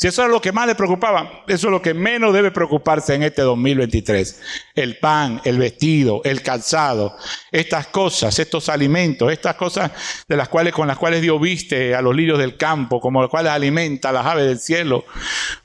Si 0.00 0.08
eso 0.08 0.24
es 0.24 0.30
lo 0.30 0.40
que 0.40 0.50
más 0.50 0.66
le 0.66 0.74
preocupaba, 0.74 1.44
eso 1.46 1.66
es 1.66 1.70
lo 1.70 1.82
que 1.82 1.92
menos 1.92 2.32
debe 2.32 2.50
preocuparse 2.50 3.14
en 3.14 3.22
este 3.22 3.42
2023. 3.42 4.40
El 4.74 4.96
pan, 4.96 5.42
el 5.44 5.58
vestido, 5.58 6.22
el 6.24 6.42
calzado, 6.42 7.14
estas 7.52 7.88
cosas, 7.88 8.38
estos 8.38 8.70
alimentos, 8.70 9.30
estas 9.30 9.56
cosas 9.56 9.90
de 10.26 10.36
las 10.38 10.48
cuales 10.48 10.72
con 10.72 10.88
las 10.88 10.96
cuales 10.96 11.20
Dios 11.20 11.38
viste 11.38 11.94
a 11.94 12.00
los 12.00 12.16
lirios 12.16 12.38
del 12.38 12.56
campo, 12.56 12.98
como 12.98 13.20
las 13.20 13.28
cuales 13.28 13.52
alimenta 13.52 14.08
a 14.08 14.12
las 14.12 14.24
aves 14.24 14.46
del 14.46 14.58
cielo. 14.58 15.04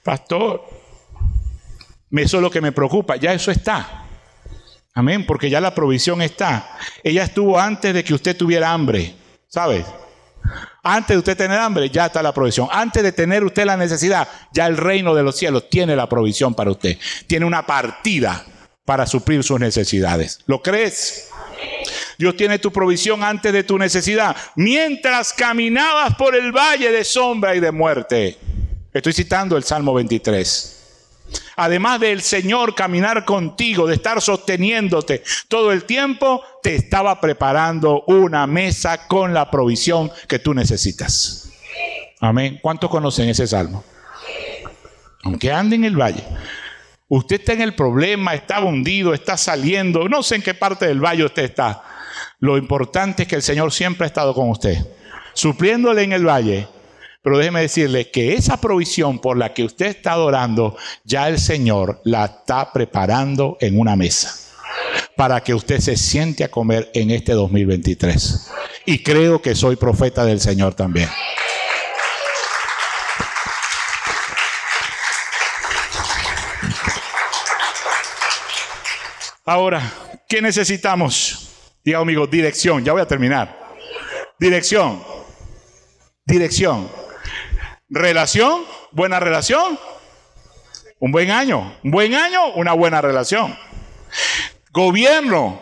Pastor, 0.04 0.66
eso 2.12 2.38
es 2.38 2.44
lo 2.44 2.52
que 2.52 2.60
me 2.60 2.74
preocupa, 2.74 3.16
ya 3.16 3.32
eso 3.32 3.52
está. 3.52 4.06
Amén, 4.94 5.26
porque 5.26 5.50
ya 5.50 5.62
la 5.62 5.74
provisión 5.74 6.22
está. 6.22 6.78
Ella 7.04 7.24
estuvo 7.24 7.58
antes 7.58 7.94
de 7.94 8.04
que 8.04 8.14
usted 8.14 8.36
tuviera 8.36 8.74
hambre, 8.74 9.16
¿sabes? 9.48 9.86
Antes 10.84 11.16
de 11.16 11.18
usted 11.18 11.38
tener 11.38 11.60
hambre, 11.60 11.90
ya 11.90 12.08
está 12.08 12.22
la 12.22 12.34
provisión. 12.34 12.68
Antes 12.72 13.04
de 13.04 13.12
tener 13.12 13.44
usted 13.44 13.66
la 13.66 13.78
necesidad, 13.78 14.28
ya 14.52 14.68
el 14.68 14.78
reino 14.78 15.16
de 15.16 15.24
los 15.24 15.36
cielos 15.36 15.70
tiene 15.70 15.96
la 15.96 16.08
provisión 16.08 16.54
para 16.54 16.72
usted. 16.72 16.98
Tiene 17.28 17.46
una 17.46 17.66
partida 17.66 18.46
para 18.86 19.08
suplir 19.08 19.44
sus 19.44 19.60
necesidades. 19.60 20.40
¿Lo 20.46 20.62
crees? 20.62 21.30
Dios 22.18 22.38
tiene 22.38 22.60
tu 22.60 22.72
provisión 22.72 23.24
antes 23.24 23.52
de 23.52 23.64
tu 23.64 23.78
necesidad. 23.78 24.36
Mientras 24.56 25.34
caminabas 25.34 26.16
por 26.16 26.36
el 26.36 26.52
valle 26.52 26.92
de 26.92 27.04
sombra 27.04 27.56
y 27.56 27.60
de 27.60 27.72
muerte. 27.72 28.38
Estoy 28.94 29.14
citando 29.14 29.58
el 29.58 29.64
Salmo 29.64 29.94
23 29.94 30.76
además 31.56 32.00
del 32.00 32.22
Señor 32.22 32.76
caminar 32.76 33.26
contigo, 33.26 33.88
de 33.88 33.96
estar 33.96 34.22
sosteniéndote 34.22 35.24
todo 35.48 35.72
el 35.72 35.86
tiempo, 35.86 36.42
te 36.62 36.76
estaba 36.76 37.20
preparando 37.22 38.04
una 38.08 38.48
mesa 38.48 39.08
con 39.08 39.34
la 39.34 39.50
provisión 39.50 40.12
que 40.28 40.40
tú 40.40 40.54
necesitas. 40.54 41.50
Amén. 42.20 42.60
¿Cuántos 42.62 42.90
conocen 42.90 43.30
ese 43.30 43.48
salmo? 43.48 43.84
Aunque 45.24 45.52
ande 45.52 45.76
en 45.76 45.86
el 45.86 46.00
valle. 46.00 46.24
Usted 47.08 47.40
está 47.40 47.54
en 47.54 47.62
el 47.62 47.76
problema, 47.76 48.34
está 48.34 48.62
hundido, 48.62 49.14
está 49.14 49.38
saliendo, 49.38 50.10
no 50.10 50.24
sé 50.24 50.36
en 50.36 50.42
qué 50.42 50.54
parte 50.54 50.88
del 50.88 51.04
valle 51.04 51.26
usted 51.26 51.44
está. 51.44 51.84
Lo 52.40 52.58
importante 52.58 53.24
es 53.24 53.30
que 53.30 53.36
el 53.36 53.44
Señor 53.44 53.72
siempre 53.72 54.06
ha 54.06 54.08
estado 54.08 54.34
con 54.34 54.50
usted, 54.50 54.78
supliéndole 55.34 56.04
en 56.04 56.14
el 56.14 56.28
valle 56.28 56.68
pero 57.26 57.40
déjeme 57.40 57.62
decirle 57.62 58.12
que 58.12 58.36
esa 58.36 58.62
provisión 58.62 59.18
por 59.18 59.36
la 59.36 59.52
que 59.52 59.64
usted 59.64 59.88
está 59.88 60.12
adorando, 60.12 60.78
ya 61.04 61.28
el 61.28 61.40
Señor 61.40 62.00
la 62.04 62.26
está 62.26 62.72
preparando 62.72 63.58
en 63.62 63.80
una 63.80 63.96
mesa 63.96 64.36
para 65.18 65.42
que 65.42 65.56
usted 65.56 65.80
se 65.80 65.98
siente 65.98 66.44
a 66.44 66.52
comer 66.52 66.92
en 66.94 67.10
este 67.10 67.32
2023. 67.32 68.52
Y 68.86 69.02
creo 69.02 69.42
que 69.42 69.56
soy 69.56 69.76
profeta 69.76 70.24
del 70.24 70.40
Señor 70.40 70.76
también. 70.76 71.10
Ahora, 79.46 79.82
¿qué 80.30 80.44
necesitamos? 80.44 81.50
Diga 81.84 81.98
amigo, 81.98 82.28
dirección. 82.28 82.86
Ya 82.86 82.92
voy 82.92 83.02
a 83.02 83.08
terminar. 83.08 83.74
Dirección. 84.38 85.02
Dirección. 86.24 87.05
Relación, 87.96 88.66
buena 88.92 89.22
relación. 89.22 89.80
Un 91.00 91.14
buen 91.14 91.32
año, 91.32 91.78
un 91.82 91.92
buen 91.92 92.14
año, 92.14 92.48
una 92.56 92.74
buena 92.74 93.00
relación. 93.00 93.58
Gobierno, 94.74 95.62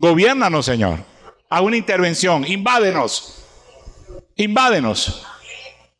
gobiernanos, 0.00 0.66
Señor. 0.66 0.98
A 1.48 1.60
una 1.60 1.76
intervención, 1.76 2.44
invádenos, 2.44 3.44
invádenos. 4.34 5.24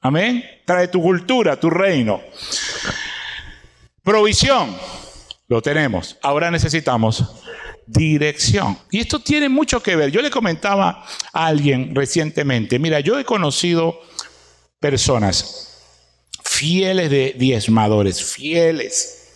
Amén. 0.00 0.44
Trae 0.64 0.88
tu 0.88 1.00
cultura, 1.00 1.54
tu 1.54 1.70
reino. 1.70 2.20
Provisión, 4.02 4.76
lo 5.46 5.62
tenemos. 5.62 6.18
Ahora 6.20 6.50
necesitamos 6.50 7.44
dirección. 7.86 8.76
Y 8.90 8.98
esto 8.98 9.20
tiene 9.20 9.48
mucho 9.48 9.80
que 9.80 9.94
ver. 9.94 10.10
Yo 10.10 10.20
le 10.20 10.30
comentaba 10.30 11.06
a 11.32 11.46
alguien 11.46 11.94
recientemente, 11.94 12.80
mira, 12.80 12.98
yo 12.98 13.20
he 13.20 13.24
conocido 13.24 14.00
personas 14.82 15.68
fieles 16.44 17.08
de 17.08 17.34
diezmadores, 17.38 18.22
fieles. 18.22 19.30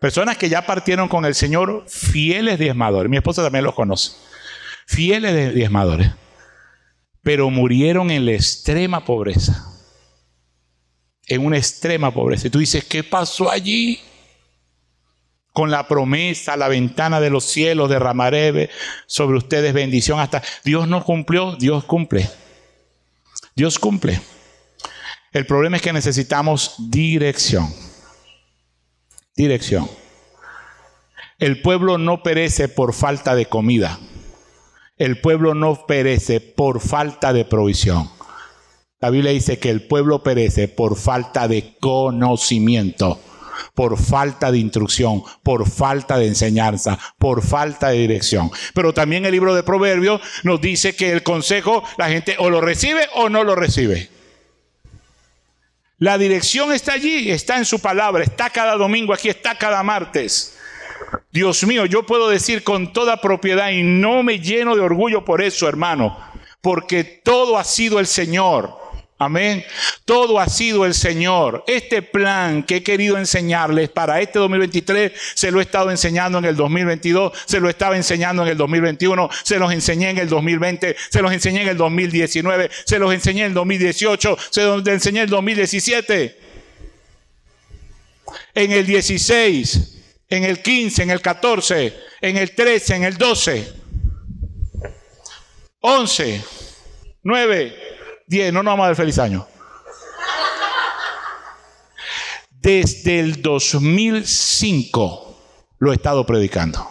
Personas 0.00 0.36
que 0.36 0.48
ya 0.48 0.66
partieron 0.66 1.08
con 1.08 1.24
el 1.24 1.36
Señor, 1.36 1.84
fieles 1.86 2.58
diezmadores. 2.58 3.08
Mi 3.08 3.18
esposa 3.18 3.44
también 3.44 3.64
los 3.64 3.74
conoce. 3.74 4.12
Fieles 4.86 5.32
de 5.32 5.52
diezmadores. 5.52 6.10
Pero 7.22 7.50
murieron 7.50 8.10
en 8.10 8.26
la 8.26 8.32
extrema 8.32 9.04
pobreza. 9.04 9.64
En 11.28 11.46
una 11.46 11.58
extrema 11.58 12.12
pobreza. 12.12 12.48
Y 12.48 12.50
tú 12.50 12.58
dices, 12.58 12.84
¿qué 12.84 13.04
pasó 13.04 13.48
allí? 13.48 14.00
Con 15.52 15.70
la 15.70 15.86
promesa, 15.86 16.56
la 16.56 16.66
ventana 16.68 17.20
de 17.20 17.30
los 17.30 17.44
cielos, 17.44 17.90
derramaré 17.90 18.70
sobre 19.06 19.36
ustedes 19.36 19.72
bendición 19.72 20.18
hasta... 20.18 20.42
Dios 20.64 20.88
no 20.88 21.04
cumplió, 21.04 21.54
Dios 21.56 21.84
cumple. 21.84 22.28
Dios 23.54 23.78
cumple. 23.78 24.20
El 25.32 25.46
problema 25.46 25.76
es 25.76 25.82
que 25.82 25.92
necesitamos 25.92 26.74
dirección. 26.90 27.72
Dirección. 29.34 29.88
El 31.38 31.60
pueblo 31.60 31.98
no 31.98 32.22
perece 32.22 32.68
por 32.68 32.94
falta 32.94 33.34
de 33.34 33.46
comida. 33.46 33.98
El 34.96 35.20
pueblo 35.20 35.54
no 35.54 35.86
perece 35.86 36.40
por 36.40 36.80
falta 36.80 37.32
de 37.32 37.44
provisión. 37.44 38.10
La 39.00 39.10
Biblia 39.10 39.32
dice 39.32 39.58
que 39.58 39.70
el 39.70 39.86
pueblo 39.88 40.22
perece 40.22 40.68
por 40.68 40.96
falta 40.96 41.48
de 41.48 41.76
conocimiento, 41.80 43.18
por 43.74 43.98
falta 43.98 44.50
de 44.50 44.58
instrucción, 44.58 45.22
por 45.42 45.68
falta 45.68 46.18
de 46.18 46.26
enseñanza, 46.26 46.98
por 47.18 47.42
falta 47.42 47.88
de 47.88 47.98
dirección. 47.98 48.50
Pero 48.74 48.92
también 48.92 49.24
el 49.24 49.32
libro 49.32 49.54
de 49.54 49.62
Proverbios 49.62 50.20
nos 50.42 50.60
dice 50.60 50.94
que 50.94 51.12
el 51.12 51.22
consejo 51.22 51.82
la 51.96 52.08
gente 52.08 52.36
o 52.38 52.50
lo 52.50 52.60
recibe 52.60 53.08
o 53.14 53.28
no 53.28 53.44
lo 53.44 53.54
recibe. 53.54 54.10
La 55.98 56.18
dirección 56.18 56.72
está 56.72 56.94
allí, 56.94 57.30
está 57.30 57.58
en 57.58 57.64
su 57.64 57.78
palabra, 57.78 58.24
está 58.24 58.50
cada 58.50 58.74
domingo 58.74 59.14
aquí, 59.14 59.28
está 59.28 59.56
cada 59.56 59.84
martes. 59.84 60.58
Dios 61.30 61.64
mío, 61.64 61.86
yo 61.86 62.04
puedo 62.04 62.28
decir 62.28 62.64
con 62.64 62.92
toda 62.92 63.20
propiedad 63.20 63.70
y 63.70 63.82
no 63.82 64.22
me 64.24 64.40
lleno 64.40 64.74
de 64.74 64.82
orgullo 64.82 65.24
por 65.24 65.40
eso, 65.40 65.68
hermano, 65.68 66.18
porque 66.60 67.04
todo 67.04 67.56
ha 67.56 67.64
sido 67.64 68.00
el 68.00 68.08
Señor. 68.08 68.81
Amén. 69.24 69.64
Todo 70.04 70.40
ha 70.40 70.48
sido 70.48 70.84
el 70.84 70.94
Señor. 70.94 71.64
Este 71.66 72.02
plan 72.02 72.64
que 72.64 72.76
he 72.76 72.82
querido 72.82 73.16
enseñarles 73.18 73.88
para 73.88 74.20
este 74.20 74.38
2023, 74.38 75.12
se 75.34 75.50
lo 75.50 75.60
he 75.60 75.62
estado 75.62 75.90
enseñando 75.90 76.38
en 76.38 76.44
el 76.44 76.56
2022, 76.56 77.32
se 77.46 77.60
lo 77.60 77.68
estaba 77.68 77.96
enseñando 77.96 78.42
en 78.42 78.48
el 78.48 78.56
2021, 78.56 79.30
se 79.42 79.58
los 79.58 79.72
enseñé 79.72 80.10
en 80.10 80.18
el 80.18 80.28
2020, 80.28 80.96
se 81.10 81.22
los 81.22 81.32
enseñé 81.32 81.62
en 81.62 81.68
el 81.68 81.76
2019, 81.76 82.70
se 82.84 82.98
los 82.98 83.14
enseñé 83.14 83.42
en 83.42 83.46
el 83.48 83.54
2018, 83.54 84.38
se 84.50 84.64
los 84.64 84.86
enseñé 84.86 85.20
en 85.20 85.24
el 85.24 85.30
2017. 85.30 86.40
En 88.54 88.72
el 88.72 88.86
16, 88.86 90.02
en 90.28 90.44
el 90.44 90.62
15, 90.62 91.02
en 91.02 91.10
el 91.10 91.20
14, 91.20 91.96
en 92.20 92.36
el 92.36 92.54
13, 92.54 92.96
en 92.96 93.04
el 93.04 93.16
12, 93.16 93.72
11, 95.80 96.44
9, 97.22 97.76
10, 98.32 98.52
no 98.52 98.62
nos 98.62 98.72
vamos 98.72 98.84
a 98.84 98.86
dar 98.88 98.96
feliz 98.96 99.18
año. 99.18 99.46
Desde 102.50 103.20
el 103.20 103.42
2005 103.42 105.36
lo 105.78 105.92
he 105.92 105.94
estado 105.94 106.24
predicando. 106.24 106.88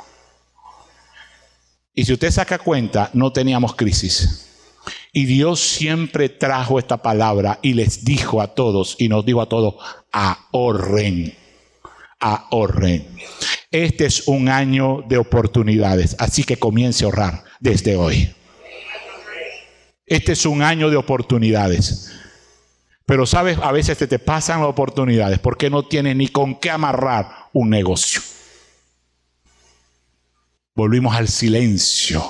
Y 1.95 2.05
si 2.05 2.13
usted 2.13 2.29
saca 2.31 2.59
cuenta, 2.59 3.09
no 3.13 3.33
teníamos 3.33 3.75
crisis. 3.75 4.47
Y 5.11 5.25
Dios 5.25 5.59
siempre 5.59 6.29
trajo 6.29 6.77
esta 6.77 6.97
palabra 6.97 7.59
y 7.61 7.73
les 7.73 8.05
dijo 8.05 8.39
a 8.41 8.53
todos, 8.53 8.95
y 8.99 9.09
nos 9.09 9.25
dijo 9.25 9.41
a 9.41 9.49
todos, 9.49 9.75
ahorren, 10.11 11.35
ahorren. 12.19 13.17
Este 13.71 14.05
es 14.05 14.27
un 14.27 14.47
año 14.47 15.03
de 15.07 15.17
oportunidades, 15.17 16.15
así 16.19 16.43
que 16.43 16.57
comience 16.57 17.03
a 17.03 17.07
ahorrar 17.07 17.43
desde 17.59 17.97
hoy. 17.97 18.31
Este 20.11 20.33
es 20.33 20.45
un 20.45 20.61
año 20.61 20.89
de 20.89 20.97
oportunidades. 20.97 22.11
Pero 23.05 23.25
sabes, 23.25 23.57
a 23.59 23.71
veces 23.71 23.97
te, 23.97 24.07
te 24.07 24.19
pasan 24.19 24.59
las 24.59 24.67
oportunidades 24.67 25.39
porque 25.39 25.69
no 25.69 25.87
tienes 25.87 26.17
ni 26.17 26.27
con 26.27 26.59
qué 26.59 26.69
amarrar 26.69 27.47
un 27.53 27.69
negocio. 27.69 28.21
Volvimos 30.75 31.15
al 31.15 31.29
silencio. 31.29 32.29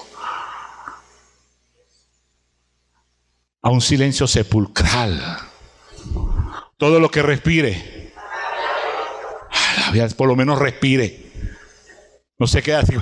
A 3.64 3.72
un 3.72 3.82
silencio 3.82 4.28
sepulcral. 4.28 5.40
Todo 6.78 7.00
lo 7.00 7.10
que 7.10 7.24
respire. 7.24 8.14
Por 10.16 10.28
lo 10.28 10.36
menos 10.36 10.60
respire. 10.60 11.32
No 12.38 12.46
se 12.46 12.62
queda 12.62 12.82
así. 12.82 12.94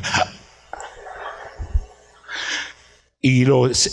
Y, 3.22 3.46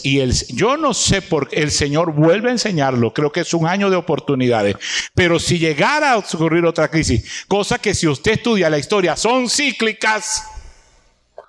y 0.04 0.20
el, 0.20 0.32
yo 0.54 0.76
no 0.76 0.94
sé 0.94 1.20
por 1.20 1.48
qué 1.48 1.60
el 1.60 1.72
Señor 1.72 2.12
vuelve 2.12 2.48
a 2.48 2.52
enseñarlo. 2.52 3.12
Creo 3.12 3.32
que 3.32 3.40
es 3.40 3.54
un 3.54 3.66
año 3.66 3.90
de 3.90 3.96
oportunidades. 3.96 4.76
Pero 5.14 5.40
si 5.40 5.58
llegara 5.58 6.12
a 6.12 6.18
ocurrir 6.18 6.64
otra 6.64 6.88
crisis, 6.88 7.44
cosa 7.48 7.78
que 7.78 7.94
si 7.94 8.06
usted 8.06 8.32
estudia 8.32 8.70
la 8.70 8.78
historia 8.78 9.16
son 9.16 9.48
cíclicas. 9.48 10.44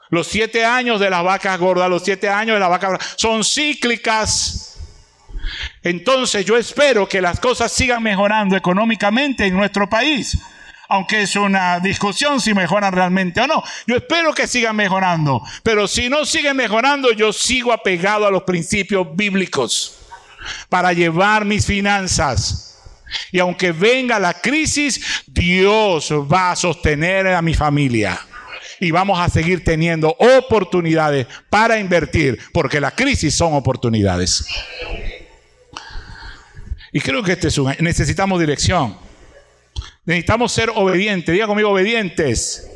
Los 0.09 0.27
siete 0.27 0.65
años 0.65 0.99
de 0.99 1.09
las 1.09 1.23
vacas 1.23 1.59
gordas, 1.59 1.89
los 1.89 2.03
siete 2.03 2.29
años 2.29 2.55
de 2.55 2.61
la 2.61 2.69
vaca 2.69 2.87
gorda, 2.87 3.05
son 3.17 3.43
cíclicas. 3.43 4.77
Entonces 5.83 6.45
yo 6.45 6.57
espero 6.57 7.07
que 7.07 7.21
las 7.21 7.39
cosas 7.39 7.71
sigan 7.71 8.01
mejorando 8.01 8.55
económicamente 8.55 9.45
en 9.45 9.53
nuestro 9.53 9.87
país 9.87 10.37
aunque 10.87 11.23
es 11.23 11.35
una 11.35 11.79
discusión 11.79 12.39
si 12.39 12.53
mejoran 12.53 12.93
realmente 12.93 13.41
o 13.41 13.47
no. 13.47 13.63
Yo 13.85 13.97
espero 13.97 14.33
que 14.33 14.47
sigan 14.47 14.75
mejorando, 14.75 15.41
pero 15.63 15.87
si 15.87 16.09
no 16.09 16.25
siguen 16.25 16.57
mejorando, 16.57 17.11
yo 17.11 17.33
sigo 17.33 17.73
apegado 17.73 18.25
a 18.25 18.31
los 18.31 18.43
principios 18.43 19.07
bíblicos 19.15 19.99
para 20.69 20.93
llevar 20.93 21.45
mis 21.45 21.65
finanzas. 21.65 22.63
Y 23.31 23.39
aunque 23.39 23.71
venga 23.71 24.19
la 24.19 24.33
crisis, 24.33 25.23
Dios 25.25 26.11
va 26.11 26.51
a 26.51 26.55
sostener 26.55 27.27
a 27.27 27.41
mi 27.41 27.53
familia. 27.53 28.19
Y 28.79 28.91
vamos 28.91 29.19
a 29.19 29.29
seguir 29.29 29.63
teniendo 29.63 30.15
oportunidades 30.19 31.25
para 31.49 31.79
invertir, 31.79 32.37
porque 32.53 32.79
la 32.79 32.91
crisis 32.91 33.33
son 33.33 33.53
oportunidades. 33.53 34.45
Y 36.91 36.99
creo 36.99 37.23
que 37.23 37.33
este 37.33 37.47
es 37.47 37.57
un... 37.57 37.73
Necesitamos 37.79 38.39
dirección. 38.39 39.06
Necesitamos 40.07 40.53
ser 40.53 40.71
obedientes. 40.73 41.33
Diga 41.33 41.47
conmigo, 41.47 41.69
obedientes. 41.69 42.71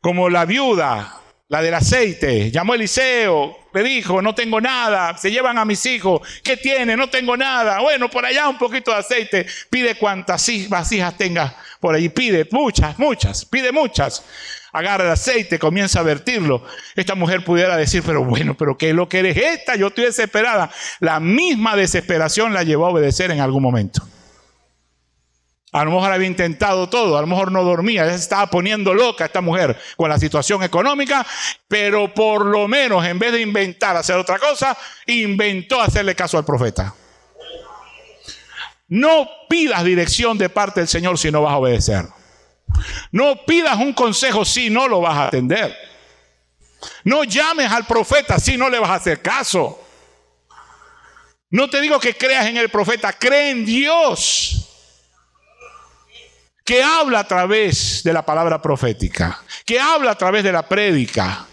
Como 0.00 0.28
la 0.28 0.44
viuda, 0.44 1.20
la 1.46 1.62
del 1.62 1.74
aceite. 1.74 2.50
Llamó 2.50 2.74
Eliseo, 2.74 3.56
le 3.72 3.82
dijo, 3.84 4.20
no 4.20 4.34
tengo 4.34 4.60
nada. 4.60 5.16
Se 5.16 5.30
llevan 5.30 5.58
a 5.58 5.64
mis 5.64 5.86
hijos. 5.86 6.22
¿Qué 6.42 6.56
tiene? 6.56 6.96
No 6.96 7.08
tengo 7.08 7.36
nada. 7.36 7.78
Bueno, 7.78 8.10
por 8.10 8.26
allá 8.26 8.48
un 8.48 8.58
poquito 8.58 8.90
de 8.90 8.96
aceite. 8.96 9.46
Pide 9.70 9.94
cuantas 9.94 10.50
vasijas 10.68 11.16
tenga 11.16 11.54
por 11.78 11.94
ahí. 11.94 12.08
Pide 12.08 12.48
muchas, 12.50 12.98
muchas. 12.98 13.44
Pide 13.44 13.70
muchas. 13.70 14.24
Agarra 14.72 15.04
el 15.04 15.10
aceite, 15.12 15.56
comienza 15.56 16.00
a 16.00 16.02
vertirlo. 16.02 16.64
Esta 16.96 17.14
mujer 17.14 17.44
pudiera 17.44 17.76
decir, 17.76 18.02
pero 18.04 18.24
bueno, 18.24 18.56
pero 18.56 18.76
¿qué 18.76 18.90
es 18.90 18.94
lo 18.96 19.08
que 19.08 19.20
eres 19.20 19.36
esta? 19.36 19.76
Yo 19.76 19.88
estoy 19.88 20.06
desesperada. 20.06 20.68
La 20.98 21.20
misma 21.20 21.76
desesperación 21.76 22.52
la 22.52 22.64
llevó 22.64 22.86
a 22.86 22.90
obedecer 22.90 23.30
en 23.30 23.40
algún 23.40 23.62
momento. 23.62 24.02
A 25.72 25.84
lo 25.84 25.92
mejor 25.92 26.10
había 26.10 26.26
intentado 26.26 26.88
todo, 26.88 27.16
a 27.16 27.20
lo 27.20 27.28
mejor 27.28 27.52
no 27.52 27.62
dormía, 27.62 28.04
ya 28.04 28.12
se 28.12 28.18
estaba 28.18 28.48
poniendo 28.48 28.92
loca 28.92 29.26
esta 29.26 29.40
mujer 29.40 29.78
con 29.96 30.08
la 30.08 30.18
situación 30.18 30.64
económica, 30.64 31.24
pero 31.68 32.12
por 32.12 32.44
lo 32.44 32.66
menos 32.66 33.04
en 33.06 33.20
vez 33.20 33.32
de 33.32 33.40
inventar 33.40 33.96
hacer 33.96 34.16
otra 34.16 34.38
cosa, 34.40 34.76
inventó 35.06 35.80
hacerle 35.80 36.16
caso 36.16 36.38
al 36.38 36.44
profeta. 36.44 36.92
No 38.88 39.28
pidas 39.48 39.84
dirección 39.84 40.36
de 40.38 40.48
parte 40.48 40.80
del 40.80 40.88
Señor 40.88 41.16
si 41.16 41.30
no 41.30 41.42
vas 41.42 41.52
a 41.52 41.58
obedecer. 41.58 42.06
No 43.12 43.44
pidas 43.46 43.76
un 43.76 43.92
consejo 43.92 44.44
si 44.44 44.70
no 44.70 44.88
lo 44.88 45.00
vas 45.00 45.16
a 45.16 45.26
atender. 45.28 45.76
No 47.04 47.22
llames 47.22 47.70
al 47.70 47.86
profeta 47.86 48.40
si 48.40 48.56
no 48.56 48.68
le 48.68 48.80
vas 48.80 48.90
a 48.90 48.94
hacer 48.94 49.22
caso. 49.22 49.80
No 51.50 51.70
te 51.70 51.80
digo 51.80 52.00
que 52.00 52.16
creas 52.16 52.46
en 52.46 52.56
el 52.56 52.70
profeta, 52.70 53.12
cree 53.12 53.50
en 53.50 53.64
Dios 53.64 54.69
que 56.70 56.84
habla 56.84 57.18
a 57.18 57.24
través 57.24 58.00
de 58.04 58.12
la 58.12 58.24
palabra 58.24 58.62
profética, 58.62 59.42
que 59.66 59.80
habla 59.80 60.12
a 60.12 60.14
través 60.14 60.44
de 60.44 60.52
la 60.52 60.62
prédica. 60.62 61.44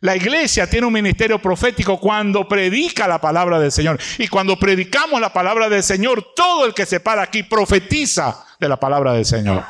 La 0.00 0.16
iglesia 0.16 0.66
tiene 0.66 0.86
un 0.86 0.94
ministerio 0.94 1.38
profético 1.38 2.00
cuando 2.00 2.48
predica 2.48 3.06
la 3.06 3.20
palabra 3.20 3.60
del 3.60 3.70
Señor. 3.70 4.00
Y 4.16 4.28
cuando 4.28 4.58
predicamos 4.58 5.20
la 5.20 5.30
palabra 5.30 5.68
del 5.68 5.82
Señor, 5.82 6.32
todo 6.34 6.64
el 6.64 6.72
que 6.72 6.86
se 6.86 7.00
para 7.00 7.20
aquí 7.20 7.42
profetiza 7.42 8.46
de 8.58 8.66
la 8.66 8.80
palabra 8.80 9.12
del 9.12 9.26
Señor. 9.26 9.62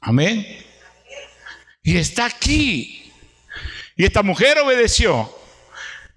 Amén. 0.00 0.46
Y 1.82 1.98
está 1.98 2.24
aquí. 2.24 3.12
Y 3.94 4.06
esta 4.06 4.22
mujer 4.22 4.58
obedeció. 4.60 5.30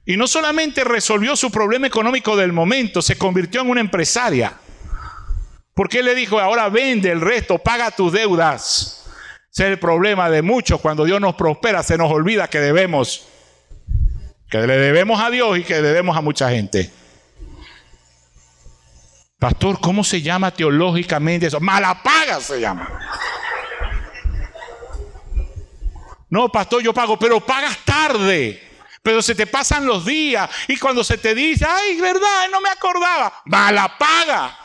Y 0.06 0.16
no 0.16 0.28
solamente 0.28 0.86
resolvió 0.86 1.36
su 1.36 1.52
problema 1.52 1.88
económico 1.88 2.38
del 2.38 2.54
momento, 2.54 3.02
se 3.02 3.18
convirtió 3.18 3.60
en 3.60 3.70
una 3.70 3.82
empresaria. 3.82 4.60
Porque 5.76 6.00
él 6.00 6.06
le 6.06 6.16
dijo, 6.16 6.40
ahora 6.40 6.70
vende 6.70 7.12
el 7.12 7.20
resto, 7.20 7.58
paga 7.60 7.92
tus 7.92 8.14
deudas. 8.14 9.04
Ese 9.52 9.66
es 9.66 9.70
el 9.72 9.80
problema 9.80 10.30
de 10.30 10.42
muchos. 10.42 10.80
Cuando 10.80 11.04
Dios 11.04 11.20
nos 11.20 11.36
prospera, 11.36 11.84
se 11.84 11.98
nos 11.98 12.10
olvida 12.12 12.48
que 12.48 12.60
debemos. 12.60 13.28
Que 14.50 14.60
le 14.60 14.78
debemos 14.78 15.22
a 15.22 15.30
Dios 15.30 15.58
y 15.58 15.64
que 15.64 15.74
le 15.74 15.82
debemos 15.82 16.16
a 16.16 16.22
mucha 16.22 16.50
gente. 16.50 16.92
Pastor, 19.38 19.80
¿cómo 19.82 20.04
se 20.04 20.22
llama 20.22 20.52
teológicamente 20.52 21.48
eso? 21.48 21.60
Malapaga 21.60 22.40
se 22.40 22.62
llama. 22.62 22.90
No, 26.30 26.50
pastor, 26.50 26.82
yo 26.82 26.94
pago, 26.94 27.20
pero 27.20 27.42
pagas 27.42 27.78
tarde. 27.84 28.62
Pero 29.04 29.22
se 29.22 29.36
te 29.36 29.46
pasan 29.46 29.86
los 29.86 30.06
días 30.06 30.50
y 30.70 30.78
cuando 30.78 31.04
se 31.04 31.18
te 31.18 31.36
dice, 31.36 31.66
ay, 31.68 32.00
verdad, 32.00 32.50
no 32.50 32.62
me 32.62 32.70
acordaba, 32.70 33.42
malapaga. 33.46 34.65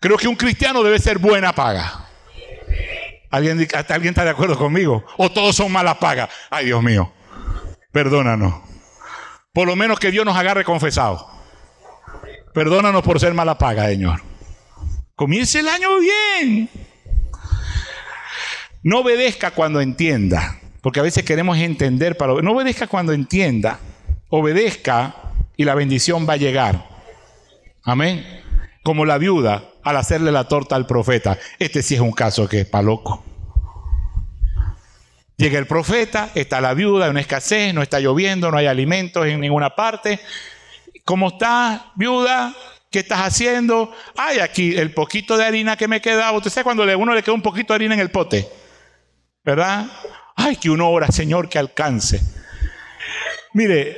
Creo 0.00 0.16
que 0.16 0.28
un 0.28 0.36
cristiano 0.36 0.82
debe 0.82 0.98
ser 0.98 1.18
buena 1.18 1.52
paga. 1.52 2.06
¿Alguien, 3.30 3.66
¿Alguien 3.88 4.12
está 4.12 4.24
de 4.24 4.30
acuerdo 4.30 4.56
conmigo? 4.56 5.04
¿O 5.16 5.30
todos 5.30 5.56
son 5.56 5.72
malas 5.72 5.98
pagas? 5.98 6.30
Ay, 6.50 6.66
Dios 6.66 6.82
mío. 6.82 7.12
Perdónanos. 7.92 8.54
Por 9.52 9.66
lo 9.66 9.76
menos 9.76 9.98
que 9.98 10.10
Dios 10.10 10.24
nos 10.24 10.36
agarre 10.36 10.64
confesados. 10.64 11.24
Perdónanos 12.54 13.02
por 13.02 13.18
ser 13.18 13.34
mala 13.34 13.58
paga, 13.58 13.86
Señor. 13.86 14.22
Comience 15.16 15.60
el 15.60 15.68
año 15.68 15.98
bien. 15.98 16.70
No 18.82 19.00
obedezca 19.00 19.50
cuando 19.50 19.80
entienda. 19.80 20.60
Porque 20.80 21.00
a 21.00 21.02
veces 21.02 21.24
queremos 21.24 21.58
entender 21.58 22.16
para... 22.16 22.34
No 22.34 22.52
obedezca 22.52 22.86
cuando 22.86 23.12
entienda. 23.12 23.80
Obedezca 24.28 25.14
y 25.56 25.64
la 25.64 25.74
bendición 25.74 26.26
va 26.28 26.34
a 26.34 26.36
llegar. 26.36 26.88
Amén. 27.82 28.24
Como 28.84 29.04
la 29.04 29.18
viuda 29.18 29.64
al 29.88 29.96
hacerle 29.96 30.30
la 30.30 30.44
torta 30.44 30.76
al 30.76 30.86
profeta. 30.86 31.38
Este 31.58 31.82
sí 31.82 31.94
es 31.94 32.00
un 32.00 32.12
caso 32.12 32.46
que 32.46 32.60
es 32.60 32.66
para 32.66 32.82
loco. 32.82 33.24
Llega 35.38 35.58
el 35.58 35.66
profeta, 35.66 36.30
está 36.34 36.60
la 36.60 36.74
viuda, 36.74 37.06
hay 37.06 37.10
una 37.10 37.20
escasez, 37.20 37.72
no 37.72 37.80
está 37.80 37.98
lloviendo, 37.98 38.50
no 38.50 38.58
hay 38.58 38.66
alimentos 38.66 39.24
en 39.26 39.40
ninguna 39.40 39.74
parte. 39.74 40.20
¿Cómo 41.04 41.28
está, 41.28 41.92
viuda? 41.94 42.54
¿Qué 42.90 42.98
estás 42.98 43.20
haciendo? 43.20 43.94
Ay, 44.14 44.40
aquí 44.40 44.76
el 44.76 44.92
poquito 44.92 45.38
de 45.38 45.46
harina 45.46 45.76
que 45.76 45.88
me 45.88 46.02
quedaba. 46.02 46.36
Usted 46.36 46.50
sabe 46.50 46.64
cuando 46.64 46.82
a 46.82 46.96
uno 46.96 47.14
le 47.14 47.22
queda 47.22 47.34
un 47.34 47.42
poquito 47.42 47.72
de 47.72 47.76
harina 47.76 47.94
en 47.94 48.00
el 48.00 48.10
pote, 48.10 48.46
¿verdad? 49.42 49.86
Ay, 50.36 50.56
que 50.56 50.68
uno 50.68 50.90
ora, 50.90 51.06
Señor, 51.10 51.48
que 51.48 51.58
alcance. 51.58 52.20
Mire, 53.54 53.96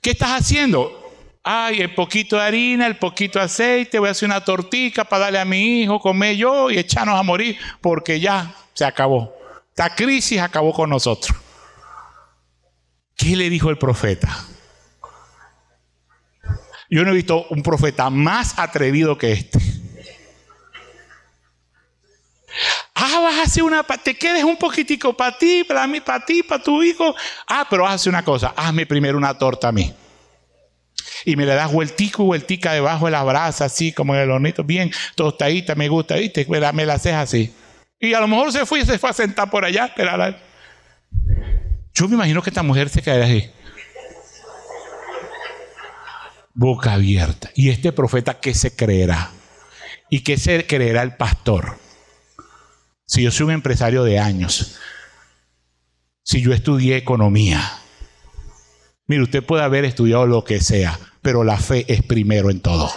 ¿qué 0.00 0.10
estás 0.10 0.40
haciendo? 0.40 1.05
Ay, 1.48 1.80
el 1.80 1.94
poquito 1.94 2.34
de 2.36 2.42
harina, 2.42 2.88
el 2.88 2.96
poquito 2.96 3.38
de 3.38 3.44
aceite, 3.44 4.00
voy 4.00 4.08
a 4.08 4.10
hacer 4.10 4.26
una 4.26 4.44
tortica 4.44 5.04
para 5.04 5.26
darle 5.26 5.38
a 5.38 5.44
mi 5.44 5.80
hijo, 5.80 6.00
comer 6.00 6.36
yo 6.36 6.72
y 6.72 6.78
echarnos 6.78 7.18
a 7.18 7.22
morir, 7.22 7.56
porque 7.80 8.18
ya 8.18 8.52
se 8.74 8.84
acabó. 8.84 9.32
Esta 9.68 9.94
crisis 9.94 10.40
acabó 10.40 10.72
con 10.72 10.90
nosotros. 10.90 11.38
¿Qué 13.14 13.36
le 13.36 13.48
dijo 13.48 13.70
el 13.70 13.78
profeta? 13.78 14.28
Yo 16.90 17.04
no 17.04 17.12
he 17.12 17.14
visto 17.14 17.46
un 17.50 17.62
profeta 17.62 18.10
más 18.10 18.58
atrevido 18.58 19.16
que 19.16 19.32
este. 19.32 19.60
Ah, 22.92 23.20
vas 23.20 23.34
a 23.36 23.42
hacer 23.42 23.62
una, 23.62 23.84
te 23.84 24.16
quedes 24.16 24.42
un 24.42 24.56
poquitico 24.56 25.16
para 25.16 25.38
ti, 25.38 25.62
para 25.62 25.86
mí, 25.86 26.00
para 26.00 26.24
ti, 26.24 26.42
para 26.42 26.62
tu 26.62 26.82
hijo. 26.82 27.14
Ah, 27.46 27.64
pero 27.70 27.84
vas 27.84 27.92
a 27.92 27.94
hacer 27.94 28.10
una 28.10 28.24
cosa, 28.24 28.52
hazme 28.56 28.84
primero 28.84 29.16
una 29.16 29.38
torta 29.38 29.68
a 29.68 29.72
mí 29.72 29.94
y 31.26 31.34
me 31.34 31.44
le 31.44 31.54
das 31.54 31.72
vueltico 31.72 32.22
y 32.22 32.26
vueltica 32.26 32.72
debajo 32.72 33.06
de 33.06 33.10
la 33.10 33.24
brasa, 33.24 33.64
así 33.64 33.92
como 33.92 34.14
en 34.14 34.20
el 34.20 34.30
hornito, 34.30 34.62
bien 34.62 34.92
tostadita, 35.16 35.74
me 35.74 35.88
gusta, 35.88 36.14
¿viste? 36.14 36.46
Me 36.48 36.60
la, 36.60 36.94
haces 36.94 37.14
así. 37.14 37.52
Y 37.98 38.14
a 38.14 38.20
lo 38.20 38.28
mejor 38.28 38.52
se 38.52 38.64
fue 38.64 38.78
y 38.78 38.86
se 38.86 38.96
fue 38.96 39.10
a 39.10 39.12
sentar 39.12 39.50
por 39.50 39.64
allá, 39.64 39.86
esperar. 39.86 40.40
Yo 41.92 42.06
me 42.06 42.14
imagino 42.14 42.40
que 42.42 42.50
esta 42.50 42.62
mujer 42.62 42.88
se 42.88 43.02
quedaría 43.02 43.24
así. 43.24 43.50
Boca 46.54 46.92
abierta. 46.92 47.50
¿Y 47.56 47.70
este 47.70 47.90
profeta 47.90 48.38
qué 48.38 48.54
se 48.54 48.76
creerá? 48.76 49.32
¿Y 50.08 50.20
qué 50.20 50.38
se 50.38 50.64
creerá 50.64 51.02
el 51.02 51.16
pastor? 51.16 51.76
Si 53.04 53.22
yo 53.22 53.32
soy 53.32 53.46
un 53.46 53.52
empresario 53.52 54.04
de 54.04 54.20
años, 54.20 54.78
si 56.22 56.40
yo 56.40 56.52
estudié 56.52 56.96
economía, 56.96 57.80
mire, 59.08 59.24
usted 59.24 59.42
puede 59.42 59.64
haber 59.64 59.84
estudiado 59.84 60.24
lo 60.26 60.44
que 60.44 60.60
sea, 60.60 61.00
pero 61.26 61.42
la 61.42 61.56
fe 61.56 61.84
es 61.88 62.04
primero 62.04 62.50
en 62.52 62.60
todo. 62.60 62.88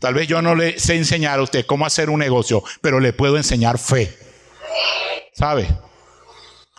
Tal 0.00 0.14
vez 0.14 0.26
yo 0.26 0.42
no 0.42 0.56
le 0.56 0.76
sé 0.80 0.96
enseñar 0.96 1.38
a 1.38 1.42
usted 1.44 1.64
cómo 1.64 1.86
hacer 1.86 2.10
un 2.10 2.18
negocio, 2.18 2.64
pero 2.80 2.98
le 2.98 3.12
puedo 3.12 3.36
enseñar 3.36 3.78
fe. 3.78 4.12
¿sabe? 5.32 5.68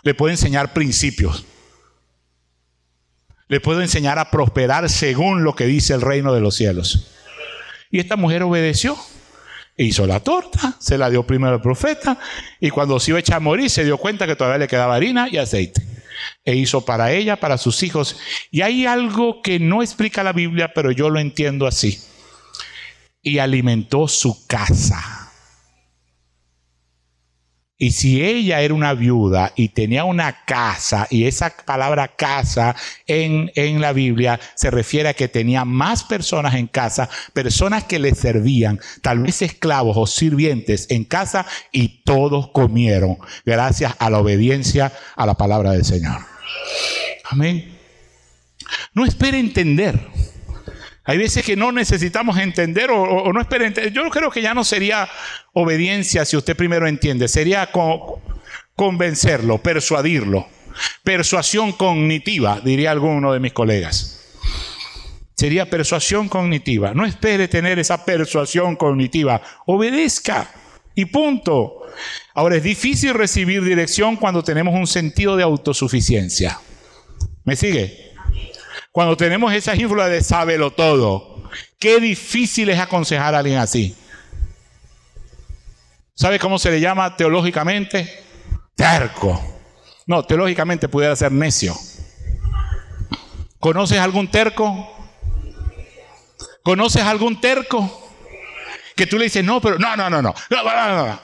Le 0.02 0.12
puedo 0.12 0.30
enseñar 0.30 0.74
principios. 0.74 1.46
Le 3.48 3.60
puedo 3.60 3.80
enseñar 3.80 4.18
a 4.18 4.30
prosperar 4.30 4.90
según 4.90 5.42
lo 5.42 5.54
que 5.54 5.64
dice 5.64 5.94
el 5.94 6.02
reino 6.02 6.34
de 6.34 6.42
los 6.42 6.54
cielos. 6.54 7.10
Y 7.90 8.00
esta 8.00 8.16
mujer 8.16 8.42
obedeció. 8.42 8.94
Hizo 9.78 10.06
la 10.06 10.20
torta, 10.20 10.76
se 10.80 10.98
la 10.98 11.08
dio 11.08 11.26
primero 11.26 11.54
al 11.54 11.62
profeta 11.62 12.18
y 12.60 12.68
cuando 12.68 13.00
se 13.00 13.12
iba 13.12 13.16
a 13.16 13.20
echar 13.20 13.38
a 13.38 13.40
morir 13.40 13.70
se 13.70 13.84
dio 13.84 13.96
cuenta 13.96 14.26
que 14.26 14.36
todavía 14.36 14.58
le 14.58 14.68
quedaba 14.68 14.94
harina 14.94 15.30
y 15.30 15.38
aceite. 15.38 15.93
E 16.44 16.54
hizo 16.54 16.84
para 16.84 17.12
ella, 17.12 17.36
para 17.36 17.58
sus 17.58 17.82
hijos. 17.82 18.18
Y 18.50 18.62
hay 18.62 18.86
algo 18.86 19.42
que 19.42 19.58
no 19.58 19.82
explica 19.82 20.22
la 20.22 20.32
Biblia, 20.32 20.72
pero 20.74 20.90
yo 20.90 21.10
lo 21.10 21.20
entiendo 21.20 21.66
así. 21.66 22.00
Y 23.22 23.38
alimentó 23.38 24.08
su 24.08 24.46
casa. 24.46 25.23
Y 27.76 27.90
si 27.90 28.24
ella 28.24 28.60
era 28.60 28.72
una 28.72 28.94
viuda 28.94 29.52
y 29.56 29.70
tenía 29.70 30.04
una 30.04 30.44
casa, 30.44 31.08
y 31.10 31.26
esa 31.26 31.52
palabra 31.64 32.08
casa 32.08 32.76
en, 33.06 33.50
en, 33.56 33.80
la 33.80 33.92
Biblia 33.92 34.38
se 34.54 34.70
refiere 34.70 35.08
a 35.08 35.14
que 35.14 35.26
tenía 35.26 35.64
más 35.64 36.04
personas 36.04 36.54
en 36.54 36.68
casa, 36.68 37.08
personas 37.32 37.84
que 37.84 37.98
le 37.98 38.14
servían, 38.14 38.78
tal 39.02 39.20
vez 39.20 39.42
esclavos 39.42 39.96
o 39.96 40.06
sirvientes 40.06 40.86
en 40.90 41.04
casa, 41.04 41.46
y 41.72 42.04
todos 42.04 42.50
comieron 42.52 43.18
gracias 43.44 43.94
a 43.98 44.08
la 44.08 44.20
obediencia 44.20 44.92
a 45.16 45.26
la 45.26 45.34
palabra 45.34 45.72
del 45.72 45.84
Señor. 45.84 46.20
Amén. 47.24 47.76
No 48.92 49.04
espere 49.04 49.38
entender. 49.38 49.98
Hay 51.04 51.18
veces 51.18 51.44
que 51.44 51.56
no 51.56 51.70
necesitamos 51.70 52.38
entender 52.38 52.90
o, 52.90 53.32
no 53.32 53.40
esperen 53.40 53.68
entender. 53.68 53.92
Yo 53.92 54.08
creo 54.10 54.30
que 54.30 54.40
ya 54.40 54.54
no 54.54 54.64
sería 54.64 55.08
obediencia 55.52 56.24
si 56.24 56.36
usted 56.36 56.56
primero 56.56 56.88
entiende. 56.88 57.28
Sería 57.28 57.70
convencerlo, 58.74 59.58
persuadirlo. 59.58 60.46
Persuasión 61.02 61.72
cognitiva, 61.72 62.60
diría 62.64 62.90
alguno 62.90 63.32
de 63.32 63.40
mis 63.40 63.52
colegas. 63.52 64.20
Sería 65.36 65.68
persuasión 65.68 66.28
cognitiva. 66.28 66.94
No 66.94 67.04
espere 67.04 67.48
tener 67.48 67.78
esa 67.78 68.04
persuasión 68.04 68.76
cognitiva. 68.76 69.42
Obedezca. 69.66 70.50
Y 70.94 71.06
punto. 71.06 71.82
Ahora 72.34 72.56
es 72.56 72.62
difícil 72.62 73.14
recibir 73.14 73.62
dirección 73.62 74.16
cuando 74.16 74.42
tenemos 74.42 74.74
un 74.74 74.86
sentido 74.86 75.36
de 75.36 75.42
autosuficiencia. 75.42 76.60
¿Me 77.44 77.56
sigue? 77.56 78.13
Cuando 78.94 79.16
tenemos 79.16 79.52
esa 79.52 79.74
ínfula 79.74 80.08
de 80.08 80.22
sábelo 80.22 80.70
todo, 80.70 81.42
qué 81.80 81.98
difícil 81.98 82.68
es 82.68 82.78
aconsejar 82.78 83.34
a 83.34 83.38
alguien 83.40 83.58
así. 83.58 83.96
¿Sabe 86.14 86.38
cómo 86.38 86.60
se 86.60 86.70
le 86.70 86.78
llama 86.78 87.16
teológicamente? 87.16 88.22
Terco. 88.76 89.42
No, 90.06 90.22
teológicamente 90.22 90.88
pudiera 90.88 91.16
ser 91.16 91.32
necio. 91.32 91.74
¿Conoces 93.58 93.98
algún 93.98 94.30
terco? 94.30 94.88
¿Conoces 96.62 97.02
algún 97.02 97.40
terco? 97.40 98.12
Que 98.94 99.08
tú 99.08 99.18
le 99.18 99.24
dices, 99.24 99.44
no, 99.44 99.60
pero 99.60 99.76
no, 99.76 99.96
no, 99.96 100.08
no, 100.08 100.22
no. 100.22 100.32
no, 100.50 100.62
no, 100.62 101.06
no 101.06 101.20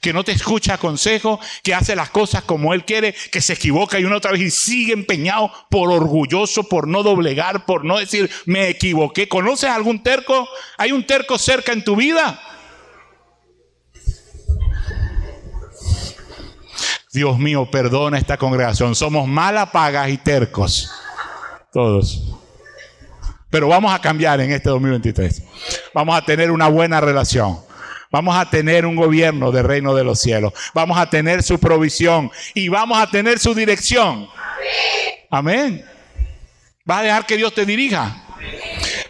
que 0.00 0.12
no 0.12 0.24
te 0.24 0.32
escucha 0.32 0.78
consejo, 0.78 1.40
que 1.62 1.74
hace 1.74 1.96
las 1.96 2.10
cosas 2.10 2.42
como 2.42 2.74
él 2.74 2.84
quiere, 2.84 3.14
que 3.32 3.40
se 3.40 3.54
equivoca 3.54 3.98
y 3.98 4.04
una 4.04 4.16
otra 4.16 4.32
vez 4.32 4.40
y 4.40 4.50
sigue 4.50 4.92
empeñado 4.92 5.50
por 5.70 5.90
orgulloso, 5.90 6.64
por 6.64 6.86
no 6.86 7.02
doblegar, 7.02 7.66
por 7.66 7.84
no 7.84 7.98
decir 7.98 8.30
me 8.46 8.68
equivoqué. 8.68 9.28
¿Conoces 9.28 9.70
algún 9.70 10.02
terco? 10.02 10.48
¿Hay 10.76 10.92
un 10.92 11.06
terco 11.06 11.38
cerca 11.38 11.72
en 11.72 11.84
tu 11.84 11.96
vida? 11.96 12.40
Dios 17.12 17.38
mío, 17.38 17.68
perdona 17.70 18.18
esta 18.18 18.36
congregación. 18.36 18.94
Somos 18.94 19.26
mala 19.26 19.72
pagas 19.72 20.10
y 20.10 20.18
tercos. 20.18 20.90
Todos. 21.72 22.34
Pero 23.50 23.68
vamos 23.68 23.92
a 23.92 24.00
cambiar 24.00 24.40
en 24.40 24.52
este 24.52 24.68
2023. 24.68 25.42
Vamos 25.94 26.16
a 26.16 26.24
tener 26.24 26.50
una 26.50 26.68
buena 26.68 27.00
relación. 27.00 27.58
Vamos 28.10 28.36
a 28.36 28.48
tener 28.48 28.86
un 28.86 28.96
gobierno 28.96 29.52
del 29.52 29.64
reino 29.64 29.94
de 29.94 30.04
los 30.04 30.20
cielos. 30.20 30.52
Vamos 30.74 30.98
a 30.98 31.10
tener 31.10 31.42
su 31.42 31.58
provisión 31.58 32.30
y 32.54 32.68
vamos 32.68 32.98
a 32.98 33.10
tener 33.10 33.38
su 33.38 33.54
dirección. 33.54 34.28
Amén. 35.30 35.84
¿Vas 36.84 37.00
a 37.00 37.02
dejar 37.02 37.26
que 37.26 37.36
Dios 37.36 37.54
te 37.54 37.66
dirija? 37.66 38.24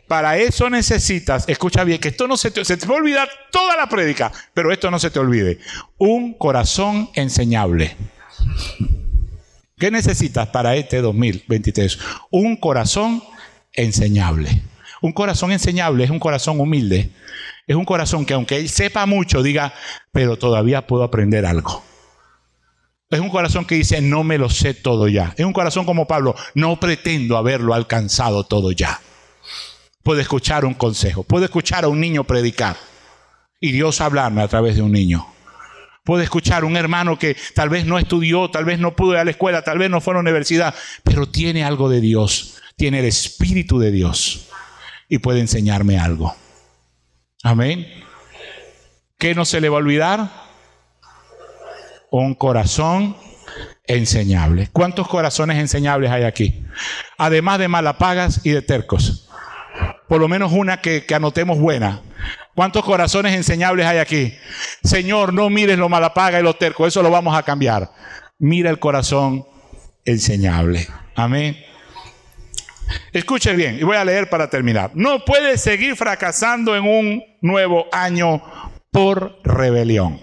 Para 0.08 0.38
eso 0.38 0.68
necesitas, 0.70 1.44
escucha 1.48 1.84
bien, 1.84 2.00
que 2.00 2.08
esto 2.08 2.26
no 2.26 2.36
se 2.36 2.50
te, 2.50 2.64
se 2.64 2.76
te 2.76 2.86
va 2.86 2.94
a 2.94 2.98
olvidar 2.98 3.28
toda 3.52 3.76
la 3.76 3.88
prédica, 3.88 4.32
pero 4.54 4.72
esto 4.72 4.90
no 4.90 4.98
se 4.98 5.10
te 5.10 5.18
olvide. 5.18 5.58
Un 5.98 6.32
corazón 6.34 7.10
enseñable. 7.14 7.94
¿Qué 9.78 9.90
necesitas 9.90 10.48
para 10.48 10.74
este 10.74 11.00
2023? 11.00 11.98
Un 12.30 12.56
corazón 12.56 13.22
enseñable. 13.74 14.62
Un 15.02 15.12
corazón 15.12 15.52
enseñable 15.52 16.02
es 16.02 16.10
un 16.10 16.18
corazón 16.18 16.58
humilde 16.58 17.12
es 17.68 17.76
un 17.76 17.84
corazón 17.84 18.24
que 18.24 18.32
aunque 18.32 18.56
él 18.56 18.70
sepa 18.70 19.04
mucho, 19.04 19.42
diga, 19.42 19.74
pero 20.10 20.38
todavía 20.38 20.86
puedo 20.86 21.04
aprender 21.04 21.44
algo. 21.44 21.84
Es 23.10 23.20
un 23.20 23.28
corazón 23.28 23.66
que 23.66 23.74
dice, 23.74 24.00
no 24.00 24.24
me 24.24 24.38
lo 24.38 24.48
sé 24.48 24.72
todo 24.72 25.06
ya. 25.06 25.34
Es 25.36 25.44
un 25.44 25.52
corazón 25.52 25.84
como 25.84 26.06
Pablo, 26.06 26.34
no 26.54 26.80
pretendo 26.80 27.36
haberlo 27.36 27.74
alcanzado 27.74 28.44
todo 28.44 28.72
ya. 28.72 29.00
Puedo 30.02 30.20
escuchar 30.20 30.64
un 30.64 30.72
consejo, 30.72 31.24
puedo 31.24 31.44
escuchar 31.44 31.84
a 31.84 31.88
un 31.88 32.00
niño 32.00 32.24
predicar 32.24 32.76
y 33.60 33.72
Dios 33.72 34.00
hablarme 34.00 34.40
a 34.40 34.48
través 34.48 34.76
de 34.76 34.82
un 34.82 34.92
niño. 34.92 35.26
Puedo 36.04 36.22
escuchar 36.22 36.62
a 36.62 36.66
un 36.66 36.76
hermano 36.76 37.18
que 37.18 37.36
tal 37.54 37.68
vez 37.68 37.84
no 37.84 37.98
estudió, 37.98 38.48
tal 38.50 38.64
vez 38.64 38.78
no 38.78 38.96
pudo 38.96 39.12
ir 39.12 39.18
a 39.18 39.24
la 39.24 39.32
escuela, 39.32 39.60
tal 39.60 39.76
vez 39.76 39.90
no 39.90 40.00
fue 40.00 40.14
a 40.14 40.16
la 40.16 40.20
universidad, 40.20 40.74
pero 41.04 41.28
tiene 41.28 41.64
algo 41.64 41.90
de 41.90 42.00
Dios, 42.00 42.56
tiene 42.76 43.00
el 43.00 43.04
Espíritu 43.04 43.78
de 43.78 43.90
Dios 43.90 44.48
y 45.10 45.18
puede 45.18 45.40
enseñarme 45.40 45.98
algo. 45.98 46.34
Amén. 47.42 47.86
¿Qué 49.18 49.34
no 49.34 49.44
se 49.44 49.60
le 49.60 49.68
va 49.68 49.76
a 49.76 49.78
olvidar? 49.78 50.30
Un 52.10 52.34
corazón 52.34 53.16
enseñable. 53.86 54.68
¿Cuántos 54.72 55.08
corazones 55.08 55.58
enseñables 55.58 56.10
hay 56.10 56.24
aquí? 56.24 56.64
Además 57.16 57.58
de 57.58 57.68
malapagas 57.68 58.44
y 58.44 58.50
de 58.50 58.62
tercos. 58.62 59.28
Por 60.08 60.20
lo 60.20 60.28
menos 60.28 60.52
una 60.52 60.80
que, 60.80 61.04
que, 61.04 61.14
anotemos 61.14 61.58
buena. 61.58 62.00
¿Cuántos 62.54 62.84
corazones 62.84 63.34
enseñables 63.34 63.86
hay 63.86 63.98
aquí? 63.98 64.34
Señor, 64.82 65.32
no 65.32 65.50
mires 65.50 65.78
lo 65.78 65.88
malapaga 65.88 66.40
y 66.40 66.42
lo 66.42 66.54
terco. 66.54 66.86
Eso 66.86 67.02
lo 67.02 67.10
vamos 67.10 67.36
a 67.36 67.42
cambiar. 67.42 67.92
Mira 68.38 68.70
el 68.70 68.78
corazón 68.78 69.46
enseñable. 70.04 70.88
Amén. 71.14 71.56
Escuche 73.12 73.54
bien, 73.54 73.78
y 73.78 73.82
voy 73.84 73.96
a 73.96 74.04
leer 74.04 74.28
para 74.28 74.50
terminar. 74.50 74.90
No 74.94 75.24
puede 75.24 75.58
seguir 75.58 75.96
fracasando 75.96 76.76
en 76.76 76.84
un 76.84 77.24
nuevo 77.40 77.86
año 77.92 78.42
por 78.90 79.38
rebelión. 79.44 80.20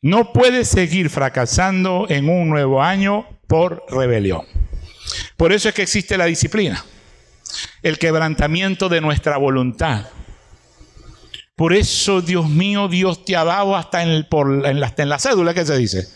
No 0.00 0.32
puede 0.32 0.64
seguir 0.64 1.10
fracasando 1.10 2.06
en 2.08 2.28
un 2.28 2.48
nuevo 2.48 2.82
año 2.82 3.26
por 3.46 3.84
rebelión. 3.88 4.42
Por 5.36 5.52
eso 5.52 5.68
es 5.68 5.74
que 5.74 5.82
existe 5.82 6.18
la 6.18 6.26
disciplina, 6.26 6.84
el 7.82 7.98
quebrantamiento 7.98 8.88
de 8.88 9.00
nuestra 9.00 9.36
voluntad. 9.36 10.06
Por 11.56 11.72
eso, 11.72 12.20
Dios 12.20 12.48
mío, 12.48 12.86
Dios 12.88 13.24
te 13.24 13.34
ha 13.34 13.44
dado 13.44 13.74
hasta 13.74 14.02
en, 14.02 14.20
la, 14.20 14.86
hasta 14.86 15.02
en 15.02 15.08
la 15.08 15.18
cédula, 15.18 15.54
¿qué 15.54 15.66
se 15.66 15.76
dice? 15.76 16.08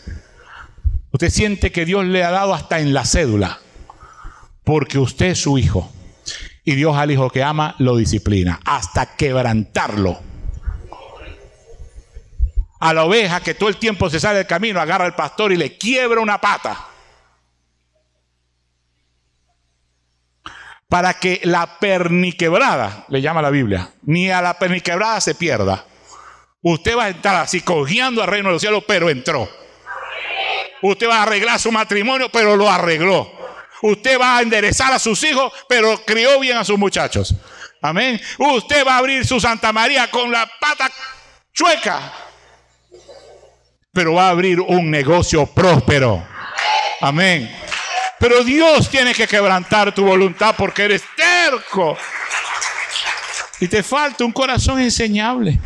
Usted 1.11 1.29
siente 1.29 1.71
que 1.71 1.85
Dios 1.85 2.05
le 2.05 2.23
ha 2.23 2.31
dado 2.31 2.53
hasta 2.53 2.79
en 2.79 2.93
la 2.93 3.05
cédula 3.05 3.59
porque 4.63 4.97
usted 4.97 5.27
es 5.27 5.41
su 5.41 5.57
hijo. 5.57 5.91
Y 6.63 6.75
Dios 6.75 6.95
al 6.95 7.11
hijo 7.11 7.29
que 7.29 7.43
ama 7.43 7.75
lo 7.79 7.97
disciplina 7.97 8.59
hasta 8.63 9.15
quebrantarlo. 9.15 10.19
A 12.79 12.93
la 12.93 13.05
oveja 13.05 13.41
que 13.41 13.53
todo 13.53 13.69
el 13.69 13.77
tiempo 13.77 14.09
se 14.09 14.19
sale 14.19 14.39
del 14.39 14.47
camino, 14.47 14.79
agarra 14.79 15.05
al 15.05 15.15
pastor 15.15 15.51
y 15.51 15.57
le 15.57 15.77
quiebra 15.77 16.21
una 16.21 16.39
pata. 16.39 16.87
Para 20.87 21.13
que 21.15 21.41
la 21.43 21.79
perniquebrada, 21.79 23.05
le 23.09 23.21
llama 23.21 23.41
la 23.41 23.49
Biblia, 23.49 23.89
ni 24.03 24.29
a 24.29 24.41
la 24.41 24.59
perniquebrada 24.59 25.19
se 25.21 25.33
pierda. 25.33 25.85
Usted 26.61 26.97
va 26.97 27.05
a 27.05 27.09
entrar 27.09 27.35
así 27.37 27.61
cogiendo 27.61 28.21
al 28.21 28.27
reino 28.27 28.49
de 28.49 28.53
los 28.53 28.61
cielos, 28.61 28.83
pero 28.87 29.09
entró. 29.09 29.49
Usted 30.81 31.09
va 31.09 31.19
a 31.19 31.23
arreglar 31.23 31.59
su 31.59 31.71
matrimonio, 31.71 32.29
pero 32.31 32.55
lo 32.55 32.69
arregló. 32.69 33.42
Usted 33.83 34.17
va 34.17 34.37
a 34.37 34.41
enderezar 34.41 34.93
a 34.93 34.99
sus 34.99 35.21
hijos, 35.23 35.51
pero 35.67 36.01
crió 36.05 36.39
bien 36.39 36.55
a 36.55 36.63
sus 36.63 36.79
muchachos. 36.79 37.35
Amén. 37.81 38.19
Usted 38.37 38.87
va 38.87 38.95
a 38.95 38.97
abrir 38.99 39.27
su 39.27 39.41
Santa 39.41 39.73
María 39.73 40.09
con 40.09 40.31
la 40.31 40.49
pata 40.57 40.89
chueca, 41.53 42.13
pero 43.91 44.13
va 44.13 44.27
a 44.27 44.29
abrir 44.29 44.61
un 44.61 44.89
negocio 44.89 45.45
próspero. 45.47 46.25
Amén. 47.01 47.53
Pero 48.19 48.41
Dios 48.45 48.89
tiene 48.89 49.13
que 49.13 49.27
quebrantar 49.27 49.93
tu 49.93 50.05
voluntad 50.05 50.55
porque 50.57 50.83
eres 50.83 51.03
terco. 51.17 51.97
Y 53.59 53.67
te 53.67 53.83
falta 53.83 54.23
un 54.23 54.31
corazón 54.31 54.79
enseñable. 54.79 55.59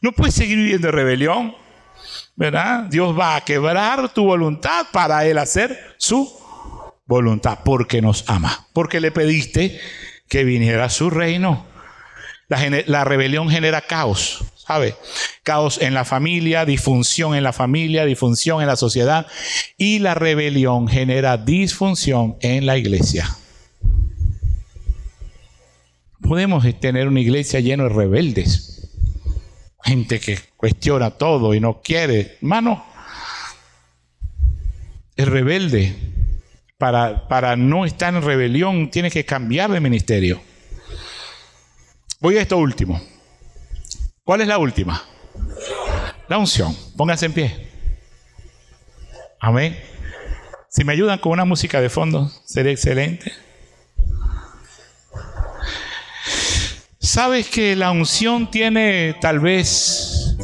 No 0.00 0.12
puedes 0.12 0.34
seguir 0.34 0.56
viviendo 0.56 0.88
en 0.88 0.94
rebelión, 0.94 1.56
¿verdad? 2.38 2.84
Dios 2.84 3.18
va 3.18 3.34
a 3.34 3.40
quebrar 3.40 4.14
tu 4.14 4.24
voluntad 4.24 4.86
para 4.92 5.26
Él 5.26 5.38
hacer 5.38 5.76
su 5.98 6.32
voluntad, 7.04 7.58
porque 7.64 8.00
nos 8.00 8.24
ama, 8.28 8.68
porque 8.72 9.00
le 9.00 9.10
pediste 9.10 9.78
que 10.28 10.44
viniera 10.44 10.84
a 10.84 10.90
su 10.90 11.10
reino. 11.10 11.66
La, 12.46 13.04
rebelión 13.04 13.50
genera 13.50 13.80
caos, 13.82 14.44
¿sabe? 14.54 14.94
Caos 15.42 15.78
en 15.82 15.92
la 15.94 16.04
familia, 16.04 16.64
disfunción 16.64 17.34
en 17.34 17.42
la 17.42 17.52
familia, 17.52 18.06
disfunción 18.06 18.62
en 18.62 18.68
la 18.68 18.76
sociedad 18.76 19.26
y 19.76 19.98
la 19.98 20.14
rebelión 20.14 20.88
genera 20.88 21.36
disfunción 21.36 22.36
en 22.40 22.66
la 22.66 22.78
iglesia. 22.78 23.28
Podemos 26.22 26.64
tener 26.80 27.08
una 27.08 27.20
iglesia 27.20 27.60
llena 27.60 27.82
de 27.82 27.88
rebeldes 27.90 28.77
gente 29.82 30.20
que 30.20 30.38
cuestiona 30.56 31.10
todo 31.10 31.54
y 31.54 31.60
no 31.60 31.80
quiere. 31.80 32.36
Hermano, 32.40 32.84
es 35.16 35.28
rebelde. 35.28 35.96
Para, 36.76 37.26
para 37.26 37.56
no 37.56 37.84
estar 37.84 38.14
en 38.14 38.22
rebelión 38.22 38.88
tiene 38.90 39.10
que 39.10 39.24
cambiar 39.24 39.72
de 39.72 39.80
ministerio. 39.80 40.40
Voy 42.20 42.36
a 42.36 42.42
esto 42.42 42.56
último. 42.56 43.00
¿Cuál 44.22 44.42
es 44.42 44.48
la 44.48 44.58
última? 44.58 45.02
La 46.28 46.38
unción. 46.38 46.76
Pónganse 46.96 47.26
en 47.26 47.32
pie. 47.32 47.68
Amén. 49.40 49.76
Si 50.68 50.84
me 50.84 50.92
ayudan 50.92 51.18
con 51.18 51.32
una 51.32 51.44
música 51.44 51.80
de 51.80 51.88
fondo, 51.88 52.28
sería 52.44 52.72
excelente. 52.72 53.32
Sabes 57.08 57.48
que 57.48 57.74
la 57.74 57.90
unción 57.90 58.50
tiene 58.50 59.14
tal 59.18 59.40
vez, 59.40 60.36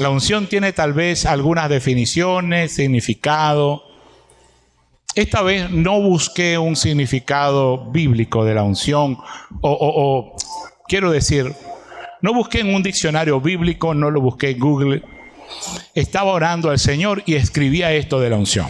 la 0.00 0.10
unción 0.10 0.48
tiene 0.48 0.72
tal 0.72 0.94
vez 0.94 1.24
algunas 1.26 1.68
definiciones, 1.68 2.72
significado. 2.72 3.84
Esta 5.14 5.42
vez 5.42 5.70
no 5.70 6.00
busqué 6.02 6.58
un 6.58 6.74
significado 6.74 7.88
bíblico 7.92 8.44
de 8.44 8.52
la 8.52 8.64
unción, 8.64 9.16
o, 9.60 9.70
o 9.70 10.36
quiero 10.88 11.12
decir, 11.12 11.54
no 12.20 12.34
busqué 12.34 12.58
en 12.58 12.74
un 12.74 12.82
diccionario 12.82 13.40
bíblico, 13.40 13.94
no 13.94 14.10
lo 14.10 14.20
busqué 14.20 14.50
en 14.50 14.58
Google. 14.58 15.02
Estaba 15.94 16.32
orando 16.32 16.70
al 16.70 16.80
Señor 16.80 17.22
y 17.26 17.36
escribía 17.36 17.92
esto 17.92 18.18
de 18.18 18.28
la 18.28 18.38
unción. 18.38 18.66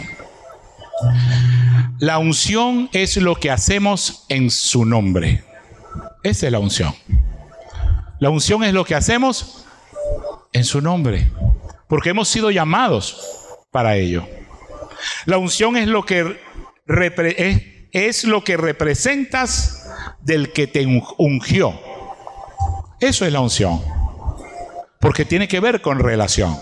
La 1.97 2.19
unción 2.19 2.89
es 2.93 3.17
lo 3.17 3.33
que 3.37 3.49
hacemos 3.49 4.23
en 4.29 4.51
su 4.51 4.85
nombre. 4.85 5.43
Esa 6.23 6.45
es 6.45 6.51
la 6.51 6.59
unción. 6.59 6.93
La 8.19 8.29
unción 8.29 8.63
es 8.63 8.73
lo 8.73 8.85
que 8.85 8.95
hacemos 8.95 9.65
en 10.53 10.63
su 10.63 10.81
nombre, 10.81 11.31
porque 11.87 12.11
hemos 12.11 12.29
sido 12.29 12.51
llamados 12.51 13.21
para 13.71 13.95
ello. 13.97 14.25
La 15.25 15.37
unción 15.37 15.75
es 15.77 15.87
lo 15.87 16.05
que, 16.05 16.39
es, 17.91 18.23
lo 18.23 18.43
que 18.43 18.57
representas 18.57 19.89
del 20.21 20.51
que 20.53 20.67
te 20.67 20.85
ungió. 21.17 21.79
Eso 22.99 23.25
es 23.25 23.33
la 23.33 23.41
unción. 23.41 23.81
Porque 24.99 25.25
tiene 25.25 25.47
que 25.47 25.59
ver 25.59 25.81
con 25.81 25.99
relación, 25.99 26.57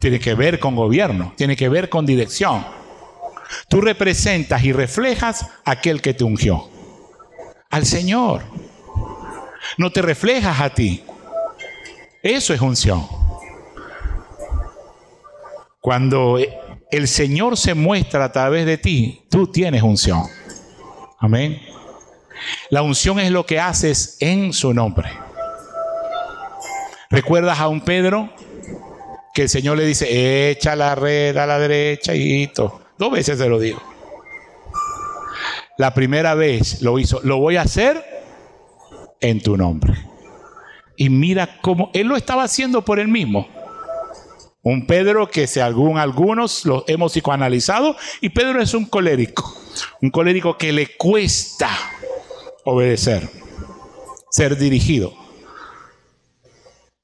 tiene 0.00 0.18
que 0.18 0.34
ver 0.34 0.58
con 0.58 0.74
gobierno, 0.76 1.34
tiene 1.36 1.56
que 1.56 1.68
ver 1.68 1.90
con 1.90 2.06
dirección. 2.06 2.64
Tú 3.68 3.80
representas 3.80 4.64
y 4.64 4.72
reflejas 4.72 5.46
aquel 5.64 6.00
que 6.00 6.14
te 6.14 6.24
ungió, 6.24 6.70
al 7.70 7.86
Señor 7.86 8.42
no 9.78 9.90
te 9.90 10.02
reflejas 10.02 10.60
a 10.60 10.70
ti. 10.70 11.02
Eso 12.22 12.54
es 12.54 12.60
unción. 12.60 13.06
Cuando 15.80 16.38
el 16.90 17.08
Señor 17.08 17.56
se 17.56 17.74
muestra 17.74 18.24
a 18.24 18.32
través 18.32 18.66
de 18.66 18.78
ti, 18.78 19.26
tú 19.30 19.46
tienes 19.46 19.82
unción. 19.82 20.24
Amén. 21.18 21.60
La 22.70 22.82
unción 22.82 23.20
es 23.20 23.30
lo 23.30 23.46
que 23.46 23.60
haces 23.60 24.16
en 24.20 24.52
su 24.52 24.74
nombre. 24.74 25.10
¿Recuerdas 27.10 27.60
a 27.60 27.68
un 27.68 27.80
Pedro 27.82 28.32
que 29.32 29.42
el 29.42 29.48
Señor 29.48 29.76
le 29.76 29.84
dice, 29.84 30.50
echa 30.50 30.74
la 30.74 30.94
red 30.94 31.36
a 31.36 31.46
la 31.46 31.58
derecha, 31.58 32.14
hijito? 32.14 32.80
Dos 32.98 33.12
veces 33.12 33.38
se 33.38 33.48
lo 33.48 33.60
digo. 33.60 33.95
La 35.78 35.92
primera 35.92 36.34
vez 36.34 36.80
lo 36.82 36.98
hizo, 36.98 37.20
lo 37.22 37.38
voy 37.38 37.56
a 37.56 37.62
hacer 37.62 38.02
en 39.20 39.42
tu 39.42 39.56
nombre. 39.56 39.94
Y 40.96 41.10
mira 41.10 41.60
cómo 41.60 41.90
él 41.92 42.06
lo 42.06 42.16
estaba 42.16 42.44
haciendo 42.44 42.82
por 42.82 42.98
él 42.98 43.08
mismo. 43.08 43.46
Un 44.62 44.86
Pedro 44.86 45.28
que 45.28 45.46
si 45.46 45.60
algún, 45.60 45.98
algunos 45.98 46.64
lo 46.64 46.84
hemos 46.88 47.12
psicoanalizado, 47.12 47.96
y 48.20 48.30
Pedro 48.30 48.60
es 48.60 48.74
un 48.74 48.86
colérico, 48.86 49.54
un 50.02 50.10
colérico 50.10 50.58
que 50.58 50.72
le 50.72 50.96
cuesta 50.96 51.70
obedecer, 52.64 53.30
ser 54.30 54.56
dirigido. 54.56 55.25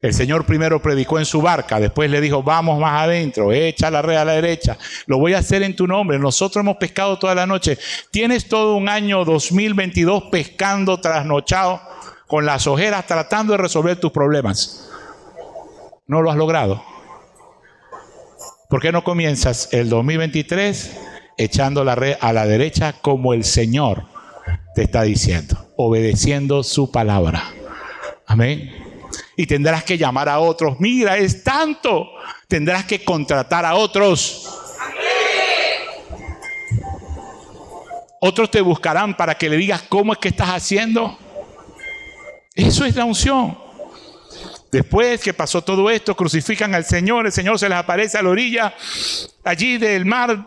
El 0.03 0.13
Señor 0.13 0.45
primero 0.45 0.83
predicó 0.83 1.21
en 1.21 1.25
su 1.25 1.41
barca, 1.41 1.79
después 1.79 2.11
le 2.11 2.21
dijo, 2.21 2.43
vamos 2.43 2.81
más 2.81 3.05
adentro, 3.05 3.53
echa 3.53 3.89
la 3.89 4.03
red 4.03 4.17
a 4.17 4.25
la 4.25 4.33
derecha, 4.33 4.77
lo 5.07 5.19
voy 5.19 5.35
a 5.35 5.39
hacer 5.39 5.63
en 5.63 5.77
tu 5.77 5.87
nombre. 5.87 6.19
Nosotros 6.19 6.61
hemos 6.61 6.77
pescado 6.77 7.21
toda 7.21 7.37
la 7.37 7.47
noche. 7.47 7.79
Tienes 8.11 8.49
todo 8.49 8.75
un 8.75 8.89
año 8.89 9.25
2022 9.25 10.25
pescando 10.25 10.99
trasnochado 10.99 11.81
con 12.27 12.45
las 12.45 12.67
ojeras 12.67 13.07
tratando 13.07 13.53
de 13.53 13.59
resolver 13.59 14.01
tus 14.01 14.11
problemas. 14.11 14.91
No 16.09 16.21
lo 16.21 16.33
has 16.33 16.37
logrado. 16.37 16.83
¿Por 18.69 18.81
qué 18.81 18.91
no 18.91 19.05
comienzas 19.05 19.69
el 19.73 19.89
2023 19.89 20.99
echando 21.39 21.85
la 21.85 21.95
red 21.95 22.17
a 22.21 22.33
la 22.33 22.45
derecha 22.45 22.95
como 23.03 23.35
el 23.35 23.45
Señor 23.45 24.07
te 24.75 24.83
está 24.83 25.03
diciendo, 25.03 25.73
obedeciendo 25.77 26.65
su 26.65 26.91
palabra? 26.91 27.45
Amén. 28.27 28.82
Y 29.37 29.47
tendrás 29.47 29.85
que 29.85 29.99
llamar 29.99 30.29
a 30.29 30.39
otros. 30.39 30.79
Mira, 30.81 31.17
es 31.17 31.43
tanto. 31.43 32.09
Tendrás 32.49 32.85
que 32.85 33.05
contratar 33.05 33.65
a 33.65 33.75
otros. 33.75 34.49
Otros 38.21 38.51
te 38.51 38.61
buscarán 38.61 39.17
para 39.17 39.35
que 39.35 39.49
le 39.49 39.57
digas 39.57 39.83
cómo 39.89 40.13
es 40.13 40.19
que 40.19 40.29
estás 40.29 40.51
haciendo. 40.51 41.19
Eso 42.55 42.85
es 42.85 42.95
la 42.95 43.05
unción. 43.05 43.59
Después 44.71 45.21
que 45.21 45.35
pasó 45.35 45.63
todo 45.63 45.91
esto, 45.91 46.17
crucifican 46.17 46.75
al 46.75 46.85
Señor, 46.85 47.27
el 47.27 47.33
Señor 47.33 47.59
se 47.59 47.69
les 47.69 47.77
aparece 47.77 48.17
a 48.17 48.23
la 48.23 48.31
orilla 48.31 48.75
allí 49.45 49.77
del 49.77 50.07
mar 50.07 50.47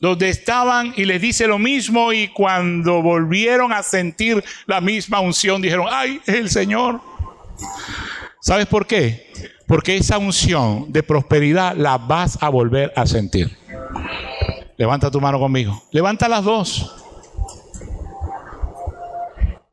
donde 0.00 0.28
estaban 0.28 0.92
y 0.96 1.06
les 1.06 1.22
dice 1.22 1.46
lo 1.46 1.58
mismo 1.58 2.12
y 2.12 2.28
cuando 2.28 3.00
volvieron 3.00 3.72
a 3.72 3.82
sentir 3.82 4.44
la 4.66 4.82
misma 4.82 5.20
unción 5.20 5.62
dijeron, 5.62 5.86
ay, 5.90 6.20
es 6.26 6.34
el 6.34 6.50
Señor. 6.50 7.00
¿Sabes 8.40 8.66
por 8.66 8.86
qué? 8.86 9.32
Porque 9.66 9.96
esa 9.96 10.18
unción 10.18 10.92
de 10.92 11.02
prosperidad 11.02 11.74
la 11.76 11.96
vas 11.98 12.38
a 12.42 12.48
volver 12.48 12.92
a 12.96 13.06
sentir. 13.06 13.56
Levanta 14.76 15.10
tu 15.10 15.20
mano 15.20 15.38
conmigo. 15.38 15.82
Levanta 15.92 16.28
las 16.28 16.44
dos. 16.44 16.94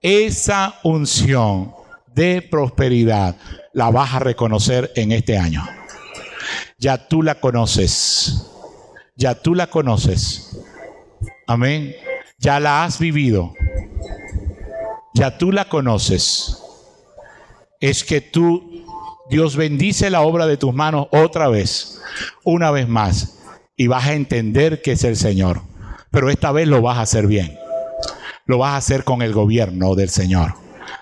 Esa 0.02 0.80
unción 0.84 1.74
de 2.14 2.42
prosperidad 2.42 3.36
la 3.74 3.90
vas 3.90 4.14
a 4.14 4.20
reconocer 4.20 4.92
en 4.96 5.12
este 5.12 5.38
año. 5.38 5.64
Ya 6.78 7.08
tú 7.08 7.22
la 7.22 7.36
conoces. 7.36 8.48
Ya 9.16 9.36
tú 9.36 9.54
la 9.54 9.68
conoces. 9.68 10.58
Amén. 11.48 11.96
Ya 12.38 12.60
la 12.60 12.84
has 12.84 12.98
vivido. 13.00 13.54
Ya 15.14 15.38
tú 15.38 15.52
la 15.52 15.66
conoces. 15.66 16.58
Es 17.82 18.04
que 18.04 18.22
tú, 18.22 18.86
Dios 19.30 19.58
bendice 19.58 20.10
la 20.10 20.22
obra 20.22 20.48
de 20.48 20.58
tus 20.58 20.74
manos 20.74 21.08
otra 21.12 21.50
vez, 21.50 22.00
una 22.46 22.72
vez 22.72 22.88
más, 22.88 23.40
y 23.76 23.88
vas 23.88 24.06
a 24.08 24.14
entender 24.14 24.82
que 24.82 24.94
es 24.94 25.04
el 25.04 25.18
Señor. 25.18 25.62
Pero 26.12 26.30
esta 26.30 26.52
vez 26.52 26.68
lo 26.68 26.82
vas 26.82 26.98
a 26.98 27.02
hacer 27.02 27.28
bien 27.28 27.62
lo 28.52 28.58
vas 28.58 28.74
a 28.74 28.78
hacer 28.78 29.06
con 29.06 29.22
el 29.22 29.32
gobierno 29.34 29.96
del 29.96 30.10
Señor. 30.10 30.56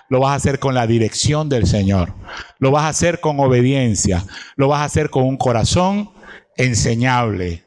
Lo 0.08 0.20
vas 0.20 0.32
a 0.32 0.34
hacer 0.36 0.60
con 0.60 0.74
la 0.74 0.86
dirección 0.86 1.48
del 1.48 1.66
Señor. 1.66 2.14
Lo 2.60 2.70
vas 2.70 2.84
a 2.84 2.88
hacer 2.88 3.20
con 3.20 3.40
obediencia. 3.40 4.24
Lo 4.54 4.68
vas 4.68 4.82
a 4.82 4.84
hacer 4.84 5.10
con 5.10 5.24
un 5.24 5.36
corazón 5.36 6.10
enseñable. 6.56 7.64